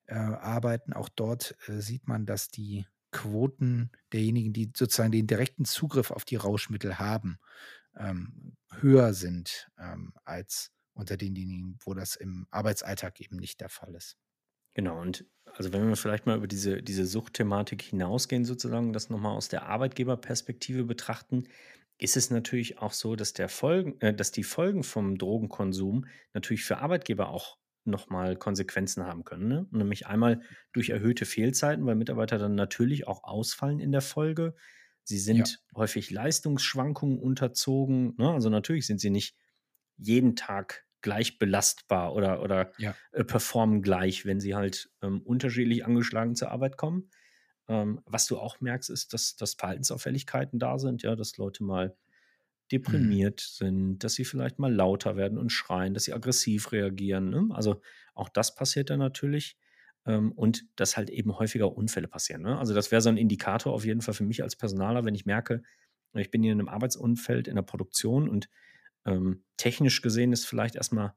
äh, 0.07 0.15
arbeiten. 0.15 0.93
Auch 0.93 1.09
dort 1.09 1.57
äh, 1.67 1.81
sieht 1.81 2.09
man, 2.09 2.27
dass 2.27 2.49
die 2.49 2.87
Quoten 3.11 3.91
derjenigen, 4.13 4.53
die 4.53 4.73
sozusagen 4.75 5.13
den 5.13 5.27
direkten 5.27 5.65
Zugriff 5.65 6.11
auf 6.11 6.25
die 6.25 6.37
Rauschmittel 6.37 6.99
haben, 6.99 7.39
ähm, 7.97 8.57
höher 8.81 9.13
sind 9.13 9.71
ähm, 9.79 10.15
als 10.25 10.73
unter 10.95 11.17
denjenigen, 11.17 11.79
wo 11.85 11.95
das 11.95 12.17
im 12.17 12.47
Arbeitsalltag 12.51 13.21
eben 13.21 13.37
nicht 13.37 13.61
der 13.61 13.69
Fall 13.69 13.95
ist. 13.95 14.17
Genau, 14.75 15.01
und 15.01 15.27
also 15.55 15.73
wenn 15.73 15.87
wir 15.87 15.97
vielleicht 15.97 16.27
mal 16.27 16.37
über 16.37 16.47
diese, 16.47 16.83
diese 16.83 17.07
Suchtthematik 17.07 17.83
hinausgehen, 17.83 18.45
sozusagen, 18.45 18.93
das 18.93 19.11
nochmal 19.11 19.37
aus 19.37 19.49
der 19.49 19.65
Arbeitgeberperspektive 19.65 20.85
betrachten, 20.85 21.45
ist 21.99 22.17
es 22.17 22.31
natürlich 22.31 22.79
auch 22.79 22.93
so, 22.93 23.17
dass, 23.17 23.33
der 23.33 23.49
Folgen, 23.49 24.01
äh, 24.01 24.15
dass 24.15 24.33
die 24.33 24.45
Folgen 24.45 24.83
vom 24.83 25.19
Drogenkonsum 25.19 26.07
natürlich 26.33 26.65
für 26.65 26.79
Arbeitgeber 26.79 27.29
auch 27.29 27.59
nochmal 27.85 28.37
Konsequenzen 28.37 29.05
haben 29.07 29.25
können. 29.25 29.49
Ne? 29.49 29.67
Nämlich 29.71 30.07
einmal 30.07 30.43
durch 30.73 30.91
erhöhte 30.91 31.25
Fehlzeiten, 31.27 31.85
weil 31.87 31.95
Mitarbeiter 31.97 32.39
dann 32.39 32.55
natürlich 32.55 33.07
auch 33.07 33.25
ausfallen 33.25 33.81
in 33.81 33.93
der 33.93 34.03
Folge. 34.03 34.55
Sie 35.05 35.19
Ja, 35.29 35.49
sind 35.49 35.61
häufig 35.75 36.11
Leistungsschwankungen 36.11 37.19
unterzogen. 37.19 38.15
Ne? 38.19 38.31
Also 38.33 38.51
natürlich 38.51 38.87
sind 38.87 39.01
sie 39.01 39.11
nicht 39.11 39.37
jeden 39.97 40.37
Tag 40.37 40.85
gleich 41.01 41.39
belastbar 41.39 42.15
oder, 42.15 42.43
oder 42.43 42.73
Ja. 42.77 42.97
äh, 43.13 43.25
performen 43.25 43.83
gleich, 43.83 44.25
wenn 44.25 44.41
sie 44.41 44.55
halt 44.55 44.91
ähm, 45.03 45.21
unterschiedlich 45.23 45.85
angeschlagen 45.85 46.37
zur 46.37 46.51
Arbeit 46.51 46.77
kommen. 46.77 47.11
Ähm, 47.69 48.01
was 48.07 48.27
du 48.27 48.39
auch 48.39 48.61
merkst, 48.61 48.91
ist, 48.91 49.13
dass, 49.13 49.37
dass 49.37 49.55
Verhaltensauffälligkeiten 49.55 50.59
da 50.59 50.79
sind, 50.79 51.03
ja, 51.03 51.17
dass 51.17 51.37
Leute 51.37 51.65
mal 51.65 51.97
Mhm. 52.73 52.79
deprimiert 52.79 53.41
sind, 53.41 53.99
dass 54.05 54.15
sie 54.15 54.25
vielleicht 54.25 54.59
mal 54.59 54.73
lauter 54.73 55.17
werden 55.17 55.39
und 55.39 55.51
schreien, 55.51 55.95
dass 55.95 56.05
sie 56.05 56.13
aggressiv 56.13 56.73
reagieren. 56.73 57.31
Ne? 57.31 57.49
Also 57.51 57.81
auch 58.15 58.29
das 58.29 58.55
passiert 58.55 58.91
dann 58.91 58.99
natürlich. 58.99 59.57
Ähm, 60.05 60.33
und 60.33 60.65
dass 60.77 60.97
halt 60.97 61.11
eben 61.11 61.39
häufiger 61.39 61.77
Unfälle 61.77 62.09
passieren. 62.09 62.43
Ne? 62.43 62.59
Also 62.59 62.75
das 62.75 62.91
wäre 62.91 63.01
so 63.01 63.09
ein 63.09 63.17
Indikator 63.17 63.73
auf 63.73 63.85
jeden 63.85 64.01
Fall 64.01 64.15
für 64.15 64.25
mich 64.25 64.43
als 64.43 64.57
Personaler, 64.57 65.05
wenn 65.05 65.15
ich 65.15 65.27
merke, 65.27 65.63
ich 66.15 66.31
bin 66.31 66.43
hier 66.43 66.53
in 66.53 66.61
einem 66.61 66.69
Arbeitsumfeld 66.69 67.49
in 67.49 67.55
der 67.55 67.63
Produktion 67.63 68.29
und 68.29 68.51
ähm, 69.07 69.45
technisch 69.57 70.03
gesehen 70.03 70.33
ist 70.33 70.47
vielleicht 70.47 70.75
erstmal 70.75 71.15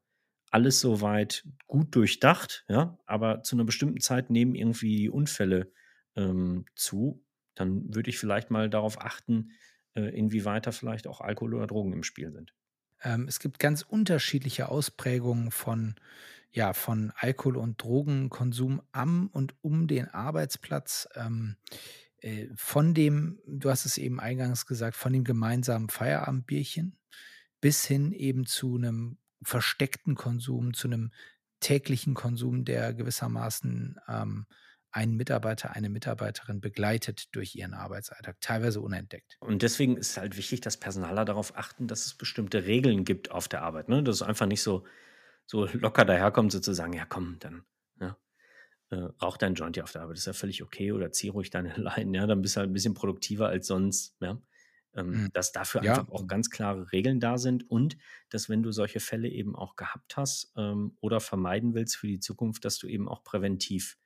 alles 0.52 0.80
soweit 0.80 1.46
gut 1.68 1.94
durchdacht, 1.96 2.66
ja, 2.70 2.98
aber 3.06 3.44
zu 3.44 3.56
einer 3.56 3.66
bestimmten 3.66 4.00
Zeit 4.00 4.30
nehmen 4.30 4.56
irgendwie 4.56 4.96
die 4.96 5.10
Unfälle 5.10 5.72
ähm, 6.16 6.66
zu. 6.76 7.24
Dann 7.56 7.94
würde 7.94 8.10
ich 8.10 8.18
vielleicht 8.18 8.52
mal 8.52 8.70
darauf 8.70 9.02
achten, 9.02 9.52
inwieweit 10.02 10.68
da 10.68 10.72
vielleicht 10.72 11.08
auch 11.08 11.22
Alkohol 11.22 11.56
oder 11.56 11.68
Drogen 11.68 11.94
im 11.94 12.04
Spiel 12.04 12.32
sind. 12.32 12.54
Ähm, 13.04 13.28
es 13.28 13.40
gibt 13.40 13.60
ganz 13.60 13.82
unterschiedliche 13.82 14.70
Ausprägungen 14.70 15.52
von 15.52 15.96
ja, 16.52 16.72
von 16.72 17.12
Alkohol 17.18 17.58
und 17.58 17.82
Drogenkonsum 17.84 18.82
am 18.94 19.28
und 19.28 19.56
um 19.62 19.88
den 19.88 20.08
Arbeitsplatz. 20.08 21.08
Ähm, 21.16 21.58
äh, 22.20 22.48
von 22.56 22.94
dem 22.94 23.40
du 23.48 23.70
hast 23.70 23.86
es 23.86 23.98
eben 23.98 24.20
eingangs 24.22 24.66
gesagt, 24.66 24.96
von 24.98 25.12
dem 25.14 25.26
gemeinsamen 25.26 25.90
Feierabendbierchen 25.90 26.98
bis 27.62 27.86
hin 27.86 28.12
eben 28.14 28.46
zu 28.46 28.78
'nem 28.78 29.18
versteckten 29.44 30.16
Konsum, 30.16 30.74
zu 30.74 30.88
'nem 30.90 31.12
täglichen 31.62 32.14
Konsum, 32.16 32.66
der 32.66 32.94
gewissermaßen, 32.94 34.00
ähm, 34.08 34.46
einen 34.96 35.16
Mitarbeiter, 35.18 35.76
eine 35.76 35.90
Mitarbeiterin 35.90 36.62
begleitet 36.62 37.36
durch 37.36 37.56
ihren 37.56 37.74
Arbeitsalltag, 37.74 38.40
teilweise 38.42 38.82
unentdeckt. 38.82 39.40
Und 39.40 39.62
deswegen 39.62 39.98
ist 39.98 40.12
es 40.12 40.18
halt 40.18 40.38
wichtig, 40.38 40.62
dass 40.62 40.78
Personaler 40.78 41.26
darauf 41.26 41.56
achten, 41.58 41.88
dass 41.88 42.06
es 42.06 42.16
bestimmte 42.16 42.66
Regeln 42.66 43.04
gibt 43.06 43.32
auf 43.32 43.48
der 43.48 43.62
Arbeit, 43.64 43.90
ne? 43.90 44.02
Dass 44.04 44.16
es 44.18 44.22
einfach 44.22 44.46
nicht 44.48 44.62
so 44.62 44.86
so 45.48 45.66
locker 45.74 46.06
daherkommt, 46.06 46.52
so 46.52 46.60
zu 46.60 46.74
sagen: 46.74 46.94
„Ja 46.94 47.06
komm, 47.06 47.38
dann, 47.40 47.66
ja, 48.00 48.18
äh, 48.92 48.96
rauch 49.22 49.38
deinen 49.38 49.56
Joint 49.56 49.78
hier 49.78 49.84
auf 49.86 49.92
der 49.94 50.04
Arbeit, 50.04 50.18
ist 50.18 50.28
ja 50.28 50.34
völlig 50.34 50.64
okay 50.64 50.92
oder 50.94 51.12
zieh 51.12 51.30
ruhig 51.30 51.50
deine 51.52 51.76
Line, 51.78 52.18
ja, 52.18 52.28
dann 52.28 52.42
bist 52.44 52.56
du 52.58 52.62
halt 52.62 52.70
'n 52.72 52.74
bisschen 52.74 52.96
produktiver 52.96 53.50
als 53.50 53.68
sonst“, 53.68 54.18
ja? 54.22 54.42
Ähm, 54.96 55.26
Mhm. 55.26 55.30
dass 55.34 55.52
dafür 55.54 55.82
Ja, 55.82 56.06
einfach 56.06 56.10
auch 56.10 56.28
ganz 56.28 56.50
klare 56.52 56.92
Regeln 56.94 57.20
da 57.22 57.38
sind 57.40 57.70
und 57.70 57.98
dass, 58.30 58.50
wenn 58.50 58.64
du 58.64 58.72
solche 58.74 59.00
Fälle 59.02 59.30
eben 59.30 59.56
auch 59.56 59.76
gehabt 59.78 60.18
hast, 60.18 60.54
ähm, 60.58 60.98
oder 61.02 61.20
vermeiden 61.22 61.74
willst 61.76 61.98
für 61.98 62.08
die 62.08 62.20
Zukunft, 62.22 62.66
dass 62.66 62.80
du 62.80 62.88
eben 62.88 63.10
auch 63.10 63.24
präventiv, 63.24 63.98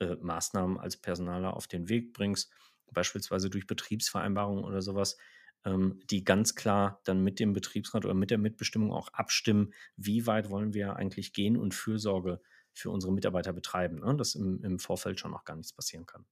äh, 0.00 0.16
Maßnahmen 0.20 0.78
als 0.78 0.96
Personaler 0.96 1.54
auf 1.56 1.66
den 1.68 1.88
Weg 1.88 2.12
bringst, 2.12 2.52
beispielsweise 2.92 3.50
durch 3.50 3.66
Betriebsvereinbarungen 3.66 4.64
oder 4.64 4.82
sowas, 4.82 5.16
ähm, 5.64 6.00
die 6.10 6.24
ganz 6.24 6.54
klar 6.54 7.00
dann 7.04 7.22
mit 7.22 7.40
dem 7.40 7.52
Betriebsrat 7.52 8.04
oder 8.04 8.14
mit 8.14 8.30
der 8.30 8.38
Mitbestimmung 8.38 8.92
auch 8.92 9.08
abstimmen, 9.12 9.72
wie 9.96 10.26
weit 10.26 10.50
wollen 10.50 10.74
wir 10.74 10.96
eigentlich 10.96 11.32
gehen 11.32 11.56
und 11.56 11.74
Fürsorge 11.74 12.40
für 12.72 12.90
unsere 12.90 13.12
Mitarbeiter 13.12 13.52
betreiben, 13.52 14.00
ne? 14.00 14.14
Dass 14.16 14.34
im 14.34 14.62
im 14.64 14.78
Vorfeld 14.78 15.18
schon 15.20 15.34
auch 15.34 15.44
gar 15.44 15.56
nichts 15.56 15.72
passieren 15.72 16.06
kann. 16.06 16.26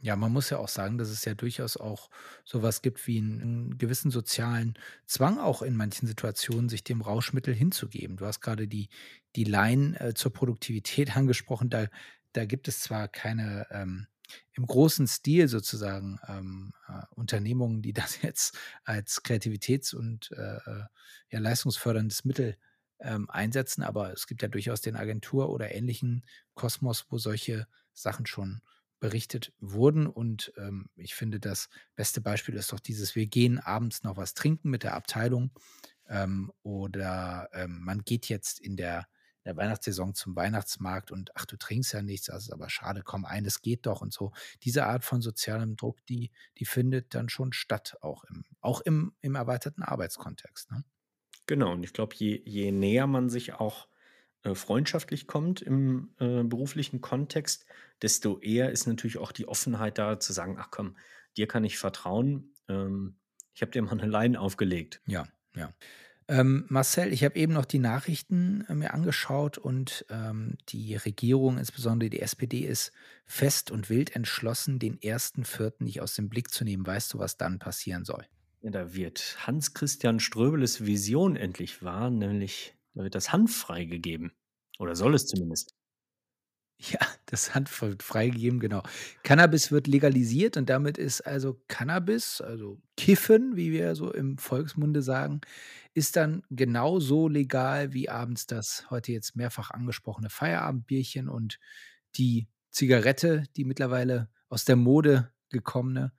Ja, 0.00 0.16
man 0.16 0.32
muss 0.32 0.50
ja 0.50 0.58
auch 0.58 0.68
sagen, 0.68 0.98
dass 0.98 1.08
es 1.08 1.24
ja 1.24 1.34
durchaus 1.34 1.76
auch 1.76 2.10
so 2.44 2.62
was 2.62 2.82
gibt 2.82 3.06
wie 3.06 3.18
'n 3.18 3.40
'n 3.40 3.78
gewissen 3.78 4.10
sozialen 4.10 4.74
Zwang 5.06 5.38
auch 5.38 5.62
in 5.62 5.76
manchen 5.76 6.06
Situationen, 6.06 6.68
sich 6.68 6.84
dem 6.84 7.00
Rauschmittel 7.00 7.54
hinzugeben. 7.54 8.16
Du 8.16 8.26
hast 8.26 8.40
grade 8.40 8.68
die 8.68 8.88
die 9.36 9.44
Line, 9.44 9.98
äh, 10.00 10.14
zur 10.14 10.32
Produktivität 10.32 11.16
angesprochen. 11.16 11.70
Da 11.70 11.86
da 12.34 12.44
gibt 12.46 12.68
es 12.68 12.80
zwar 12.80 13.08
keine, 13.08 13.66
ähm, 13.70 14.06
im 14.52 14.66
großen 14.66 15.06
Stil 15.06 15.48
sozusagen, 15.48 16.18
ähm, 16.28 16.72
äh, 16.88 17.02
Unternehmungen, 17.14 17.82
die 17.82 17.92
das 18.16 18.22
jetzt 18.22 18.58
als 18.84 19.22
Kreativitäts 19.22 19.94
und, 19.94 20.30
äh, 20.32 20.56
äh, 20.56 20.84
ja, 21.30 21.38
leistungsförderndes 21.40 22.24
Mittel, 22.24 22.56
ähm, 23.00 23.28
einsetzen, 23.30 23.82
aber 23.82 24.12
es 24.12 24.26
gibt 24.26 24.42
ja 24.42 24.48
durchaus 24.48 24.80
den 24.80 24.96
Agentur 24.96 25.50
oder 25.50 25.74
ähnlichen 25.74 26.24
Kosmos, 26.54 27.06
wo 27.10 27.18
solche 27.18 27.66
Sachen 27.92 28.26
schon 28.26 28.62
berichtet 29.00 29.52
wurden. 29.58 30.06
Und, 30.06 30.52
ähm, 30.56 30.88
ich 30.96 31.14
finde, 31.14 31.40
das 31.40 31.68
beste 31.96 32.20
Beispiel 32.20 32.54
ist 32.54 32.72
doch 32.72 32.80
dieses: 32.80 33.14
Wir 33.16 33.26
gehen 33.26 33.58
abends 33.58 34.04
noch 34.04 34.16
was 34.16 34.34
trinken 34.34 34.70
mit 34.70 34.84
der 34.84 34.94
Abteilung, 34.94 35.50
ähm, 36.08 36.52
oder, 36.62 37.48
ähm, 37.52 37.80
man 37.82 38.02
geht 38.04 38.28
jetzt 38.28 38.60
in 38.60 38.76
der 38.76 39.06
der 39.44 39.56
Weihnachtssaison 39.56 40.14
zum 40.14 40.36
Weihnachtsmarkt 40.36 41.10
und: 41.12 41.36
„Ach, 41.36 41.46
du 41.46 41.56
trinkst 41.56 41.92
ja 41.92 42.02
nichts, 42.02 42.26
das 42.26 42.44
ist 42.44 42.52
aber 42.52 42.70
schade, 42.70 43.02
komm, 43.04 43.24
eines 43.24 43.62
geht 43.62 43.86
doch“ 43.86 44.00
und 44.02 44.12
so. 44.12 44.32
Diese 44.64 44.86
Art 44.86 45.04
von 45.04 45.22
sozialem 45.22 45.76
Druck, 45.76 46.04
die 46.06 46.30
die 46.58 46.64
findet 46.66 47.14
dann 47.14 47.28
schon 47.28 47.52
statt, 47.52 47.96
auch 48.02 48.24
im 48.24 48.44
auch 48.60 48.80
im 48.82 49.14
im 49.22 49.34
erweiterten 49.36 49.82
Arbeitskontext, 49.82 50.70
ne? 50.72 50.84
Genau, 51.48 51.72
und 51.72 51.82
ich 51.84 51.92
glaube, 51.92 52.14
je 52.16 52.40
je 52.44 52.72
näher 52.72 53.06
man 53.06 53.28
sich 53.28 53.52
auch, 53.54 53.88
äh, 54.42 54.54
freundschaftlich 54.54 55.26
kommt 55.26 55.60
im, 55.62 56.14
äh, 56.18 56.42
beruflichen 56.42 57.00
Kontext, 57.02 57.66
desto 58.02 58.38
eher 58.40 58.70
ist 58.70 58.86
natürlich 58.86 59.18
auch 59.18 59.32
die 59.32 59.46
Offenheit 59.48 59.98
da 59.98 60.18
zu 60.20 60.32
sagen: 60.32 60.56
„Ach 60.58 60.68
komm, 60.70 60.96
dir 61.36 61.46
kann 61.48 61.64
ich 61.64 61.78
vertrauen. 61.78 62.54
Ähm, 62.68 63.18
ich 63.54 63.60
habe 63.62 63.72
dir 63.72 63.82
mal 63.82 63.94
'ne 63.96 64.06
Line 64.06 64.40
aufgelegt.“ 64.40 65.02
Ja, 65.06 65.26
ja. 65.54 65.74
Ähm, 66.28 66.64
Marcel, 66.68 67.12
ich 67.12 67.22
habe 67.24 67.36
eben 67.38 67.52
noch 67.52 67.66
die 67.66 67.78
Nachrichten, 67.78 68.64
äh, 68.68 68.74
mir 68.74 68.94
angeschaut 68.94 69.58
und, 69.58 70.06
ähm, 70.08 70.56
die 70.70 70.96
Regierung, 70.96 71.58
insbesondere 71.58 72.08
die 72.10 72.20
SPD, 72.20 72.60
ist 72.60 72.92
fest 73.26 73.70
und 73.70 73.90
wild 73.90 74.16
entschlossen, 74.16 74.78
den 74.78 74.98
1.4. 75.02 75.84
nicht 75.84 76.00
aus 76.00 76.14
dem 76.14 76.28
Blick 76.30 76.50
zu 76.50 76.64
nehmen. 76.64 76.86
Weißt 76.86 77.12
du, 77.12 77.18
was 77.18 77.36
dann 77.36 77.58
passieren 77.58 78.04
soll? 78.04 78.26
Ja, 78.62 78.70
da 78.70 78.94
wird 78.94 79.36
Hans 79.46 79.74
Christian 79.74 80.18
Ströbeles 80.20 80.84
Vision 80.86 81.36
endlich 81.36 81.82
wahr, 81.82 82.10
nämlich 82.10 82.74
da 82.94 83.02
wird 83.04 83.14
das 83.14 83.32
Hanf 83.32 83.54
freigegeben 83.56 84.32
oder 84.78 84.96
soll 84.96 85.14
es 85.14 85.26
zumindest. 85.26 85.74
Ja, 86.90 86.98
das 87.26 87.52
wird 87.80 88.02
freigegeben, 88.02 88.60
genau. 88.60 88.82
Cannabis 89.22 89.70
wird 89.70 89.86
legalisiert 89.86 90.56
und 90.56 90.68
damit 90.68 90.98
ist 90.98 91.22
also 91.22 91.60
Cannabis, 91.68 92.40
also 92.40 92.80
Kiffen, 92.96 93.56
wie 93.56 93.72
wir 93.72 93.94
so 93.94 94.12
im 94.12 94.38
Volksmunde 94.38 95.00
sagen, 95.00 95.40
ist 95.94 96.16
dann 96.16 96.42
genauso 96.50 97.28
legal 97.28 97.92
wie 97.92 98.08
abends 98.08 98.46
das 98.46 98.90
heute 98.90 99.12
jetzt 99.12 99.36
mehrfach 99.36 99.70
angesprochene 99.70 100.30
Feierabendbierchen 100.30 101.28
und 101.28 101.58
die 102.16 102.48
Zigarette, 102.70 103.44
die 103.56 103.64
mittlerweile 103.64 104.28
aus 104.48 104.64
der 104.64 104.76
Mode 104.76 105.32
gekommene. 105.50 106.12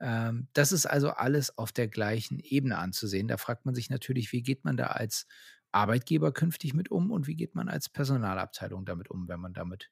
Ähm, 0.00 0.48
das 0.52 0.72
ist 0.72 0.86
also 0.86 1.10
alles 1.10 1.56
auf 1.56 1.72
der 1.72 1.88
gleichen 1.88 2.40
Ebene 2.40 2.78
anzusehen. 2.78 3.28
Da 3.28 3.36
fragt 3.36 3.64
man 3.64 3.74
sich 3.74 3.90
natürlich, 3.90 4.32
wie 4.32 4.42
geht 4.42 4.64
man 4.64 4.76
da 4.76 4.88
als 4.88 5.26
Arbeitgeber 5.72 6.32
künftig 6.32 6.74
mit 6.74 6.90
um 6.90 7.10
und 7.10 7.26
wie 7.26 7.36
geht 7.36 7.54
man 7.54 7.68
als 7.68 7.88
Personalabteilung 7.88 8.84
damit 8.84 9.10
um, 9.10 9.28
wenn 9.28 9.40
man 9.40 9.52
damit 9.52 9.90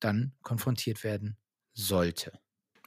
dann 0.00 0.34
konfrontiert 0.42 1.04
werden 1.04 1.36
sollte? 1.74 2.38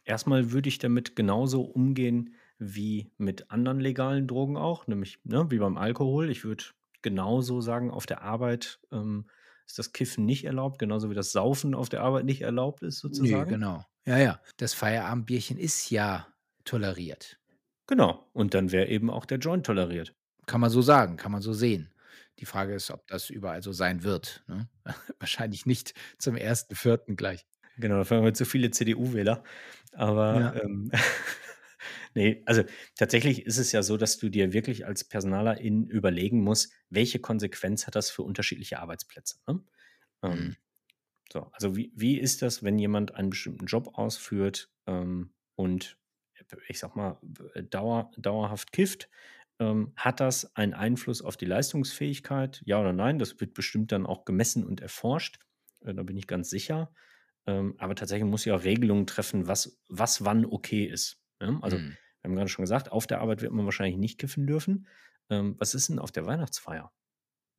Erstmal 0.03 0.51
würde 0.51 0.69
ich 0.69 0.79
damit 0.79 1.15
genauso 1.15 1.61
umgehen 1.61 2.35
wie 2.57 3.11
mit 3.17 3.51
anderen 3.51 3.79
legalen 3.79 4.27
Drogen 4.27 4.57
auch, 4.57 4.87
nämlich, 4.87 5.19
ne, 5.23 5.49
wie 5.49 5.59
beim 5.59 5.77
Alkohol. 5.77 6.29
Ich 6.29 6.43
würde 6.43 6.65
genauso 7.01 7.61
sagen, 7.61 7.91
auf 7.91 8.05
der 8.05 8.21
Arbeit, 8.21 8.79
ähm, 8.91 9.29
ist 9.71 9.79
das 9.79 9.93
Kiffen 9.93 10.25
nicht 10.25 10.43
erlaubt, 10.43 10.79
genauso 10.79 11.09
wie 11.09 11.15
das 11.15 11.31
Saufen 11.31 11.73
auf 11.75 11.89
der 11.89 12.01
Arbeit 12.01 12.25
nicht 12.25 12.41
erlaubt 12.41 12.83
ist 12.83 12.99
sozusagen. 12.99 13.49
genau. 13.51 13.85
Ja, 14.05 14.17
ja. 14.17 14.41
Das 14.57 14.73
Feierabendbierchen 14.73 15.57
ist 15.57 15.89
ja 15.89 16.27
toleriert. 16.65 17.39
Genau, 17.87 18.29
und 18.33 18.53
dann 18.53 18.71
wäre 18.71 18.87
eben 18.87 19.09
auch 19.09 19.25
der 19.25 19.37
Joint 19.37 19.65
toleriert. 19.65 20.13
Kann 20.45 20.61
man 20.61 20.69
so 20.69 20.81
sagen, 20.81 21.17
kann 21.17 21.31
man 21.31 21.41
so 21.41 21.53
sehen. 21.53 21.93
Die 22.41 22.45
Frage 22.45 22.73
ist, 22.73 22.91
ob 22.91 23.07
das 23.07 23.29
überall 23.29 23.63
so 23.63 23.71
sein 23.71 24.03
wird, 24.03 24.43
ne? 24.47 24.69
Wahrscheinlich 25.19 25.65
nicht 25.65 25.93
zum 26.17 26.35
1.4. 26.35 27.15
gleich. 27.15 27.45
Genau, 27.77 27.97
dafür 27.97 28.17
haben 28.17 28.25
wir 28.25 28.33
zu 28.33 28.45
viele 28.45 28.69
CDU-Wähler. 28.71 29.43
Aber, 29.93 30.49
Ja. 30.49 30.61
ähm, 30.61 30.91
ne, 32.15 32.43
also 32.45 32.63
tatsächlich 32.97 33.45
ist 33.45 33.57
es 33.57 33.71
ja 33.71 33.81
so, 33.83 33.97
dass 33.97 34.17
du 34.17 34.29
dir 34.29 34.53
wirklich 34.53 34.85
als 34.85 35.03
Personalerin 35.05 35.87
überlegen 35.87 36.43
musst, 36.43 36.73
welche 36.89 37.19
Konsequenz 37.19 37.87
hat 37.87 37.95
das 37.95 38.09
für 38.09 38.23
unterschiedliche 38.23 38.79
Arbeitsplätze, 38.79 39.37
ne? 39.47 39.63
Mhm. 40.29 40.51
Ähm, 40.51 40.57
so, 41.31 41.49
also 41.53 41.75
wie 41.77 41.93
wie 41.95 42.19
ist 42.19 42.41
das, 42.43 42.63
wenn 42.63 42.79
jemand 42.79 43.15
einen 43.15 43.31
bestimmten 43.31 43.65
Job 43.67 43.91
ausführt, 43.97 44.71
ähm, 44.87 45.33
und 45.55 45.97
ich 46.69 46.79
sage 46.79 46.97
mal, 46.97 47.19
äh, 47.55 47.63
dauer 47.63 48.11
dauerhaft 48.17 48.71
kifft? 48.73 49.09
Ähm, 49.61 49.93
hat 49.97 50.21
das 50.21 50.55
einen 50.57 50.75
Einfluss 50.75 51.23
auf 51.23 51.37
die 51.37 51.45
Leistungsfähigkeit? 51.45 52.63
Ja 52.65 52.81
oder 52.81 52.93
nein? 52.93 53.19
Das 53.19 53.41
wird 53.41 53.55
bestimmt 53.55 53.93
dann 53.93 54.07
auch 54.07 54.25
gemessen 54.25 54.65
und 54.65 54.81
erforscht. 54.81 55.39
Äh, 55.81 55.95
da 55.95 56.03
bin 56.03 56.17
ich 56.17 56.27
ganz 56.27 56.49
sicher. 56.51 56.93
Ähm, 57.47 57.75
aber 57.79 57.95
tatsächlich 57.95 58.29
muss 58.29 58.45
ja 58.45 58.55
auch 58.55 58.63
Regelungen 58.63 59.07
treffen, 59.07 59.47
was 59.47 59.81
was 59.89 60.25
wann 60.25 60.45
okay 60.45 60.85
ist, 60.85 61.23
ne? 61.41 61.59
Also, 61.61 61.79
Mhm. 61.79 61.97
wir 62.21 62.29
haben 62.29 62.35
grade 62.37 62.49
schon 62.49 62.63
gesagt, 62.63 62.91
auf 62.91 63.07
der 63.07 63.21
Arbeit 63.21 63.41
wird 63.43 63.51
man 63.53 63.65
wahrscheinlich 63.65 63.97
nicht 63.97 64.19
kiffen 64.19 64.47
dürfen. 64.47 64.87
Ähm, 65.29 65.55
was 65.59 65.73
ist 65.75 65.89
denn 65.89 65.99
auf 65.99 66.11
der 66.11 66.27
Weihnachtsfeier? 66.27 66.93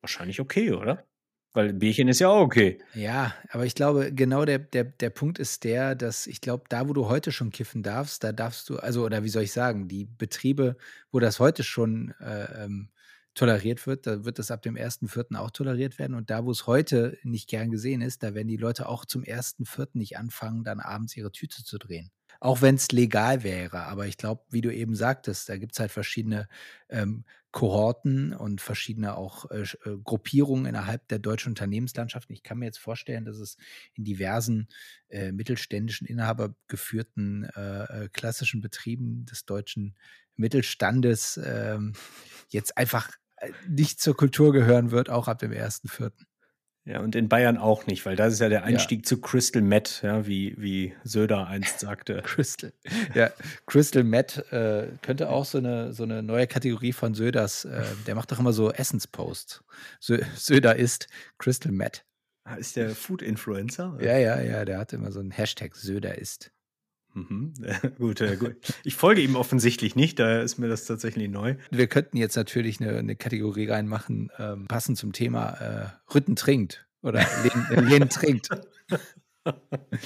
Wahrscheinlich 0.02 0.40
okay, 0.40 0.72
oder? 0.72 1.06
Weil 1.54 1.72
Bierchen 1.74 2.08
ist 2.08 2.20
ja 2.20 2.28
auch 2.28 2.40
okay. 2.40 2.78
Ja, 2.94 3.34
aber 3.48 3.64
ich 3.64 3.74
glaube, 3.74 4.12
genau 4.12 4.44
der 4.44 4.58
der 4.58 4.84
der 4.84 5.08
Punkt 5.08 5.38
ist 5.38 5.64
der, 5.64 5.94
dass 5.94 6.26
ich 6.26 6.42
glaube, 6.42 6.64
da, 6.68 6.88
wo 6.88 6.92
du 6.92 7.08
heute 7.08 7.32
schon 7.32 7.50
kiffen 7.50 7.82
darfst, 7.82 8.22
da 8.22 8.30
darfst 8.32 8.68
du 8.68 8.76
also 8.78 9.04
oder 9.06 9.24
wie 9.24 9.30
soll 9.30 9.44
ich 9.44 9.52
sagen, 9.52 9.88
die 9.88 10.04
Betriebe, 10.04 10.76
wo 11.10 11.18
das 11.20 11.40
heute 11.40 11.62
schon, 11.64 12.12
äh, 12.20 12.64
ähm, 12.64 12.90
toleriert 13.34 13.86
wird, 13.86 14.06
da 14.06 14.26
wird 14.26 14.38
das 14.38 14.50
ab 14.50 14.60
dem 14.60 14.76
1.4. 14.76 15.36
auch 15.36 15.50
toleriert 15.50 15.98
werden 15.98 16.14
und 16.14 16.28
da, 16.28 16.44
wo 16.44 16.50
es 16.50 16.66
heute 16.66 17.16
nicht 17.22 17.48
gern 17.48 17.70
gesehen 17.70 18.02
ist, 18.02 18.22
da 18.22 18.34
werden 18.34 18.48
die 18.48 18.58
Leute 18.58 18.86
auch 18.88 19.06
zum 19.06 19.22
1.4. 19.24 19.96
nicht 19.96 20.18
anfangen, 20.18 20.64
dann 20.64 20.80
abends 20.80 21.16
ihre 21.16 21.32
Tüte 21.32 21.64
zu 21.64 21.78
drehen. 21.78 22.10
Auch 22.40 22.60
wenn 22.60 22.74
es 22.74 22.92
legal 22.92 23.42
wäre, 23.42 23.84
aber 23.84 24.06
ich 24.06 24.18
glaube, 24.18 24.42
wie 24.50 24.60
du 24.60 24.70
eben 24.74 24.94
sagtest, 24.94 25.48
da 25.48 25.56
gibt 25.56 25.72
es 25.72 25.80
halt 25.80 25.92
verschiedene, 25.92 26.46
ähm, 26.90 27.24
Kohorten 27.52 28.32
und 28.34 28.60
verschiedene 28.60 29.16
auch, 29.16 29.50
äh, 29.50 29.62
äh, 29.62 29.98
Gruppierungen 30.02 30.66
innerhalb 30.66 31.06
der 31.08 31.18
deutschen 31.18 31.50
Unternehmenslandschaften. 31.50 32.34
Ich 32.34 32.42
kann 32.42 32.58
mir 32.58 32.64
jetzt 32.66 32.78
vorstellen, 32.78 33.24
dass 33.24 33.36
es 33.38 33.56
in 33.94 34.04
diversen, 34.04 34.68
äh, 35.08 35.32
mittelständischen, 35.32 36.06
inhabergeführten, 36.06 37.44
äh, 37.54 38.04
äh, 38.04 38.08
klassischen 38.12 38.60
Betrieben 38.62 39.26
des 39.26 39.44
deutschen 39.44 39.96
Mittelstandes, 40.36 41.38
ähm, 41.44 41.92
jetzt 42.48 42.76
einfach, 42.78 43.10
äh, 43.36 43.50
nicht 43.68 44.00
zur 44.00 44.16
Kultur 44.16 44.52
gehören 44.52 44.90
wird, 44.90 45.10
auch 45.10 45.28
ab 45.28 45.38
dem 45.38 45.52
1.4. 45.52 46.26
Ja, 46.86 46.98
und 47.00 47.14
in 47.14 47.28
Bayern 47.28 47.58
auch 47.58 47.86
nicht, 47.86 48.04
weil 48.06 48.16
das 48.16 48.32
ist 48.32 48.40
ja 48.40 48.48
der 48.48 48.64
Ja. 48.66 48.92
Einstieg 48.92 49.06
zu 49.06 49.20
Crystal 49.20 49.62
Meth, 49.62 50.00
ja, 50.02 50.26
wie 50.26 50.54
wie 50.58 50.94
Söder 51.04 51.46
einst 51.46 51.78
sagte. 51.78 52.20
Crystal. 52.22 52.72
Ja, 53.14 53.30
Crystal 53.66 54.02
Meth, 54.04 54.38
äh, 54.52 54.98
könnte 55.02 55.28
auch 55.30 55.44
so 55.44 55.58
'ne 55.60 55.92
so 55.92 56.04
'ne 56.04 56.22
neue 56.22 56.46
Kategorie 56.46 56.92
von 56.92 57.14
Söders 57.14 57.64
äh, 57.64 57.96
der 58.06 58.14
macht 58.14 58.32
doch 58.32 58.38
immer 58.40 58.52
so 58.52 58.72
Essensposts. 58.72 59.62
Sö 60.00 60.18
Söder 60.34 60.76
isst 60.76 61.08
Crystal 61.38 61.72
Meth. 61.72 62.04
Ah, 62.46 62.56
ist 62.56 62.74
der 62.76 62.96
Food-Influencer? 62.96 63.98
Ja, 64.00 64.16
ja, 64.16 64.40
ja, 64.40 64.64
der 64.64 64.78
hat 64.78 64.92
immer 64.92 65.12
so 65.12 65.20
'n 65.20 65.30
Hashtag 65.30 65.74
Söder 65.76 66.16
isst. 66.18 66.51
Mhm. 67.14 67.52
Gut, 67.98 68.20
äh, 68.20 68.36
gut. 68.36 68.56
Ich 68.84 68.94
folge 68.96 69.20
ihm 69.20 69.36
offensichtlich 69.36 69.96
nicht, 69.96 70.18
daher 70.18 70.42
ist 70.42 70.58
mir 70.58 70.68
das 70.68 70.86
tatsächlich 70.86 71.28
neu. 71.30 71.56
Wir 71.70 71.86
könnten 71.86 72.16
jetzt 72.16 72.36
natürlich 72.36 72.80
'ne 72.80 73.02
'ne 73.02 73.16
Kategorie 73.16 73.66
reinmachen, 73.68 74.30
ähm, 74.38 74.66
passend 74.68 74.96
zum 74.98 75.12
Thema, 75.12 75.50
äh, 75.60 76.14
Rütten 76.14 76.36
trinkt 76.36 76.86
oder 77.02 77.20
Len 77.70 77.88
Len 77.88 78.08
trinkt. 78.08 78.48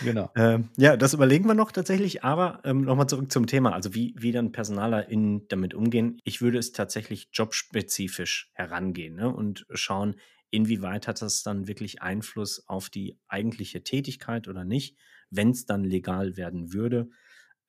Genau. 0.00 0.30
Ähm, 0.36 0.70
ja, 0.76 0.96
das 0.96 1.14
überlegen 1.14 1.46
wir 1.46 1.54
noch 1.54 1.72
tatsächlich, 1.72 2.24
aber, 2.24 2.60
ähm, 2.64 2.82
noch 2.82 2.96
mal 2.96 3.06
zurück 3.08 3.30
zum 3.32 3.46
Thema, 3.46 3.72
also 3.72 3.94
wie 3.94 4.14
wie 4.18 4.32
dann 4.32 4.52
PersonalerInnen 4.52 5.48
damit 5.48 5.74
umgehen. 5.74 6.18
Ich 6.24 6.40
würde 6.42 6.58
es 6.58 6.72
tatsächlich 6.72 7.28
jobspezifisch 7.32 8.50
herangehen, 8.54 9.14
ne, 9.16 9.28
und 9.34 9.66
schauen, 9.72 10.16
inwieweit 10.50 11.08
hat 11.08 11.22
das 11.22 11.42
dann 11.44 11.68
wirklich 11.68 12.02
Einfluss 12.02 12.64
auf 12.68 12.90
die 12.90 13.18
eigentliche 13.28 13.84
Tätigkeit 13.84 14.48
oder 14.48 14.64
nicht, 14.64 14.96
wenn's 15.36 15.66
dann 15.66 15.84
legal 15.84 16.36
werden 16.36 16.72
würde. 16.72 17.10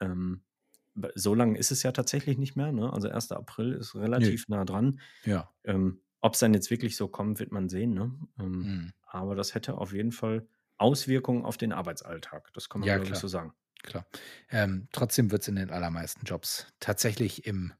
Ähm, 0.01 0.43
so 1.15 1.35
lang 1.35 1.55
ist 1.55 1.71
es 1.71 1.83
ja 1.83 1.91
tatsächlich 1.91 2.37
nicht 2.37 2.55
mehr, 2.55 2.71
ne? 2.71 2.91
Also 2.93 3.09
1. 3.09 3.37
April 3.37 3.73
ist 3.73 3.95
relativ 3.95 4.47
nah 4.49 4.65
dran. 4.65 4.99
Ja. 5.23 5.51
Ähm, 5.65 6.01
ob's 6.21 6.39
dann 6.39 6.53
jetzt 6.53 6.71
wirklich 6.71 6.95
so 6.97 7.07
kommt, 7.09 7.39
wird 7.39 7.51
man 7.51 7.69
sehen, 7.69 7.93
ne? 7.93 8.13
Ähm, 8.39 8.61
Mhm. 8.67 8.93
aber 9.03 9.35
das 9.35 9.55
hätte 9.55 9.77
auf 9.77 9.93
jeden 9.93 10.11
Fall 10.13 10.47
Auswirkungen 10.77 11.45
auf 11.45 11.57
den 11.57 11.73
Arbeitsalltag. 11.73 12.51
Das 12.53 12.69
kann 12.69 12.81
man, 12.81 12.89
Ja, 12.89 12.95
glaube 12.95 13.13
ich, 13.13 13.19
klar. 13.19 13.19
so 13.19 13.27
sagen. 13.27 13.53
Klar. 13.83 14.07
Ähm, 14.49 14.87
trotzdem 14.91 15.31
wird's 15.31 15.47
in 15.47 15.55
den 15.55 15.69
allermeisten 15.69 16.25
Jobs 16.25 16.67
tatsächlich 16.79 17.45
im 17.45 17.73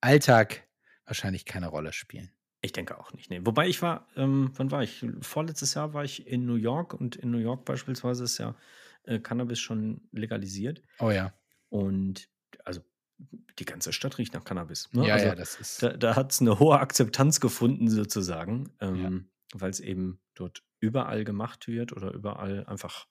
Alltag 0.00 0.68
wahrscheinlich 1.06 1.44
keine 1.46 1.68
Rolle 1.68 1.92
spielen. 1.92 2.30
Ich 2.62 2.72
denke 2.72 2.98
auch 2.98 3.12
nicht, 3.12 3.30
ne. 3.30 3.44
Wobei 3.46 3.68
ich 3.68 3.82
war 3.82 4.08
ähm, 4.16 4.50
wann 4.56 4.70
war 4.70 4.82
ich? 4.82 5.04
Vorletztes 5.20 5.74
Jahr 5.74 5.94
war 5.94 6.04
ich 6.04 6.26
in 6.26 6.46
New 6.46 6.54
York 6.56 6.94
und 6.94 7.14
in 7.16 7.30
New 7.30 7.38
York 7.38 7.64
beispielsweise 7.64 8.24
ist 8.24 8.38
ja, 8.38 8.56
äh, 9.06 9.20
Cannabis 9.20 9.58
schon 9.60 10.08
legalisiert. 10.12 10.82
Oh 11.00 11.10
ja. 11.10 11.36
Und 11.70 12.30
also 12.64 12.82
die 13.58 13.64
ganze 13.66 13.92
Stadt 13.94 14.18
riecht 14.18 14.34
nach 14.34 14.44
Cannabis, 14.44 14.92
ne? 14.94 15.08
Ja, 15.08 15.16
Also 15.16 15.30
ja, 15.30 15.34
das 15.34 15.56
ist 15.56 15.82
da 15.82 15.96
da 15.96 16.16
hat's 16.16 16.40
'ne 16.40 16.58
hohe 16.60 16.78
Akzeptanz 16.80 17.40
gefunden 17.40 17.88
sozusagen, 17.90 18.72
Ja. 18.94 19.10
ähm, 19.10 19.30
weil's 19.54 19.80
eben 19.80 20.20
dort 20.34 20.64
überall 20.80 21.24
gemacht 21.24 21.68
wird 21.68 21.92
oder 21.92 22.12
überall 22.12 22.66
einfach, 22.66 23.08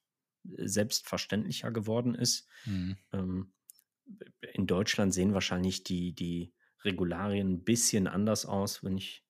äh, 0.57 0.67
selbstverständlicher 0.67 1.71
geworden 1.71 2.15
ist. 2.15 2.47
Mhm. 2.65 2.95
Ähm, 3.13 3.53
in 4.53 4.67
Deutschland 4.67 5.13
sehen 5.13 5.33
wahrscheinlich 5.35 5.83
die 5.85 6.13
die 6.15 6.53
Regularien 6.85 7.49
'n 7.61 7.63
bisschen 7.65 8.07
anders 8.07 8.45
aus, 8.47 8.83
wenn 8.83 8.97
ich 8.97 9.21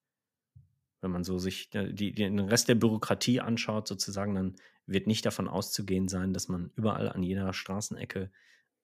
wenn 1.04 1.12
man 1.12 1.24
so 1.24 1.38
sich, 1.38 1.74
äh, 1.76 1.94
die 1.94 2.14
den 2.14 2.40
Rest 2.40 2.68
der 2.70 2.76
Bürokratie 2.76 3.42
anschaut 3.42 3.88
sozusagen, 3.88 4.36
dann 4.36 4.56
wird 4.88 5.08
nicht 5.08 5.26
davon 5.26 5.48
auszugehen 5.48 6.08
sein, 6.08 6.34
dass 6.34 6.48
man 6.48 6.72
überall 6.76 7.10
an 7.10 7.24
jeder 7.24 7.54
Straßenecke, 7.54 8.32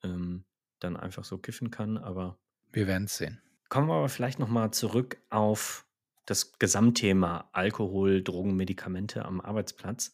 ähm, 0.04 0.46
dann 0.80 0.98
einfach 0.98 1.24
so 1.24 1.38
kiffen 1.38 1.72
kann, 1.72 1.98
aber 1.98 2.40
Wir 2.72 2.88
werden's 2.88 3.18
sehen. 3.18 3.40
Kommen 3.70 3.88
wir 3.88 3.96
aber 3.96 4.10
vielleicht 4.10 4.40
noch 4.40 4.50
mal 4.50 4.72
zurück 4.72 5.18
auf 5.30 5.86
das 6.26 6.54
Gesamtthema 6.60 7.50
Alkohol, 7.52 8.24
Drogen, 8.24 8.56
Medikamente 8.56 9.26
am 9.26 9.42
Arbeitsplatz. 9.42 10.14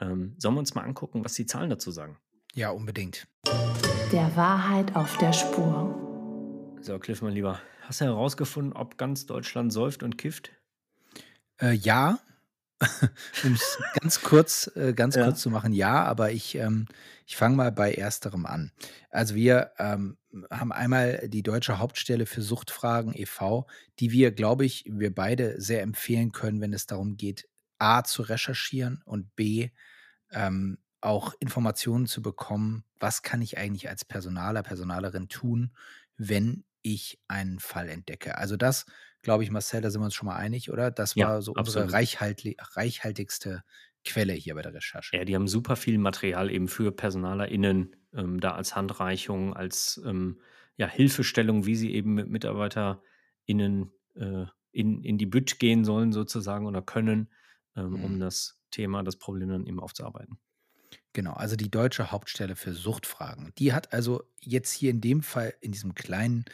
Ähm, 0.00 0.34
sollen 0.38 0.54
wir 0.54 0.60
uns 0.60 0.74
mal 0.74 0.82
angucken, 0.82 1.24
was 1.24 1.34
die 1.34 1.46
Zahlen 1.46 1.70
dazu 1.70 1.90
sagen? 1.90 2.18
Ja, 2.54 2.70
unbedingt. 2.70 3.26
Der 4.12 4.36
Wahrheit 4.36 4.94
auf 4.94 5.16
der 5.18 5.32
Spur. 5.32 6.76
So, 6.80 6.98
Cliff, 6.98 7.22
mein 7.22 7.32
Lieber, 7.32 7.60
hast 7.82 8.00
du 8.00 8.04
herausgefunden, 8.04 8.72
ob 8.72 8.98
ganz 8.98 9.26
Deutschland 9.26 9.72
säuft 9.72 10.02
und 10.02 10.18
kifft? 10.18 10.50
Äh, 11.60 11.72
ja. 11.72 12.18
Um's 13.42 13.78
ganz 14.00 14.22
kurz 14.22 14.70
äh, 14.76 14.92
ganz 14.94 15.18
Ja. 15.18 15.20
kurz 15.20 15.40
zu 15.40 15.50
machen, 15.50 15.72
ja, 15.72 16.04
aber 16.04 16.32
ich, 16.32 16.54
ähm 16.56 16.86
ich 17.26 17.36
fange 17.36 17.56
mal 17.56 17.72
bei 17.72 17.92
Ersterem 17.94 18.44
an. 18.46 18.72
Also, 19.10 19.34
wir, 19.34 19.72
ähm, 19.78 20.18
haben 20.50 20.72
einmal 20.72 21.28
die 21.28 21.42
Deutsche 21.42 21.78
Hauptstelle 21.78 22.26
für 22.26 22.42
Suchtfragen 22.42 23.14
e.V., 23.14 23.66
die 23.98 24.10
wir, 24.12 24.32
glaube 24.32 24.64
ich 24.64 24.84
wir 24.88 25.14
beide 25.14 25.60
sehr 25.60 25.82
empfehlen 25.82 26.32
können, 26.32 26.60
wenn 26.60 26.72
es 26.72 26.86
darum 26.86 27.16
geht, 27.16 27.48
A 27.78 28.02
zu 28.04 28.22
recherchieren 28.22 29.02
und 29.04 29.34
B, 29.36 29.70
ähm, 30.30 30.78
auch 31.00 31.34
Informationen 31.40 32.06
zu 32.06 32.22
bekommen: 32.22 32.84
„Was 33.00 33.22
kann 33.22 33.42
ich 33.42 33.58
eigentlich 33.58 33.88
als 33.88 34.04
Personaler, 34.04 34.62
Personalerin 34.62 35.28
tun, 35.28 35.74
wenn 36.16 36.64
ich 36.82 37.20
einen 37.28 37.58
Fall 37.60 37.88
entdecke?“ 37.88 38.38
Also, 38.38 38.56
das, 38.56 38.86
glaube 39.22 39.44
ich, 39.44 39.50
Marcel, 39.50 39.80
da 39.80 39.90
sind 39.90 40.00
wir 40.00 40.04
uns 40.06 40.14
schon 40.14 40.26
mal 40.26 40.36
einig, 40.36 40.70
oder? 40.70 40.90
Das 40.90 41.16
Ja, 41.16 41.20
war 41.20 41.42
so 41.42 41.52
unsere 41.54 41.92
absolut. 41.92 41.92
reichhaltli 41.92 42.56
reichhaltigste 42.60 43.62
Quelle 44.04 44.32
hier 44.34 44.54
bei 44.54 44.62
der 44.62 44.74
Recherche. 44.74 45.12
Ja, 45.12 45.24
die 45.24 45.34
haben 45.34 45.46
super 45.48 45.76
viel 45.76 45.98
Material 45.98 46.50
eben 46.50 46.68
für 46.68 46.90
PersonalerInnen, 46.92 47.96
ähm, 48.14 48.40
da 48.40 48.52
als 48.52 48.74
Handreichung, 48.74 49.54
als, 49.54 50.00
ähm, 50.06 50.40
ja, 50.76 50.86
Hilfestellung, 50.88 51.66
wie 51.66 51.76
sie 51.76 51.92
eben 51.94 52.14
mit 52.14 52.28
MitarbeiterInnen, 52.28 53.92
äh, 54.14 54.46
in 54.74 55.02
in 55.04 55.18
die 55.18 55.26
Bütt 55.26 55.58
gehen 55.58 55.84
sollen 55.84 56.12
sozusagen 56.12 56.66
oder 56.66 56.80
können, 56.80 57.30
ähm, 57.76 58.00
um 58.00 58.18
Mhm. 58.18 58.20
das 58.20 58.58
Thema, 58.70 59.02
das 59.02 59.16
Problem 59.18 59.50
dann 59.50 59.66
eben 59.66 59.80
aufzuarbeiten. 59.80 60.38
Genau, 61.12 61.32
also 61.34 61.56
die 61.56 61.70
Deutsche 61.70 62.10
Hauptstelle 62.10 62.56
für 62.56 62.72
Suchtfragen. 62.72 63.52
Die 63.58 63.72
hat 63.72 63.92
also 63.92 64.22
jetzt 64.40 64.72
hier 64.72 64.90
in 64.90 65.00
dem 65.00 65.22
Fall 65.22 65.54
in 65.60 65.72
diesem 65.72 65.94
kleinen, 65.94 66.44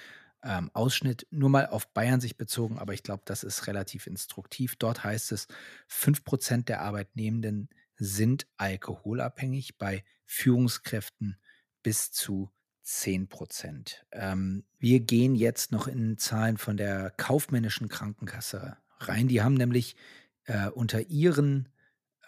ähm, 0.43 0.71
Ausschnitt 0.75 1.27
nur 1.31 1.51
mal 1.51 1.67
auf 1.69 1.93
Bayern 1.93 2.21
sich 2.21 2.37
bezogen, 2.37 2.79
aber 2.79 2.95
ich 2.95 3.03
glaube, 3.03 3.23
das 3.27 3.45
ist 3.45 3.67
relativ 3.67 4.07
instruktiv. 4.07 4.77
Dort 4.77 5.05
heißt 5.05 5.33
es: 5.33 5.49
„5 5.89 6.23
% 6.25 6.69
der 6.69 6.83
Arbeitnehmenden 6.83 7.69
sind 7.97 8.47
alkoholabhängig, 8.59 9.79
bei 9.79 10.05
Führungskräften 10.27 11.39
bis 11.83 12.13
zu 12.13 12.51
10 12.83 13.29
%.“ 13.29 14.05
Ähm, 14.13 14.65
wir 14.79 15.01
gehen 15.01 15.35
jetzt 15.35 15.73
noch 15.73 15.89
in 15.89 16.19
Zahlen 16.19 16.59
von 16.59 16.77
der 16.77 17.11
kaufmännischen 17.11 17.89
Krankenkasse 17.89 18.77
rein. 19.01 19.29
Die 19.29 19.43
haben 19.43 19.55
nämlich, 19.55 19.97
äh, 20.45 20.69
unter 20.69 21.01
ihren, 21.11 21.69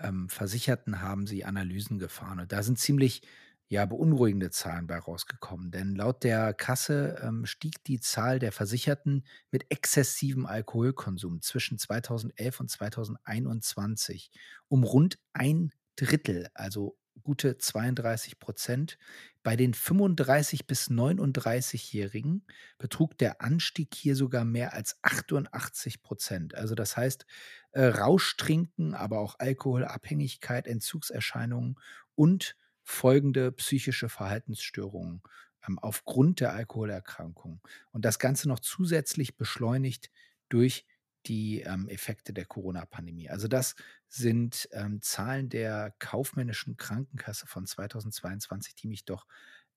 ähm, 0.01 0.29
Versicherten 0.29 1.01
haben 1.03 1.27
sie 1.27 1.44
Analysen 1.44 1.99
gefahren 1.99 2.40
und 2.40 2.53
da 2.53 2.62
sind 2.62 2.79
ziemlich, 2.79 3.23
ja, 3.72 3.87
beunruhigende 3.87 4.50
Zahlen 4.50 4.88
bei 4.88 4.98
rausgekommen, 4.98 5.70
denn 5.70 5.94
laut 5.94 6.24
der 6.24 6.54
Kasse, 6.54 7.20
ähm, 7.22 7.46
stieg 7.46 7.85
die 7.85 8.00
Zahl 8.00 8.40
der 8.40 8.50
Versicherten 8.50 9.24
mit 9.52 9.66
exzessivem 9.70 10.44
Alkoholkonsum 10.44 11.40
zwischen 11.40 11.78
2011 11.78 12.59
und 12.61 12.68
2021 12.68 14.33
um 14.68 14.83
rund 14.83 15.20
1/3, 15.33 16.50
also 16.54 16.96
gute 17.22 17.59
32 17.59 18.40
%. 18.40 18.98
Bei 19.44 19.54
den 19.54 19.72
35 19.74 20.66
bis 20.66 20.90
39-Jährigen 20.90 22.44
betrug 22.78 23.16
der 23.18 23.40
Anstieg 23.40 23.94
hier 23.94 24.16
sogar 24.16 24.44
mehr 24.44 24.72
als 24.74 24.96
88 25.02 26.02
%. 26.02 26.54
Also, 26.56 26.74
das 26.74 26.96
heißt, 26.96 27.24
äh, 27.72 27.85
Rauschtrinken, 27.87 28.94
aber 28.94 29.20
auch 29.20 29.37
Alkoholabhängigkeit, 29.38 30.66
Entzugserscheinungen 30.66 31.76
und 32.16 32.56
folgende 32.90 33.53
psychische 33.53 34.09
Verhaltensstörungen, 34.09 35.22
ähm, 35.66 35.79
aufgrund 35.79 36.40
der 36.40 36.53
Alkoholerkrankung. 36.53 37.61
Und 37.92 38.05
das 38.05 38.18
Ganze 38.18 38.48
noch 38.48 38.59
zusätzlich 38.59 39.37
beschleunigt 39.37 40.11
durch 40.48 40.87
die 41.26 41.61
ähm, 41.61 41.88
Effekte 41.88 42.33
der 42.33 42.46
Corona-Pandemie. 42.46 43.29
Also 43.29 43.46
das 43.46 43.76
sind 44.09 44.68
ähm, 44.72 45.00
Zahlen 45.03 45.48
der 45.48 45.94
kaufmännischen 45.98 46.76
Krankenkasse 46.76 47.46
von 47.46 47.66
2022, 47.66 48.74
die 48.74 48.88
mich 48.88 49.05
doch 49.05 49.26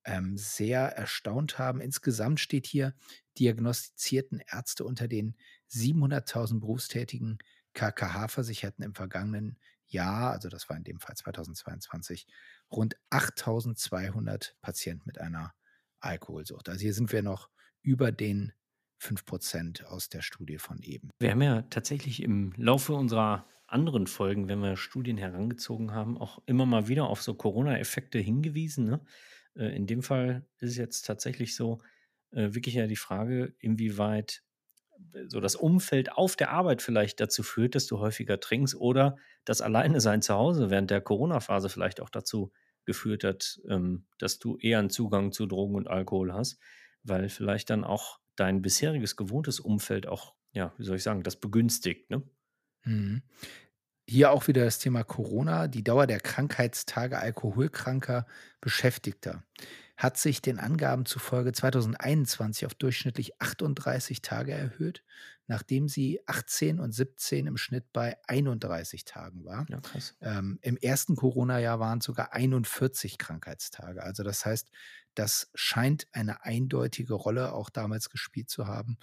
ähm, 0.05 0.37
sehr 0.37 0.81
erstaunt 0.97 1.59
haben. 1.59 1.81
Insgesamt 1.81 2.39
steht 2.39 2.65
hier, 2.65 2.95
diagnostizierten 3.37 4.41
Ärzte 4.51 4.85
unter 4.85 5.07
den 5.07 5.35
700.000 5.69 6.59
berufstätigen 6.59 7.37
KKH-Versicherten 7.73 8.83
im 8.83 8.95
vergangenen 8.95 9.57
Jahr, 9.93 10.31
also 10.31 10.49
das 10.49 10.69
war 10.69 10.77
in 10.77 10.83
dem 10.83 10.99
Fall 10.99 11.15
2022, 11.15 12.27
rund 12.75 12.95
8.200 13.11 14.53
Patienten 14.61 15.03
mit 15.05 15.19
einer 15.19 15.53
Alkoholsucht. 15.99 16.69
Also 16.69 16.81
hier 16.81 16.93
sind 16.93 17.11
wir 17.11 17.23
noch 17.23 17.49
über 17.81 18.11
den 18.11 18.53
5 18.99 19.25
Prozent 19.25 19.85
aus 19.85 20.09
der 20.09 20.21
Studie 20.21 20.57
von 20.57 20.81
eben. 20.81 21.09
Wir 21.19 21.31
haben 21.31 21.41
ja 21.41 21.63
tatsächlich 21.63 22.23
im 22.23 22.53
Laufe 22.55 22.93
unserer 22.93 23.45
anderen 23.67 24.07
Folgen, 24.07 24.47
wenn 24.47 24.61
wir 24.61 24.77
Studien 24.77 25.17
herangezogen 25.17 25.93
haben, 25.93 26.17
auch 26.17 26.39
immer 26.45 26.65
mal 26.65 26.87
wieder 26.87 27.07
auf 27.07 27.21
so 27.21 27.33
Corona-Effekte 27.33 28.19
hingewiesen. 28.19 28.85
Ne? 28.85 29.01
Äh, 29.55 29.75
in 29.75 29.87
dem 29.87 30.03
Fall 30.03 30.45
ist 30.59 30.71
es 30.71 30.77
jetzt 30.77 31.03
tatsächlich 31.03 31.55
so, 31.55 31.81
äh, 32.31 32.53
wirklich 32.53 32.75
ja 32.75 32.87
die 32.87 32.95
Frage, 32.95 33.55
inwieweit 33.59 34.43
äh, 35.13 35.27
so 35.27 35.39
das 35.39 35.55
Umfeld 35.55 36.11
auf 36.11 36.35
der 36.35 36.51
Arbeit 36.51 36.81
vielleicht 36.81 37.19
dazu 37.19 37.43
führt, 37.43 37.75
dass 37.75 37.87
du 37.87 37.99
häufiger 37.99 38.39
trinkst 38.39 38.75
oder 38.75 39.17
das 39.43 39.61
Alleine 39.61 40.01
sein 40.01 40.21
zu 40.21 40.33
Hause 40.33 40.69
während 40.69 40.91
der 40.91 41.01
Corona-Phase 41.01 41.69
vielleicht 41.69 41.99
auch 41.99 42.09
dazu 42.09 42.51
geführt 42.85 43.23
hat, 43.23 43.61
ähm, 43.67 44.05
dass 44.19 44.39
du 44.39 44.57
eher 44.57 44.79
einen 44.79 44.89
Zugang 44.89 45.31
zu 45.31 45.45
Drogen 45.45 45.75
und 45.75 45.87
Alkohol 45.87 46.33
hast, 46.33 46.59
weil 47.03 47.29
vielleicht 47.29 47.69
dann 47.69 47.83
auch 47.83 48.19
dein 48.35 48.61
bisheriges 48.61 49.15
gewohntes 49.15 49.59
Umfeld 49.59 50.07
auch, 50.07 50.35
ja, 50.53 50.73
wie 50.77 50.83
soll 50.83 50.97
ich 50.97 51.03
sagen, 51.03 51.23
das 51.23 51.39
begünstigt, 51.39 52.09
ne? 52.09 52.23
Mhm. 52.85 53.23
Hier 54.05 54.31
auch 54.31 54.47
wieder 54.47 54.65
das 54.65 54.79
Thema 54.79 55.03
Corona, 55.03 55.67
die 55.67 55.83
Dauer 55.83 56.07
der 56.07 56.19
Krankheitstage 56.19 57.17
alkoholkranker 57.19 58.25
Beschäftigter 58.59 59.43
hat 59.97 60.17
sich 60.17 60.41
den 60.41 60.59
Angaben 60.59 61.05
zufolge 61.05 61.51
2021 61.53 62.65
auf 62.65 62.73
durchschnittlich 62.73 63.39
38 63.39 64.21
Tage 64.21 64.51
erhöht, 64.51 65.03
nachdem 65.47 65.87
sie 65.87 66.19
18 66.25 66.79
und 66.79 66.91
17 66.93 67.47
im 67.47 67.57
Schnitt 67.57 67.91
bei 67.93 68.17
31 68.27 69.05
Tagen 69.05 69.45
war. 69.45 69.65
Ja. 69.69 69.81
Ähm, 70.21 70.57
Im 70.61 70.77
ersten 70.77 71.15
Corona-Jahr 71.15 71.79
waren 71.79 71.99
es 71.99 72.05
sogar 72.05 72.33
41 72.33 73.17
Krankheitstage. 73.17 74.03
Also 74.03 74.23
das 74.23 74.45
heißt, 74.45 74.69
das 75.15 75.51
scheint 75.53 76.07
eine 76.11 76.43
eindeutige 76.43 77.13
Rolle 77.13 77.53
auch 77.53 77.69
damals 77.69 78.09
gespielt 78.09 78.49
zu 78.49 78.67
haben, 78.67 78.97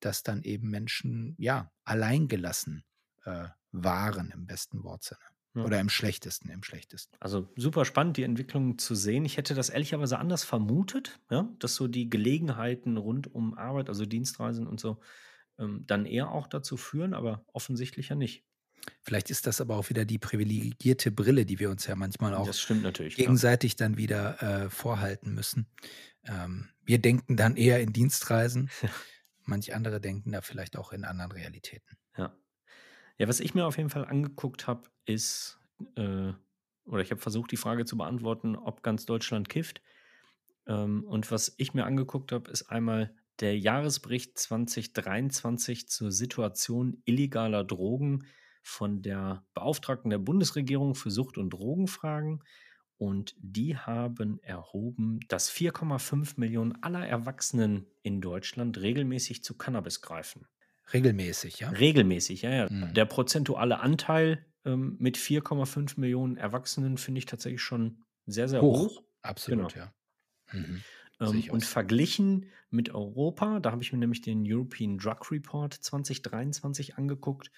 dass 0.00 0.22
dann 0.22 0.42
eben 0.42 0.68
Menschen 0.68 1.34
ja 1.38 1.72
alleingelassen 1.84 2.84
äh, 3.24 3.48
waren 3.74 4.30
im 4.30 4.46
besten 4.46 4.84
Wortsinne. 4.84 5.20
Ja. 5.54 5.64
Oder 5.64 5.78
im 5.78 5.88
schlechtesten, 5.88 6.50
im 6.50 6.64
schlechtesten. 6.64 7.16
Also 7.20 7.48
super 7.54 7.84
spannend, 7.84 8.16
die 8.16 8.24
Entwicklung 8.24 8.76
zu 8.78 8.96
sehen. 8.96 9.24
Ich 9.24 9.36
hätte 9.36 9.54
das 9.54 9.68
ehrlicherweise 9.68 10.18
anders 10.18 10.42
vermutet, 10.42 11.20
ja, 11.30 11.48
dass 11.60 11.76
so 11.76 11.86
die 11.86 12.10
Gelegenheiten 12.10 12.96
rund 12.96 13.32
um 13.32 13.56
Arbeit, 13.56 13.88
also 13.88 14.04
Dienstreisen 14.04 14.66
und 14.66 14.80
so, 14.80 15.00
ähm, 15.58 15.84
dann 15.86 16.06
eher 16.06 16.32
auch 16.32 16.48
dazu 16.48 16.76
führen, 16.76 17.14
aber 17.14 17.44
offensichtlich 17.52 18.08
ja 18.08 18.16
nicht. 18.16 18.44
Vielleicht 19.02 19.30
ist 19.30 19.46
das 19.46 19.60
aber 19.60 19.76
auch 19.76 19.90
wieder 19.90 20.04
die 20.04 20.18
privilegierte 20.18 21.10
Brille, 21.10 21.46
die 21.46 21.58
wir 21.58 21.70
uns 21.70 21.86
ja 21.86 21.94
manchmal 21.94 22.34
auch 22.34 22.50
gegenseitig 22.50 23.76
klar. 23.76 23.88
dann 23.88 23.96
wieder 23.96 24.42
äh, 24.42 24.70
vorhalten 24.70 25.34
müssen. 25.34 25.68
Ähm, 26.24 26.68
wir 26.84 26.98
denken 26.98 27.36
dann 27.36 27.56
eher 27.56 27.80
in 27.80 27.92
Dienstreisen, 27.92 28.70
manch 29.44 29.72
andere 29.72 30.00
denken 30.00 30.32
da 30.32 30.40
vielleicht 30.40 30.76
auch 30.76 30.92
in 30.92 31.04
anderen 31.04 31.32
Realitäten. 31.32 31.96
Ja. 32.16 32.36
Ja, 33.18 33.28
was 33.28 33.40
ich 33.40 33.54
mir 33.54 33.66
auf 33.66 33.76
jeden 33.76 33.90
Fall 33.90 34.04
angeguckt 34.04 34.66
habe, 34.66 34.82
ist, 35.04 35.60
äh, 35.96 36.32
oder 36.86 37.02
ich 37.02 37.10
habe 37.10 37.20
versucht, 37.20 37.52
die 37.52 37.56
Frage 37.56 37.84
zu 37.84 37.96
beantworten, 37.96 38.56
ob 38.56 38.82
ganz 38.82 39.06
Deutschland 39.06 39.48
kifft. 39.48 39.82
Ähm, 40.66 41.04
und 41.04 41.30
was 41.30 41.54
ich 41.58 41.74
mir 41.74 41.84
angeguckt 41.84 42.32
habe, 42.32 42.50
ist 42.50 42.70
einmal 42.70 43.14
der 43.40 43.58
Jahresbericht 43.58 44.38
2023 44.38 45.88
zur 45.88 46.12
Situation 46.12 47.02
illegaler 47.04 47.64
Drogen 47.64 48.26
von 48.62 49.02
der 49.02 49.44
Beauftragten 49.54 50.10
der 50.10 50.18
Bundesregierung 50.18 50.94
für 50.94 51.10
Sucht- 51.10 51.38
und 51.38 51.50
Drogenfragen. 51.50 52.42
Und 52.96 53.34
die 53.38 53.76
haben 53.76 54.38
erhoben, 54.42 55.20
dass 55.28 55.50
4,5 55.50 56.34
Millionen 56.38 56.82
aller 56.82 57.06
Erwachsenen 57.06 57.86
in 58.02 58.20
Deutschland 58.20 58.78
regelmäßig 58.78 59.42
zu 59.42 59.56
Cannabis 59.56 60.00
greifen. 60.00 60.46
Regelmäßig, 60.92 61.60
ja? 61.60 61.70
Regelmäßig, 61.70 62.42
ja, 62.42 62.50
ja. 62.50 62.68
Mhm. 62.70 62.94
Der 62.94 63.04
prozentuale 63.04 63.80
Anteil 63.80 64.44
ähm, 64.64 64.96
mit 64.98 65.16
4,5 65.16 65.98
Millionen 65.98 66.36
Erwachsenen 66.36 66.98
finde 66.98 67.18
ich 67.20 67.26
tatsächlich 67.26 67.62
schon 67.62 68.02
sehr, 68.26 68.48
sehr 68.48 68.62
hoch. 68.62 68.96
hoch. 68.96 69.02
Absolut, 69.22 69.72
genau. 69.72 69.86
ja. 69.86 69.94
Mhm. 70.52 70.82
Ähm, 71.20 71.44
und 71.50 71.64
verglichen 71.64 72.50
mit 72.70 72.90
Europa, 72.90 73.60
da 73.60 73.70
habe 73.70 73.82
ich 73.82 73.92
mir 73.92 73.98
nämlich 73.98 74.20
den 74.20 74.44
European 74.46 74.98
Drug 74.98 75.30
Report 75.30 75.72
2023 75.72 76.96
angeguckt. 76.96 77.50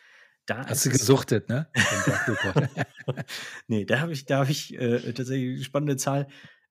Da 0.44 0.64
Hast 0.64 0.86
du 0.86 0.90
gesuchtet, 0.90 1.48
ne? 1.48 1.68
nee, 3.66 3.84
da 3.84 4.00
habe 4.00 4.12
ich, 4.12 4.26
da 4.26 4.38
habe 4.40 4.50
ich 4.52 4.78
äh, 4.78 5.12
tatsächlich 5.12 5.56
eine 5.56 5.64
spannende 5.64 5.96
Zahl. 5.96 6.28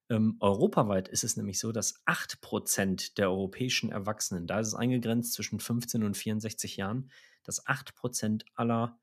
Ähm, 0.10 0.38
europaweit 0.39 1.08
ist 1.08 1.24
es 1.24 1.36
nämlich 1.36 1.60
so, 1.60 1.72
dass 1.72 2.06
8% 2.06 3.15
der 3.15 3.30
europäischen 3.30 3.91
Erwachsenen, 3.91 4.46
da 4.48 4.60
ist 4.60 4.68
es 4.68 4.76
eingegrenzt 4.76 5.34
zwischen 5.34 5.60
15 5.60 6.04
und 6.04 6.15
64 6.15 6.78
Jahren, 6.78 7.10
dass 7.44 7.65
8% 7.65 8.44
aller 8.54 9.00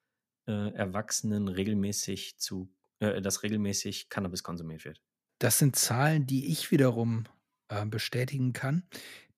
äh, 0.47 0.73
Erwachsenen 0.75 1.49
regelmäßig 1.49 2.38
zu, 2.38 2.73
äh, 3.01 3.21
dass 3.21 3.43
regelmäßig 3.43 4.09
Cannabis 4.09 4.43
konsumiert 4.43 4.85
wird. 4.85 5.01
Das 5.38 5.59
sind 5.59 5.75
Zahlen, 5.75 6.27
die 6.27 6.47
ich 6.53 6.71
wiederum 6.71 7.25
äh, 7.69 7.85
bestätigen 7.85 8.53
kann. 8.53 8.85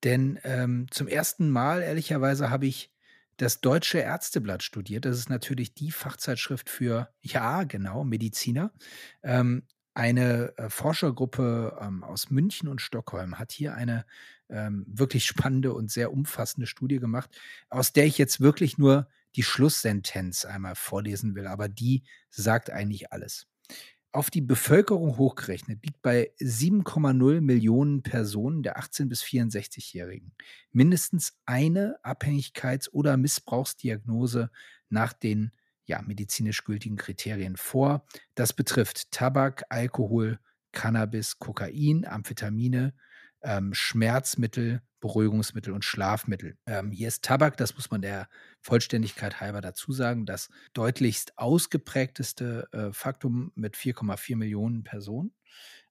Denn 0.03 0.39
ähm, 0.43 0.87
zum 0.91 1.07
ersten 1.07 1.49
Mal, 1.49 1.81
ehrlicherweise, 1.81 2.51
habe 2.51 2.67
ich 2.67 2.91
das 3.37 3.59
Deutsche 3.59 3.97
Ärzteblatt 3.97 4.63
studiert. 4.63 5.05
Das 5.05 5.17
ist 5.17 5.29
natürlich 5.29 5.73
die 5.73 5.91
Fachzeitschrift 5.91 6.69
für, 6.69 7.09
ja, 7.21 7.63
genau, 7.63 8.03
Mediziner. 8.03 8.71
Ähm, 9.23 9.63
eine 9.95 10.55
äh, 10.57 10.69
Forschergruppe 10.69 11.77
ähm, 11.81 12.03
aus 12.03 12.29
München 12.29 12.67
und 12.67 12.81
Stockholm 12.81 13.39
hat 13.39 13.51
hier 13.51 13.73
eine 13.73 14.05
ähm, 14.49 14.85
wirklich 14.87 15.25
spannende 15.25 15.73
und 15.73 15.89
sehr 15.89 16.11
umfassende 16.11 16.67
Studie 16.67 16.99
gemacht, 16.99 17.29
aus 17.69 17.93
der 17.93 18.05
ich 18.05 18.17
jetzt 18.17 18.41
wirklich 18.41 18.77
nur 18.77 19.07
die 19.35 19.43
Schlusssentenz 19.43 20.45
einmal 20.45 20.75
vorlesen 20.75 21.33
will, 21.35 21.47
aber 21.47 21.67
die 21.67 22.03
sagt 22.29 22.69
eigentlich 22.69 23.11
alles. 23.11 23.47
Auf 24.11 24.29
die 24.29 24.41
Bevölkerung 24.41 25.17
hochgerechnet 25.17 25.83
liegt 25.83 26.01
bei 26.01 26.31
7,0 26.39 27.41
Millionen 27.41 28.01
Personen 28.01 28.63
der 28.63 28.79
18- 28.79 29.09
bis 29.09 29.23
64-Jährigen 29.23 30.33
mindestens 30.71 31.37
eine 31.45 31.97
Abhängigkeits- 32.03 32.89
oder 32.89 33.17
Missbrauchsdiagnose 33.17 34.51
nach 34.89 35.11
den 35.11 35.51
ja, 35.85 36.01
medizinisch 36.01 36.63
gültigen 36.63 36.97
Kriterien 36.97 37.57
vor. 37.57 38.05
Das 38.35 38.53
betrifft 38.53 39.11
Tabak, 39.11 39.63
Alkohol, 39.69 40.39
Cannabis, 40.71 41.39
Kokain, 41.39 42.05
Amphetamine, 42.05 42.93
ähm, 43.43 43.73
Schmerzmittel, 43.73 44.81
Beruhigungsmittel 44.99 45.73
und 45.73 45.85
Schlafmittel. 45.85 46.57
Ähm, 46.65 46.91
hier 46.91 47.07
ist 47.07 47.23
Tabak, 47.23 47.57
das 47.57 47.75
muss 47.75 47.91
man 47.91 48.01
der 48.01 48.27
Vollständigkeit 48.61 49.39
halber 49.39 49.61
dazu 49.61 49.91
sagen, 49.91 50.25
das 50.25 50.49
deutlichst 50.73 51.37
ausgeprägteste 51.37 52.67
äh, 52.71 52.91
Faktum 52.91 53.51
mit 53.55 53.75
4,4 53.75 54.35
Millionen 54.35 54.83
Personen. 54.83 55.33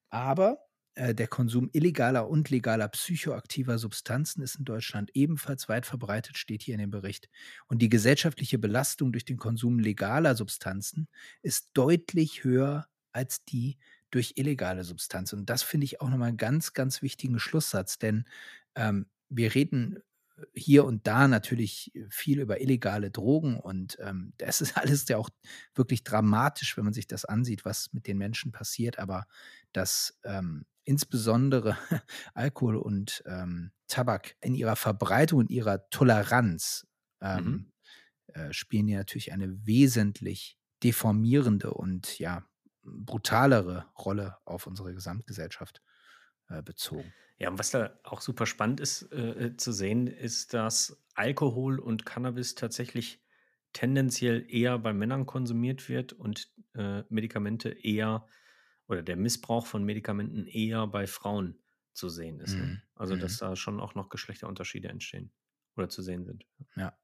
Aber 0.09 0.64
der 0.95 1.27
Konsum 1.27 1.69
illegaler 1.73 2.29
und 2.29 2.49
legaler 2.49 2.87
psychoaktiver 2.87 3.77
Substanzen 3.77 4.41
ist 4.41 4.55
in 4.55 4.65
Deutschland 4.65 5.11
ebenfalls 5.13 5.67
weit 5.67 5.85
verbreitet, 5.85 6.37
steht 6.37 6.61
hier 6.63 6.75
in 6.75 6.79
dem 6.79 6.91
Bericht. 6.91 7.29
Und 7.67 7.81
die 7.81 7.89
gesellschaftliche 7.89 8.57
Belastung 8.57 9.11
durch 9.11 9.25
den 9.25 9.37
Konsum 9.37 9.79
legaler 9.79 10.35
Substanzen 10.35 11.07
ist 11.41 11.71
deutlich 11.73 12.43
höher 12.43 12.87
als 13.11 13.43
die 13.43 13.77
durch 14.11 14.33
illegale 14.35 14.83
Substanzen. 14.83 15.39
Und 15.39 15.49
das 15.49 15.63
finde 15.63 15.85
ich 15.85 15.99
auch 15.99 16.09
nochmal 16.09 16.29
einen 16.29 16.37
ganz, 16.37 16.73
ganz 16.73 17.01
wichtigen 17.01 17.39
Schlusssatz, 17.39 17.97
denn 17.97 18.25
ähm, 18.75 19.07
wir 19.29 19.53
reden 19.53 19.99
hier 20.53 20.85
und 20.85 21.07
da 21.07 21.27
natürlich 21.27 21.93
viel 22.09 22.39
über 22.39 22.59
illegale 22.61 23.11
Drogen 23.11 23.59
und 23.59 23.97
ähm, 23.99 24.33
das 24.37 24.61
ist 24.61 24.77
alles 24.77 25.07
ja 25.07 25.17
auch 25.17 25.29
wirklich 25.73 26.03
dramatisch, 26.03 26.77
wenn 26.77 26.85
man 26.85 26.93
sich 26.93 27.07
das 27.07 27.25
ansieht, 27.25 27.65
was 27.65 27.93
mit 27.93 28.07
den 28.07 28.17
Menschen 28.17 28.51
passiert. 28.51 28.99
Aber 28.99 29.27
das 29.71 30.19
ähm, 30.23 30.65
insbesondere 30.83 31.77
Alkohol 32.33 32.77
und 32.77 33.23
ähm, 33.25 33.71
Tabak 33.87 34.35
in 34.41 34.55
ihrer 34.55 34.75
Verbreitung 34.75 35.39
und 35.39 35.49
ihrer 35.49 35.89
Toleranz 35.89 36.87
ähm, 37.21 37.43
mhm. 37.43 37.71
äh, 38.33 38.53
spielen 38.53 38.87
ja 38.87 38.97
natürlich 38.97 39.31
eine 39.31 39.65
wesentlich 39.65 40.57
deformierende 40.83 41.73
und 41.73 42.19
ja 42.19 42.45
brutalere 42.83 43.85
Rolle 43.97 44.37
auf 44.45 44.67
unsere 44.67 44.93
Gesamtgesellschaft 44.93 45.81
bezogen. 46.63 47.15
Ja, 47.37 47.49
und 47.49 47.59
was 47.59 47.71
da 47.71 47.99
auch 48.03 48.21
super 48.21 48.45
spannend 48.45 48.79
ist 48.79 49.11
äh, 49.11 49.47
äh 49.47 49.57
zu 49.57 49.71
sehen, 49.71 50.07
ist, 50.07 50.53
dass 50.53 51.03
Alkohol 51.15 51.79
und 51.79 52.05
Cannabis 52.05 52.55
tatsächlich 52.55 53.21
tendenziell 53.73 54.45
eher 54.49 54.79
bei 54.79 54.93
Männern 54.93 55.25
konsumiert 55.25 55.89
wird 55.89 56.13
und 56.13 56.53
äh, 56.75 57.03
Medikamente 57.09 57.69
eher 57.69 58.25
oder 58.87 59.03
der 59.03 59.17
Missbrauch 59.17 59.65
von 59.65 59.83
Medikamenten 59.83 60.47
eher 60.47 60.87
bei 60.87 61.07
Frauen 61.07 61.61
zu 61.93 62.09
sehen 62.09 62.39
ist. 62.39 62.55
Ne? 62.57 62.63
Mhm. 62.65 62.81
Also, 62.95 63.15
dass 63.17 63.33
Mhm. 63.33 63.37
da 63.39 63.55
schon 63.55 63.79
auch 63.79 63.95
noch 63.95 64.09
Geschlechterunterschiede 64.09 64.87
entstehen 64.87 65.31
oder 65.75 65.89
zu 65.89 66.01
sehen 66.01 66.23
sind. 66.25 66.45
Ja. 66.75 66.97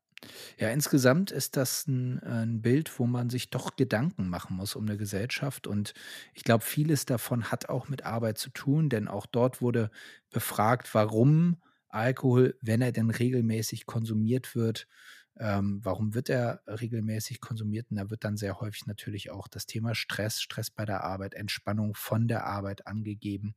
Ja, 0.60 0.70
insgesamt 0.70 1.32
ist 1.32 1.58
das 1.58 1.88
ein 1.88 2.20
äh, 2.24 2.44
'n 2.44 2.62
Bild, 2.62 3.00
wo 3.00 3.06
man 3.08 3.30
sich 3.30 3.50
doch 3.50 3.76
Gedanken 3.76 4.30
machen 4.30 4.56
muss 4.58 4.76
um 4.76 4.86
eine 4.86 4.98
Gesellschaft 4.98 5.68
und 5.68 5.94
ich 6.34 6.44
glaube, 6.44 6.64
vieles 6.64 7.06
davon 7.06 7.52
hat 7.52 7.70
auch 7.70 7.90
mit 7.90 8.06
Arbeit 8.06 8.38
zu 8.38 8.50
tun, 8.50 8.90
denn 8.90 9.08
auch 9.08 9.26
dort 9.26 9.62
wurde 9.62 9.90
befragt, 10.30 10.94
warum 10.94 11.58
Alkohol, 11.90 12.58
wenn 12.62 12.82
er 12.82 12.92
denn 12.92 13.10
regelmäßig 13.10 13.86
konsumiert 13.86 14.56
wird 14.56 14.88
ähm, 15.40 15.80
warum 15.84 16.14
wird 16.14 16.30
er 16.30 16.62
regelmäßig 16.68 17.40
konsumiert? 17.40 17.90
Und 17.90 17.98
da 17.98 18.10
wird 18.10 18.26
dann 18.26 18.36
sehr 18.38 18.60
häufig 18.60 18.86
natürlich 18.86 19.32
auch 19.32 19.48
das 19.48 19.66
Thema 19.66 19.96
Stress, 19.96 20.42
Stress 20.42 20.70
bei 20.70 20.84
der 20.86 21.04
Arbeit, 21.06 21.34
Entspannung 21.36 21.96
von 21.96 22.28
der 22.28 22.46
Arbeit 22.46 22.86
angegeben. 22.86 23.56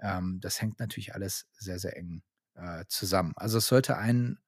Ähm, 0.00 0.40
das 0.40 0.60
hängt 0.60 0.78
natürlich 0.80 1.14
alles 1.14 1.46
sehr, 1.52 1.78
sehr 1.78 1.96
eng, 1.96 2.22
äh, 2.54 2.84
zusammen. 2.88 3.32
Also, 3.36 3.58
es 3.58 3.66
sollte 3.66 3.96
einen 3.98 4.38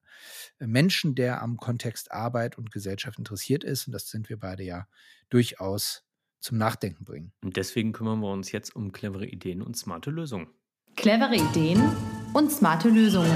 Menschen, 0.59 1.15
der 1.15 1.41
am 1.41 1.57
Kontext 1.57 2.11
Arbeit 2.11 2.57
und 2.57 2.71
Gesellschaft 2.71 3.17
interessiert 3.17 3.63
ist, 3.63 3.87
und 3.87 3.93
das 3.93 4.09
sind 4.09 4.29
wir 4.29 4.37
beide 4.37 4.63
ja, 4.63 4.87
durchaus 5.29 6.03
zum 6.39 6.57
Nachdenken 6.57 7.05
bringen. 7.05 7.31
Und 7.43 7.57
deswegen 7.57 7.93
kümmern 7.93 8.19
wir 8.19 8.31
uns 8.31 8.51
jetzt 8.51 8.75
um 8.75 8.91
clevere 8.91 9.25
Ideen 9.25 9.61
und 9.61 9.77
smarte 9.77 10.11
Lösungen. 10.11 10.49
Clevere 10.95 11.35
Ideen 11.35 11.81
und 12.33 12.51
smarte 12.51 12.89
Lösungen. 12.89 13.31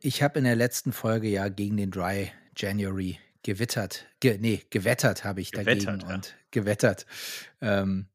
Ich 0.00 0.22
habe 0.22 0.38
in 0.38 0.44
der 0.44 0.54
letzten 0.54 0.92
Folge 0.92 1.28
ja 1.28 1.48
gegen 1.48 1.76
den 1.76 1.90
Dry 1.90 2.30
January 2.56 3.18
gewittert. 3.42 4.06
Ge 4.20 4.38
ne, 4.38 4.60
gewettert 4.70 5.24
habe 5.24 5.40
ich 5.40 5.50
dagegen 5.50 5.80
Gewettert, 5.80 6.02
ja. 6.02 6.14
und 6.14 6.36
gewettert. 6.50 7.06
Ähm, 7.60 8.08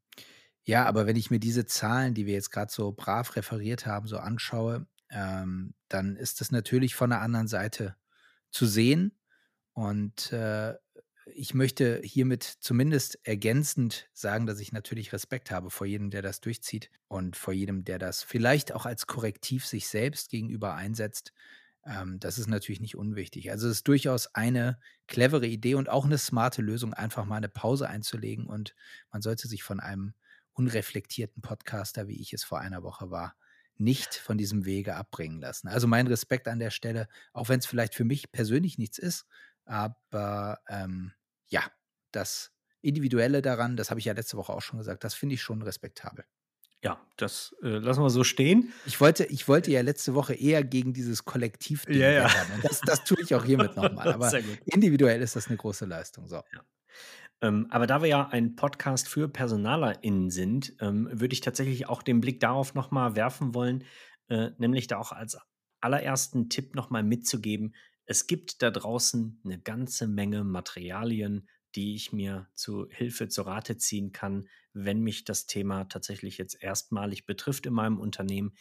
ja, 0.62 0.86
aber 0.86 1.06
wenn 1.06 1.16
ich 1.16 1.30
mir 1.30 1.40
diese 1.40 1.66
Zahlen, 1.66 2.14
die 2.14 2.26
wir 2.26 2.34
jetzt 2.34 2.50
gerade 2.50 2.72
so 2.72 2.92
brav 2.92 3.36
referiert 3.36 3.84
haben, 3.84 4.06
so 4.06 4.16
anschaue, 4.16 4.86
ähm, 5.10 5.74
dann 5.94 6.16
ist 6.16 6.42
das 6.42 6.52
natürlich 6.52 6.96
von 6.96 7.10
der 7.10 7.22
anderen 7.22 7.48
Seite 7.48 7.96
zu 8.50 8.66
sehen. 8.66 9.18
Und, 9.74 10.32
äh, 10.32 10.74
ich 11.26 11.54
möchte 11.54 12.00
hiermit 12.04 12.44
zumindest 12.44 13.18
ergänzend 13.26 14.08
sagen, 14.12 14.46
dass 14.46 14.60
ich 14.60 14.72
natürlich 14.72 15.12
Respekt 15.12 15.50
habe 15.50 15.70
vor 15.70 15.86
jedem, 15.86 16.10
der 16.10 16.22
das 16.22 16.40
durchzieht 16.40 16.90
und 17.08 17.36
vor 17.36 17.54
jedem, 17.54 17.84
der 17.84 17.98
das 17.98 18.22
vielleicht 18.22 18.72
auch 18.72 18.86
als 18.86 19.06
Korrektiv 19.06 19.66
sich 19.66 19.88
selbst 19.88 20.30
gegenüber 20.30 20.74
einsetzt. 20.74 21.32
Ähm, 21.86 22.18
das 22.20 22.38
ist 22.38 22.46
natürlich 22.48 22.80
nicht 22.80 22.96
unwichtig. 22.96 23.50
Also, 23.50 23.68
es 23.68 23.78
ist 23.78 23.88
durchaus 23.88 24.34
eine 24.34 24.78
clevere 25.06 25.46
Idee 25.46 25.74
und 25.76 25.88
auch 25.88 26.04
eine 26.04 26.18
smarte 26.18 26.62
Lösung, 26.62 26.94
einfach 26.94 27.24
mal 27.24 27.36
eine 27.36 27.48
Pause 27.48 27.88
einzulegen 27.88 28.46
und 28.46 28.74
man 29.10 29.22
sollte 29.22 29.48
sich 29.48 29.62
von 29.62 29.80
einem 29.80 30.14
unreflektierten 30.54 31.42
Podcaster, 31.42 32.08
wie 32.08 32.20
ich 32.20 32.32
es 32.32 32.44
vor 32.44 32.60
einer 32.60 32.82
Woche 32.82 33.10
war, 33.10 33.36
nicht 33.76 34.14
von 34.14 34.38
diesem 34.38 34.64
Wege 34.64 34.96
abbringen 34.96 35.40
lassen. 35.40 35.68
Also, 35.68 35.86
mein 35.86 36.06
Respekt 36.06 36.48
an 36.48 36.58
der 36.58 36.70
Stelle, 36.70 37.08
auch 37.32 37.48
wenn 37.48 37.60
es 37.60 37.66
vielleicht 37.66 37.94
für 37.94 38.04
mich 38.04 38.32
persönlich 38.32 38.78
nichts 38.78 38.98
ist, 38.98 39.26
aber, 39.64 40.60
ähm, 40.68 41.12
ja, 41.48 41.62
das 42.12 42.52
Individuelle 42.82 43.42
daran, 43.42 43.76
das 43.76 43.90
habe 43.90 44.00
ich 44.00 44.06
ja 44.06 44.12
letzte 44.12 44.36
Woche 44.36 44.52
auch 44.52 44.62
schon 44.62 44.78
gesagt, 44.78 45.04
das 45.04 45.14
finde 45.14 45.34
ich 45.34 45.42
schon 45.42 45.62
respektabel. 45.62 46.24
Ja, 46.82 47.00
das, 47.16 47.54
äh, 47.62 47.78
lassen 47.78 48.02
wir 48.02 48.10
so 48.10 48.24
stehen. 48.24 48.74
Ich 48.84 49.00
wollte 49.00 49.24
ich 49.24 49.48
wollte 49.48 49.70
ja 49.70 49.80
letzte 49.80 50.12
Woche 50.14 50.34
eher 50.34 50.62
gegen 50.62 50.92
dieses 50.92 51.24
Kollektivding 51.24 51.98
Ja, 51.98 52.10
ja. 52.10 52.30
das 52.62 52.82
das 52.82 53.04
tue 53.04 53.16
ich 53.22 53.34
auch 53.34 53.42
hiermit 53.44 53.74
noch 53.74 53.90
mal, 53.90 54.06
aber 54.12 54.30
individuell 54.66 55.22
ist 55.22 55.34
das 55.34 55.48
eine 55.48 55.56
große 55.56 55.86
Leistung, 55.86 56.28
so. 56.28 56.42
Ähm, 57.44 57.66
aber 57.68 57.86
da 57.86 58.00
wir 58.00 58.08
ja 58.08 58.28
ein 58.28 58.56
Podcast 58.56 59.06
für 59.06 59.28
PersonalerInnen 59.28 60.30
sind, 60.30 60.74
ähm, 60.80 61.10
würde 61.12 61.34
ich 61.34 61.42
tatsächlich 61.42 61.86
auch 61.86 62.02
den 62.02 62.22
Blick 62.22 62.40
darauf 62.40 62.72
noch 62.72 62.90
mal 62.90 63.16
werfen 63.16 63.52
wollen, 63.52 63.84
äh, 64.28 64.52
nämlich 64.56 64.86
da 64.86 64.96
auch 64.96 65.12
als 65.12 65.36
allerersten 65.82 66.48
Tipp 66.48 66.74
noch 66.74 66.88
mal 66.88 67.02
mitzugeben: 67.02 67.74
Es 68.06 68.26
gibt 68.26 68.62
da 68.62 68.70
draußen 68.70 69.42
eine 69.44 69.60
ganze 69.60 70.06
Menge 70.06 70.42
Materialien, 70.42 71.46
die 71.74 71.94
ich 71.94 72.14
mir 72.14 72.48
zu 72.54 72.86
Hilfe, 72.88 73.28
zu 73.28 73.42
Rate 73.42 73.76
ziehen 73.76 74.12
kann, 74.12 74.48
wenn 74.72 75.00
mich 75.00 75.24
das 75.24 75.44
Thema 75.44 75.84
tatsächlich 75.84 76.38
jetzt 76.38 76.62
erstmalig 76.62 77.26
betrifft 77.26 77.66
in 77.66 77.74
meinem 77.74 78.00
Unternehmen. 78.00 78.54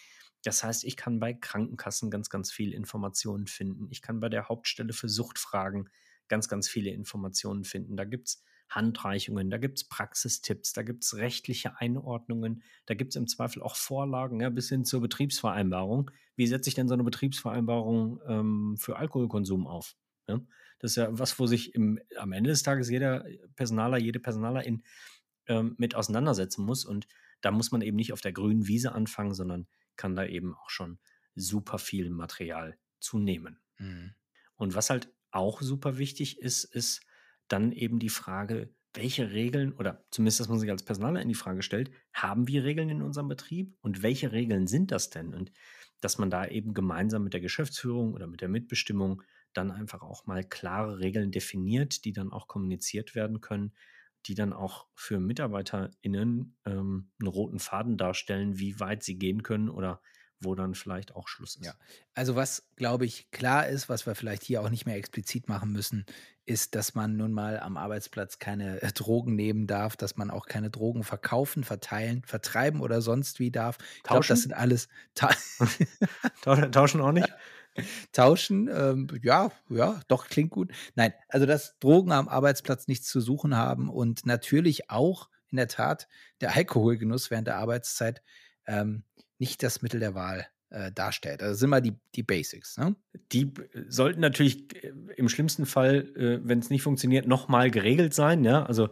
Das 0.44 0.62
heißt, 0.62 0.84
ich 0.84 0.98
kann 0.98 1.22
bei 1.22 1.34
Krankenkassen 1.34 2.12
ganz, 2.12 2.30
ganz 2.30 2.52
viel 2.52 2.74
Informationen 2.74 3.48
finden. 3.48 3.88
Ich 3.92 4.02
kann 4.02 4.20
bei 4.20 4.28
der 4.28 4.50
Hauptstelle 4.50 4.92
für 4.92 5.08
Suchtfragen 5.08 5.88
ganz, 6.28 6.50
ganz 6.50 6.68
viele 6.68 6.90
Informationen 6.90 7.64
finden. 7.64 7.96
Da 7.96 8.04
gibt 8.04 8.28
es 8.28 8.44
Handreichungen, 8.76 9.50
da 9.50 9.58
gibt 9.58 9.78
es 9.78 9.84
Praxistipps, 9.84 10.74
da 10.74 10.84
gibt 10.84 11.04
es 11.04 11.16
rechtliche 11.18 11.78
Einordnungen, 11.80 12.64
da 12.86 12.94
gibt 12.94 13.12
es 13.12 13.16
im 13.16 13.28
Zweifel 13.28 13.62
auch 13.62 13.76
Vorlagen, 13.76 14.40
ja, 14.40 14.50
bis 14.50 14.70
hin 14.70 14.86
zur 14.86 15.02
Betriebsvereinbarung. 15.02 16.12
Wie 16.36 16.48
setze 16.48 16.70
ich 16.70 16.76
denn 16.76 16.88
so 16.88 16.94
eine 16.94 17.04
Betriebsvereinbarung 17.04 18.22
ähm, 18.28 18.76
für 18.78 18.98
Alkoholkonsum 18.98 19.68
auf? 19.68 19.96
Ja? 20.28 20.42
Das 20.80 20.92
ist 20.92 20.96
ja 20.98 21.08
was, 21.12 21.40
wo 21.40 21.48
sich 21.48 21.76
im, 21.76 22.00
am 22.18 22.32
Ende 22.32 22.50
des 22.50 22.64
Tages 22.64 22.90
jeder 22.90 23.26
Personaler, 23.56 23.98
jede 23.98 24.20
Personalerin 24.20 24.84
ähm, 25.48 25.76
mit 25.78 25.96
auseinandersetzen 25.96 26.66
muss. 26.66 26.86
Und 26.86 27.08
da 27.42 27.52
muss 27.52 27.72
man 27.72 27.82
eben 27.82 27.96
nicht 27.96 28.14
auf 28.14 28.22
der 28.22 28.34
grünen 28.34 28.68
Wiese 28.68 28.94
anfangen, 28.94 29.34
sondern 29.34 29.68
kann 29.96 30.16
da 30.16 30.26
eben 30.26 30.56
auch 30.56 30.70
schon 30.70 31.00
super 31.36 31.78
viel 31.78 32.10
Material 32.10 32.78
zu 33.00 33.20
nehmen. 33.20 33.60
Mhm. 33.78 34.14
Und 34.56 34.76
was 34.76 34.90
halt 34.90 35.12
auch 35.32 35.62
super 35.62 35.98
wichtig 35.98 36.40
ist, 36.40 36.64
ist 36.64 37.02
dann 37.48 37.72
eben 37.72 38.00
die 38.00 38.10
Frage, 38.10 38.74
welche 38.94 39.32
Regeln 39.32 39.74
oder 39.74 40.06
zumindest, 40.12 40.40
dass 40.40 40.50
man 40.50 40.60
sich 40.60 40.70
als 40.70 40.84
Personaler 40.84 41.22
in 41.22 41.28
die 41.28 41.34
Frage 41.34 41.64
stellt, 41.64 41.92
haben 42.14 42.48
wir 42.48 42.64
Regeln 42.64 42.90
in 42.90 43.02
unserem 43.02 43.28
Betrieb 43.28 43.76
und 43.82 44.04
welche 44.04 44.32
Regeln 44.32 44.68
sind 44.68 44.92
das 44.92 45.10
denn? 45.10 45.34
Und 45.34 45.52
dass 46.00 46.18
man 46.18 46.30
da 46.30 46.46
eben 46.46 46.74
gemeinsam 46.74 47.24
mit 47.24 47.34
der 47.34 47.42
Geschäftsführung 47.42 48.14
oder 48.14 48.28
mit 48.28 48.42
der 48.42 48.50
Mitbestimmung 48.50 49.24
dann 49.54 49.72
einfach 49.72 50.02
auch 50.02 50.26
mal 50.26 50.44
klare 50.44 51.00
Regeln 51.00 51.32
definiert, 51.32 52.06
die 52.06 52.14
dann 52.14 52.32
auch 52.32 52.48
kommuniziert 52.48 53.16
werden 53.16 53.42
können, 53.42 53.74
die 54.26 54.36
dann 54.36 54.54
auch 54.54 54.88
für 54.96 55.20
MitarbeiterInnen 55.20 56.58
ähm, 56.66 57.12
einen 57.20 57.28
roten 57.28 57.60
Faden 57.60 57.98
darstellen, 57.98 58.58
wie 58.58 58.80
weit 58.80 59.04
sie 59.04 59.18
gehen 59.18 59.44
können 59.44 59.70
oder 59.70 60.02
wo 60.42 60.56
dann 60.56 60.76
vielleicht 60.76 61.16
auch 61.16 61.28
Schluss 61.28 61.56
ist. 61.56 61.66
Ja. 61.66 61.74
Also, 62.14 62.36
was, 62.36 62.68
glaube 62.76 63.06
ich, 63.06 63.32
klar 63.32 63.68
ist, 63.68 63.90
was 63.90 64.06
wir 64.06 64.16
vielleicht 64.16 64.44
hier 64.44 64.62
auch 64.62 64.70
nicht 64.70 64.86
mehr 64.86 64.98
explizit 64.98 65.48
machen 65.48 65.72
müssen, 65.72 66.06
ist, 66.46 66.76
dass 66.76 66.96
man 66.96 67.16
nun 67.16 67.32
mal 67.32 67.60
am 67.60 67.78
Arbeitsplatz 67.78 68.40
keine 68.40 68.82
äh, 68.82 68.92
Drogen 68.92 69.36
nehmen 69.36 69.66
darf, 69.68 69.96
dass 69.96 70.18
man 70.18 70.30
auch 70.30 70.46
keine 70.46 70.70
Drogen 70.70 71.04
verkaufen, 71.04 71.64
verteilen, 71.64 72.24
vertreiben 72.26 72.82
oder 72.82 73.02
sonst 73.02 73.40
wie 73.40 73.52
darf. 73.52 73.78
Ich 73.98 74.04
glaube, 74.04 74.26
Tauschen? 74.26 74.34
das 74.34 74.42
sind 74.42 74.54
alles 74.54 74.88
Ta 75.16 75.30
Tau- 76.42 76.56
Tauschen 76.68 77.02
auch 77.02 77.12
nicht? 77.12 77.30
Tauschen, 78.12 78.68
ähm, 78.72 79.08
ja, 79.24 79.52
ja, 79.70 80.00
doch, 80.08 80.28
klingt 80.28 80.52
gut. 80.52 80.72
Nein, 80.96 81.14
also, 81.30 81.46
dass 81.46 81.78
Drogen 81.80 82.12
am 82.12 82.28
Arbeitsplatz 82.28 82.88
nichts 82.88 83.08
zu 83.08 83.20
suchen 83.22 83.56
haben 83.56 83.90
und 83.90 84.26
natürlich 84.26 84.90
auch 84.90 85.30
in 85.50 85.58
der 85.58 85.68
Tat 85.68 86.08
der 86.42 86.56
Alkoholgenuss 86.56 87.32
während 87.32 87.48
der 87.48 87.58
Arbeitszeit, 87.58 88.22
ähm, 88.68 89.04
nicht 89.40 89.64
das 89.64 89.82
Mittel 89.82 90.00
der 90.00 90.16
Wahl, 90.16 90.48
äh, 90.70 90.92
darstellt. 90.92 91.42
Also, 91.42 91.54
das 91.54 91.60
sind 91.60 91.70
mal 91.70 91.82
die 91.82 92.00
die 92.16 92.24
Basics, 92.24 92.78
ne? 92.78 92.96
Die 93.32 93.52
sollten 93.88 94.22
natürlich 94.22 94.76
äh, 94.84 94.92
im 95.18 95.30
schlimmsten 95.30 95.66
Fall, 95.66 96.12
äh, 96.16 96.40
wenn 96.44 96.60
es 96.60 96.70
nicht 96.70 96.82
funktioniert, 96.84 97.28
nochmal 97.28 97.70
geregelt 97.72 98.14
sein. 98.14 98.44
Ja, 98.44 98.64
also, 98.66 98.90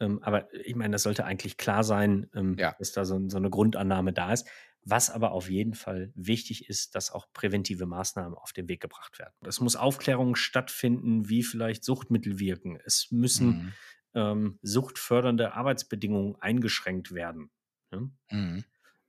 ähm, 0.00 0.20
aber 0.22 0.52
ich 0.54 0.74
meine, 0.74 0.92
das 0.92 1.02
sollte 1.04 1.24
eigentlich 1.24 1.56
klar 1.56 1.84
sein, 1.84 2.28
ähm, 2.34 2.56
Ja. 2.56 2.74
dass 2.78 2.92
da 2.92 3.04
so, 3.04 3.28
so 3.28 3.36
eine 3.36 3.50
Grundannahme 3.50 4.12
da 4.12 4.32
ist. 4.32 4.48
Was 4.82 5.10
aber 5.10 5.32
auf 5.32 5.50
jeden 5.50 5.74
Fall 5.74 6.10
wichtig 6.14 6.68
ist, 6.68 6.94
dass 6.94 7.10
auch 7.10 7.26
präventive 7.34 7.84
Maßnahmen 7.86 8.34
auf 8.34 8.52
den 8.54 8.68
Weg 8.68 8.80
gebracht 8.80 9.18
werden. 9.18 9.34
Es 9.46 9.60
muss 9.60 9.76
Aufklärung 9.76 10.36
stattfinden, 10.36 11.28
wie 11.28 11.42
vielleicht 11.42 11.84
Suchtmittel 11.84 12.38
wirken. 12.38 12.78
Es 12.84 13.08
müssen 13.10 13.60
Mhm. 13.60 13.74
ähm, 14.14 14.58
suchtfördernde 14.62 15.52
Arbeitsbedingungen 15.54 16.36
eingeschränkt 16.40 17.12
werden. 17.12 17.50
Ja? 17.92 18.00
Mhm. 18.32 18.64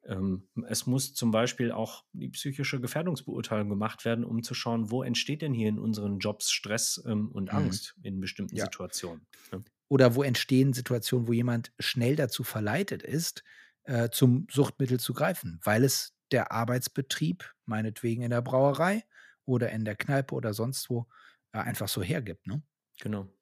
Ähm, 0.06 0.49
es 0.68 0.88
muss 0.88 1.14
zum 1.14 1.32
Beispiel 1.32 1.72
auch 1.72 2.06
die 2.14 2.30
psychische 2.30 2.82
Gefährdungsbeurteilung 2.82 3.70
gemacht 3.70 4.06
werden, 4.06 4.24
um 4.26 4.43
zu 4.43 4.54
schauen, 4.54 4.91
wo 4.91 5.04
entsteht 5.04 5.41
denn 5.41 5.54
hier 5.54 5.70
in 5.70 5.80
unseren 5.80 6.20
Jobs 6.20 6.52
Stress 6.52 7.02
ähm, 7.06 7.30
und 7.32 7.52
Mhm. 7.52 7.52
Angst 7.54 7.95
in 8.04 8.20
bestimmten 8.20 8.58
Ja. 8.58 8.58
Situationen. 8.58 9.28
Ne? 9.52 9.64
Oder 9.89 10.16
wo 10.16 10.24
entstehen 10.24 10.74
Situationen, 10.74 11.28
wo 11.28 11.34
jemand 11.34 11.74
schnell 11.80 12.16
dazu 12.16 12.43
verleitet 12.43 13.04
ist, 13.04 13.43
äh, 13.84 14.10
zum 14.10 14.47
Suchtmittel 14.49 14.99
zu 14.99 15.14
greifen, 15.14 15.60
weil 15.64 15.84
es 15.84 16.14
der 16.32 16.52
Arbeitsbetrieb, 16.52 17.54
meinetwegen 17.66 18.22
in 18.22 18.30
der 18.32 18.41
Brauerei 18.41 19.04
oder 19.45 19.72
in 19.72 19.84
der 19.84 19.95
Kneipe 19.95 20.34
oder 20.36 20.54
sonst 20.54 20.89
wo, 20.89 21.08
äh, 21.52 21.60
einfach 21.60 21.89
so 21.89 22.02
hergibt, 22.02 22.47
ne? 22.47 22.64
Genau. 23.02 23.34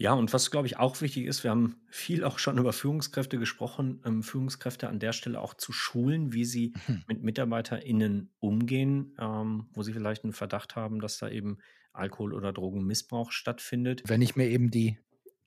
Ja, 0.00 0.14
und 0.14 0.32
was, 0.32 0.50
glaube 0.50 0.66
ich, 0.66 0.78
auch 0.78 1.00
wichtig 1.02 1.26
ist, 1.26 1.44
wir 1.44 1.50
haben 1.50 1.82
viel 1.90 2.24
auch 2.24 2.38
schon 2.38 2.56
über 2.56 2.72
Führungskräfte 2.72 3.38
gesprochen, 3.38 4.00
ähm, 4.06 4.22
Führungskräfte 4.22 4.88
an 4.88 4.98
der 4.98 5.12
Stelle 5.12 5.38
auch 5.40 5.52
zu 5.54 5.72
schulen, 5.72 6.32
wie 6.32 6.46
sie 6.46 6.74
Mhm. 6.88 7.00
mit 7.06 7.22
MitarbeiterInnen 7.22 8.32
umgehen, 8.38 9.14
ähm, 9.18 9.68
wo 9.72 9.82
sie 9.82 9.92
vielleicht 9.92 10.24
einen 10.24 10.32
Verdacht 10.32 10.74
haben, 10.74 11.00
dass 11.00 11.18
da 11.18 11.28
eben 11.28 11.58
Alkohol- 11.92 12.32
oder 12.32 12.52
Drogenmissbrauch 12.52 13.30
stattfindet. 13.30 14.04
Wenn 14.04 14.22
ich 14.22 14.36
mir 14.36 14.46
eben 14.48 14.70
die, 14.70 14.98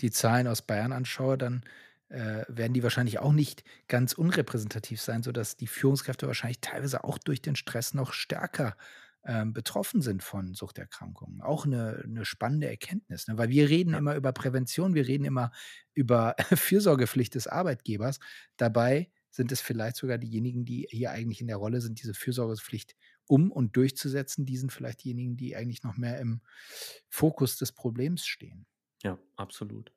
die 0.02 0.12
Zahlen 0.12 0.48
aus 0.48 0.62
Bayern 0.62 0.92
anschaue, 0.92 1.38
dann 1.38 1.64
äh, 2.10 2.44
werden 2.48 2.74
die 2.74 2.84
wahrscheinlich 2.84 3.20
auch 3.20 3.34
nicht 3.34 3.64
ganz 3.88 4.14
unrepräsentativ 4.14 5.02
sein, 5.02 5.24
sodass 5.24 5.58
die 5.58 5.68
Führungskräfte 5.68 6.28
wahrscheinlich 6.28 6.62
teilweise 6.62 7.04
auch 7.04 7.18
durch 7.18 7.42
den 7.42 7.56
Stress 7.56 7.94
noch 7.94 8.14
stärker 8.14 8.78
ähm, 9.26 9.54
betroffen 9.54 10.02
sind 10.02 10.24
von 10.24 10.54
Suchterkrankungen. 10.54 11.42
Auch 11.42 11.66
eine, 11.66 12.02
eine 12.04 12.26
spannende 12.26 12.68
Erkenntnis, 12.70 13.28
ne? 13.28 13.38
weil 13.38 13.50
wir 13.50 13.70
reden 13.70 13.94
Ja. 13.94 14.00
immer 14.00 14.16
über 14.16 14.34
Prävention, 14.34 14.96
wir 14.96 15.08
reden 15.08 15.26
immer 15.26 15.52
über 15.94 16.36
Fürsorgepflicht 16.54 17.36
des 17.36 17.48
Arbeitgebers. 17.48 18.20
Dabei 18.58 19.12
sind 19.30 19.52
es 19.52 19.62
vielleicht 19.62 19.96
sogar 19.96 20.18
diejenigen, 20.18 20.66
die 20.66 20.88
hier 20.90 21.12
eigentlich 21.12 21.42
in 21.42 21.48
der 21.48 21.58
Rolle 21.58 21.82
sind, 21.82 22.02
diese 22.02 22.14
Fürsorgepflicht 22.14 22.96
um 23.28 23.52
und 23.52 23.76
durchzusetzen. 23.76 24.46
Die 24.46 24.58
sind 24.58 24.72
vielleicht 24.72 25.04
diejenigen, 25.04 25.38
die 25.38 25.56
eigentlich 25.56 25.84
noch 25.84 25.98
mehr 25.98 26.20
im 26.20 26.42
Fokus 27.10 27.58
des 27.58 27.72
Problems 27.72 28.26
stehen. 28.26 28.66
Ja, 29.04 29.20
absolut. 29.36 29.92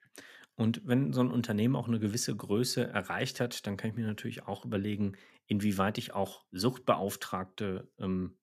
Und 0.56 0.86
wenn 0.86 1.12
so 1.12 1.20
ein 1.20 1.30
Unternehmen 1.30 1.76
auch 1.76 1.88
eine 1.88 2.00
gewisse 2.00 2.34
Größe 2.36 2.84
erreicht 2.86 3.40
hat, 3.40 3.66
dann 3.66 3.76
kann 3.76 3.90
ich 3.90 3.96
mir 3.96 4.06
natürlich 4.06 4.44
auch 4.44 4.64
überlegen, 4.64 5.16
inwieweit 5.46 5.98
ich 5.98 6.12
auch 6.14 6.46
Suchtbeauftragte 6.52 7.92
ähm, 7.98 8.38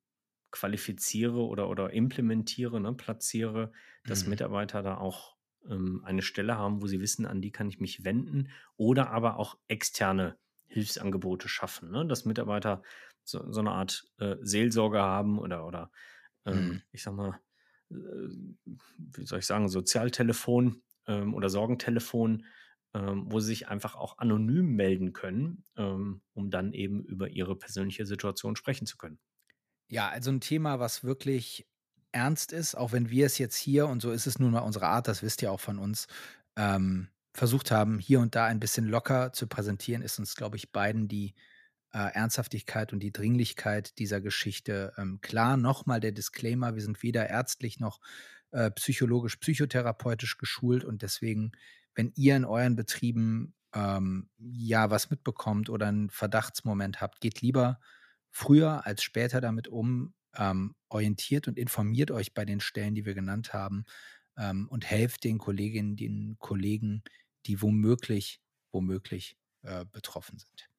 qualifiziere 0.54 1.40
oder, 1.46 1.70
oder 1.70 1.92
implementiere, 1.94 2.80
ne, 2.82 2.94
platziere, 2.94 3.74
dass 4.06 4.26
Mhm. 4.26 4.28
Mitarbeiter 4.28 4.84
da 4.84 4.98
auch 4.98 5.38
ähm, 5.70 6.02
eine 6.06 6.22
Stelle 6.22 6.58
haben, 6.58 6.82
wo 6.82 6.88
sie 6.88 7.02
wissen, 7.02 7.26
an 7.26 7.42
die 7.42 7.52
kann 7.52 7.70
ich 7.70 7.80
mich 7.82 8.06
wenden 8.06 8.50
oder 8.78 9.12
aber 9.12 9.38
auch 9.40 9.58
externe 9.68 10.38
Hilfsangebote 10.68 11.50
schaffen, 11.50 11.92
ne? 11.92 12.06
dass 12.08 12.26
Mitarbeiter 12.26 12.84
so, 13.24 13.52
so 13.52 13.60
eine 13.62 13.72
Art 13.72 14.06
äh, 14.20 14.38
Seelsorge 14.42 15.02
haben 15.02 15.40
oder, 15.40 15.68
oder 15.68 15.92
ähm, 16.46 16.64
Mhm. 16.64 16.84
ich 16.92 17.04
sag 17.04 17.14
mal, 17.16 17.40
äh, 17.92 17.96
wie 18.98 19.26
soll 19.26 19.40
ich 19.40 19.46
sagen, 19.46 19.70
Sozialtelefon 19.70 20.84
ähm, 21.08 21.34
oder 21.34 21.50
Sorgentelefon, 21.50 22.46
ähm, 22.94 23.26
wo 23.32 23.40
sie 23.40 23.48
sich 23.48 23.68
einfach 23.68 23.96
auch 23.96 24.18
anonym 24.20 24.76
melden 24.76 25.14
können, 25.14 25.64
ähm, 25.78 26.22
um 26.34 26.50
dann 26.50 26.74
eben 26.74 27.04
über 27.04 27.30
ihre 27.30 27.58
persönliche 27.58 28.06
Situation 28.06 28.56
sprechen 28.56 28.86
zu 28.88 28.98
können. 28.98 29.20
Ja, 29.88 30.10
also 30.10 30.32
ein 30.32 30.42
Thema, 30.42 30.80
was 30.80 31.04
wirklich 31.04 31.68
ernst 32.12 32.52
ist, 32.52 32.76
auch 32.76 32.92
wenn 32.92 33.10
wir 33.10 33.26
es 33.26 33.38
jetzt 33.38 33.58
hier, 33.58 33.88
und 33.88 34.02
so 34.02 34.12
ist 34.12 34.28
es 34.28 34.40
nun 34.40 34.52
mal 34.52 34.60
unsere 34.60 34.88
Art, 34.88 35.08
das 35.08 35.24
wisst 35.24 35.42
ihr 35.42 35.52
auch 35.52 35.60
von 35.60 35.80
uns, 35.80 36.08
ähm, 36.56 37.10
versucht 37.34 37.72
haben, 37.72 38.00
hier 38.00 38.20
und 38.20 38.36
da 38.36 38.46
ein 38.46 38.60
bisschen 38.60 38.86
locker 38.86 39.34
zu 39.34 39.48
präsentieren, 39.48 40.04
ist 40.04 40.20
uns, 40.20 40.36
glaube 40.36 40.56
ich, 40.56 40.72
beiden 40.72 41.08
die 41.08 41.34
äh, 41.92 42.14
Ernsthaftigkeit 42.14 42.94
und 42.94 43.00
die 43.00 43.12
Dringlichkeit 43.12 43.98
dieser 44.00 44.22
Geschichte 44.22 44.94
ähm, 44.98 45.20
klar. 45.22 45.58
Nochmal 45.58 46.00
der 46.00 46.12
Disclaimer, 46.12 46.76
wir 46.76 46.82
sind 46.82 47.02
weder 47.04 47.30
ärztlich 47.30 47.80
noch 47.80 48.00
äh, 48.52 48.70
psychologisch, 48.72 49.38
psychotherapeutisch 49.38 50.38
geschult 50.38 50.84
und 50.84 51.02
deswegen, 51.02 51.52
wenn 51.96 52.12
ihr 52.16 52.36
in 52.36 52.46
euren 52.46 52.76
Betrieben 52.76 53.56
ähm, 53.74 54.30
ja 54.38 54.92
was 54.92 55.10
mitbekommt 55.10 55.70
oder 55.70 55.88
einen 55.88 56.10
Verdachtsmoment 56.12 57.02
habt, 57.02 57.22
geht 57.22 57.42
lieber 57.42 57.80
früher 58.34 58.86
als 58.86 59.04
später 59.04 59.40
damit 59.40 59.70
um, 59.70 60.14
ähm, 60.36 60.76
orientiert 60.90 61.48
und 61.48 61.58
informiert 61.58 62.12
euch 62.12 62.34
bei 62.34 62.44
den 62.44 62.60
Stellen, 62.60 62.96
die 62.96 63.06
wir 63.06 63.14
genannt 63.14 63.54
haben 63.54 63.86
ähm, 64.38 64.68
und 64.68 64.90
helft 64.90 65.24
den 65.24 65.38
Kolleginnen, 65.38 65.96
den 65.96 66.36
Kollegen, 66.40 67.04
die 67.46 67.62
womöglich, 67.62 68.42
womöglich 68.72 69.38
äh, 69.62 69.86
betroffen 69.86 70.40
sind. 70.40 70.70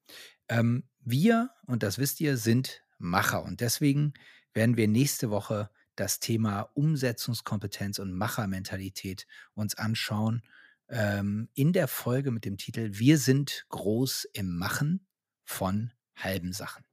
Ähm, 0.48 0.84
wir, 1.00 1.50
und 1.66 1.82
das 1.82 1.98
wisst 1.98 2.20
ihr, 2.20 2.36
sind 2.36 2.82
Macher 2.98 3.44
und 3.44 3.60
deswegen 3.60 4.14
werden 4.52 4.76
wir 4.76 4.88
nächste 4.88 5.30
Woche 5.30 5.70
das 5.96 6.18
Thema 6.18 6.62
Umsetzungskompetenz 6.74 8.00
und 8.00 8.12
Machermentalität 8.12 9.26
uns 9.54 9.76
anschauen 9.76 10.42
ähm, 10.88 11.48
in 11.54 11.72
der 11.72 11.86
Folge 11.86 12.32
mit 12.32 12.44
dem 12.44 12.56
Titel 12.56 12.90
Wir 12.94 13.18
sind 13.18 13.64
groß 13.68 14.26
im 14.32 14.58
Machen 14.58 15.06
von 15.44 15.92
halben 16.16 16.52
Sachen. 16.52 16.84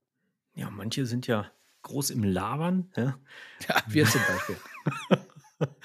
Ja, 0.55 0.69
manche 0.69 1.05
sind 1.05 1.27
ja 1.27 1.51
groß 1.83 2.09
im 2.11 2.23
Labern. 2.23 2.89
Ja, 2.95 3.17
Ja, 3.69 3.83
wir 3.87 4.05
zum 4.05 4.21
Beispiel. 4.27 4.57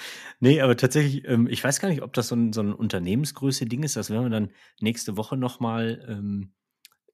nee, 0.40 0.60
aber 0.60 0.76
tatsächlich, 0.76 1.26
ähm, 1.26 1.46
ich 1.48 1.62
weiß 1.62 1.80
gar 1.80 1.88
nicht, 1.88 2.02
ob 2.02 2.12
das 2.12 2.28
so 2.28 2.36
ein, 2.36 2.52
so 2.52 2.60
ein 2.62 2.72
Unternehmensgröße-Ding 2.72 3.82
ist. 3.82 3.96
Das 3.96 4.10
werden 4.10 4.24
wir 4.24 4.30
dann 4.30 4.50
nächste 4.80 5.16
Woche 5.16 5.36
nochmal 5.36 6.04
ähm, 6.08 6.52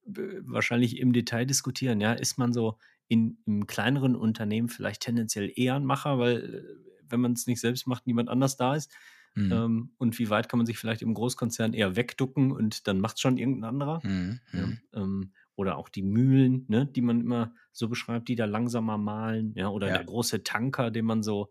wahrscheinlich 0.04 0.98
im 0.98 1.12
Detail 1.12 1.46
diskutieren. 1.46 2.00
Ja, 2.00 2.12
ist 2.12 2.38
man 2.38 2.52
so 2.52 2.78
in, 3.08 3.38
im 3.46 3.66
kleineren 3.66 4.16
Unternehmen 4.16 4.68
vielleicht 4.68 5.02
tendenziell 5.02 5.52
eher 5.54 5.76
ein 5.76 5.84
Macher, 5.84 6.18
weil 6.18 6.36
äh, 6.38 6.90
wenn 7.08 7.20
man 7.20 7.32
es 7.32 7.46
nicht 7.46 7.60
selbst 7.60 7.86
macht, 7.86 8.06
niemand 8.06 8.28
anders 8.28 8.56
da 8.56 8.74
ist. 8.74 8.90
Mhm. 9.34 9.52
Ähm, 9.52 9.90
und 9.98 10.18
wie 10.18 10.30
weit 10.30 10.48
kann 10.48 10.58
man 10.58 10.66
sich 10.66 10.78
vielleicht 10.78 11.02
im 11.02 11.14
Großkonzern 11.14 11.72
eher 11.72 11.96
wegducken 11.96 12.52
und 12.52 12.86
dann 12.86 13.00
macht 13.00 13.20
schon 13.20 13.38
irgendein 13.38 13.68
anderer? 13.70 14.00
Mhm. 14.02 14.40
Ja, 14.52 14.66
Mhm. 14.66 14.80
ähm, 14.94 15.32
oder 15.56 15.76
auch 15.76 15.88
die 15.88 16.02
Mühlen, 16.02 16.64
ne, 16.68 16.86
die 16.86 17.02
man 17.02 17.20
immer 17.20 17.54
so 17.72 17.88
beschreibt, 17.88 18.28
die 18.28 18.36
da 18.36 18.44
langsamer 18.46 18.98
malen, 18.98 19.54
ja, 19.56 19.68
oder 19.68 19.88
Ja. 19.88 19.94
der 19.94 20.04
große 20.04 20.42
Tanker, 20.44 20.90
den 20.90 21.04
man 21.04 21.22
so 21.22 21.50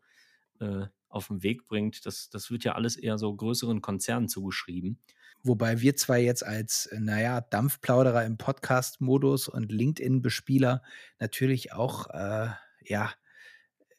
äh, 0.60 0.88
auf 1.10 1.28
den 1.28 1.44
Weg 1.44 1.68
bringt. 1.68 2.06
Das, 2.06 2.30
das 2.30 2.52
wird 2.52 2.64
ja 2.64 2.74
alles 2.76 2.96
eher 2.98 3.18
so 3.18 3.36
größeren 3.36 3.82
Konzernen 3.82 4.30
zugeschrieben. 4.30 5.00
Wobei 5.44 5.82
wir 5.82 5.96
zwei 5.96 6.22
jetzt 6.22 6.46
als, 6.46 6.86
äh, 6.88 7.00
naja, 7.00 7.42
Dampfplauderer 7.42 8.26
im 8.26 8.38
Podcast-Modus 8.38 9.48
und 9.48 9.72
LinkedIn-Bespieler 9.72 10.84
natürlich 11.20 11.74
auch, 11.74 12.08
äh, 12.10 12.50
ja, 12.84 13.12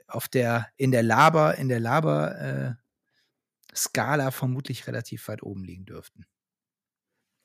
auf 0.09 0.29
der, 0.29 0.69
in 0.77 0.91
der 0.93 1.03
Laber, 1.03 1.57
in 1.57 1.69
der 1.69 1.81
Laber, 1.81 2.41
äh, 2.41 2.75
Skala 3.75 4.31
vermutlich 4.31 4.87
relativ 4.87 5.29
weit 5.29 5.43
oben 5.43 5.65
liegen 5.65 5.85
dürften. 5.87 6.27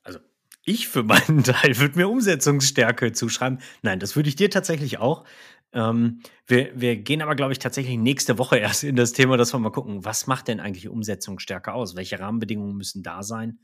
Also 0.03 0.20
ich 0.68 0.88
für 0.88 1.03
meinen 1.03 1.43
Teil 1.43 1.78
würde 1.78 1.97
mir 1.97 2.09
Umsetzungsstärke 2.09 3.13
zuschreiben. 3.13 3.59
Nein, 3.82 3.99
das 3.99 4.15
würde 4.15 4.30
ich 4.30 4.36
dir 4.36 4.51
tatsächlich 4.51 4.99
auch. 4.99 5.26
Ähm, 5.72 6.22
wir, 6.45 6.80
wir 6.80 6.97
gehen 6.97 7.22
aber, 7.22 7.36
glaube 7.36 7.53
ich, 7.53 7.59
tatsächlich 7.59 7.97
nächste 7.97 8.38
Woche 8.38 8.57
erst 8.59 8.84
in 8.84 8.95
das 8.95 9.13
Thema, 9.13 9.38
dass 9.38 9.53
wir 9.53 9.59
mal 9.59 9.72
gucken, 9.72 10.05
was 10.05 10.28
macht 10.28 10.47
denn 10.47 10.59
eigentlich 10.59 10.89
Umsetzungsstärke 10.89 11.74
aus? 11.74 11.95
Welche 11.95 12.20
Rahmenbedingungen 12.20 12.76
müssen 12.76 13.01
da 13.01 13.24
sein? 13.24 13.59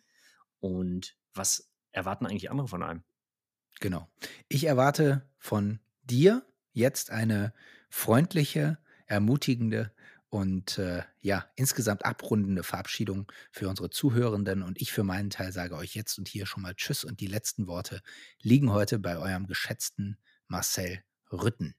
Und 0.60 1.16
was 1.34 1.70
erwarten 1.91 2.26
eigentlich 2.26 2.49
andere 2.49 2.68
von 2.68 2.84
einem? 2.84 3.04
Genau. 3.80 4.08
Ich 4.47 4.66
erwarte 4.66 5.30
von 5.38 5.80
dir 6.04 6.45
jetzt 6.72 7.12
eine 7.12 7.54
freundliche, 7.89 8.78
ermutigende 9.08 9.93
und 10.34 10.80
äh, 10.80 11.04
ja, 11.22 11.46
insgesamt 11.56 12.06
abrundende 12.06 12.64
Verabschiedung 12.64 13.32
für 13.52 13.70
unsere 13.70 13.92
Zuhörenden. 13.92 14.64
Und 14.64 14.82
ich 14.82 14.92
für 14.92 15.04
meinen 15.04 15.30
Teil 15.30 15.52
sage 15.52 15.76
euch 15.76 15.94
jetzt 15.94 16.18
und 16.18 16.28
hier 16.28 16.48
schon 16.48 16.64
mal 16.64 16.74
Tschüss. 16.74 17.04
Und 17.04 17.20
die 17.20 17.28
letzten 17.28 17.68
Worte 17.68 18.02
liegen 18.42 18.72
heute 18.72 18.98
bei 18.98 19.20
eurem 19.20 19.46
geschätzten 19.46 20.18
Marcel 20.48 21.04
Rütten. 21.32 21.76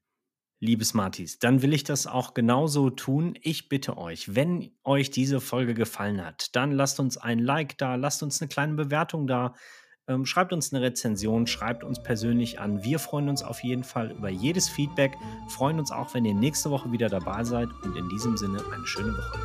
Liebe 0.61 0.85
Smarties, 0.85 1.41
dann 1.41 1.63
will 1.63 1.75
ich 1.75 1.83
das 1.83 2.07
auch 2.07 2.33
genauso 2.33 2.91
tun. 2.91 3.37
Ich 3.43 3.69
bitte 3.69 3.99
euch, 3.99 4.37
wenn 4.37 4.71
euch 4.85 5.11
diese 5.11 5.41
Folge 5.41 5.75
gefallen 5.75 6.25
hat, 6.25 6.55
dann 6.55 6.71
lasst 6.71 7.01
uns 7.01 7.17
ein 7.17 7.41
Like 7.41 7.77
da, 7.79 7.97
lasst 7.97 8.23
uns 8.23 8.41
eine 8.41 8.49
kleine 8.49 8.75
Bewertung 8.75 9.27
da, 9.27 9.57
ähm, 10.09 10.27
schreibt 10.27 10.53
uns 10.53 10.73
eine 10.73 10.83
Rezension, 10.83 11.47
schreibt 11.47 11.85
uns 11.85 12.03
persönlich 12.03 12.61
an. 12.61 12.83
Wir 12.83 12.99
freuen 12.99 13.29
uns 13.29 13.43
auf 13.43 13.63
jeden 13.63 13.85
Fall 13.85 14.11
über 14.11 14.29
jedes 14.29 14.69
Feedback, 14.69 15.17
freuen 15.49 15.79
uns 15.79 15.91
auch, 15.91 16.15
wenn 16.15 16.25
ihr 16.25 16.35
nächste 16.35 16.71
Woche 16.71 16.93
wieder 16.93 17.09
dabei 17.09 17.45
seid 17.45 17.69
und 17.83 17.97
in 17.97 18.09
diesem 18.09 18.37
Sinne 18.37 18.63
eine 18.73 18.87
schöne 18.87 19.13
Woche. 19.13 19.39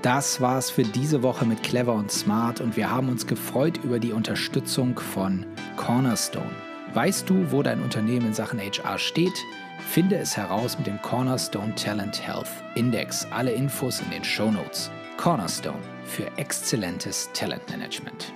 Das 0.00 0.40
war's 0.40 0.70
für 0.70 0.84
diese 0.84 1.22
Woche 1.22 1.44
mit 1.44 1.62
Clever 1.62 1.92
und 1.92 2.10
Smart 2.10 2.60
und 2.60 2.76
wir 2.76 2.90
haben 2.90 3.08
uns 3.08 3.26
gefreut 3.26 3.78
über 3.82 3.98
die 3.98 4.12
Unterstützung 4.12 4.98
von 4.98 5.44
Cornerstone. 5.76 6.67
Weißt 6.94 7.28
du, 7.28 7.52
wo 7.52 7.62
dein 7.62 7.82
Unternehmen 7.82 8.28
in 8.28 8.34
Sachen 8.34 8.58
HR 8.58 8.98
steht? 8.98 9.44
Finde 9.90 10.16
es 10.16 10.36
heraus 10.36 10.78
mit 10.78 10.86
dem 10.86 11.00
Cornerstone 11.02 11.74
Talent 11.74 12.26
Health 12.26 12.48
Index. 12.76 13.26
Alle 13.30 13.52
Infos 13.52 14.00
in 14.00 14.10
den 14.10 14.24
Show 14.24 14.50
Notes. 14.50 14.90
Cornerstone 15.18 15.80
für 16.04 16.26
exzellentes 16.38 17.28
Talentmanagement. 17.34 18.32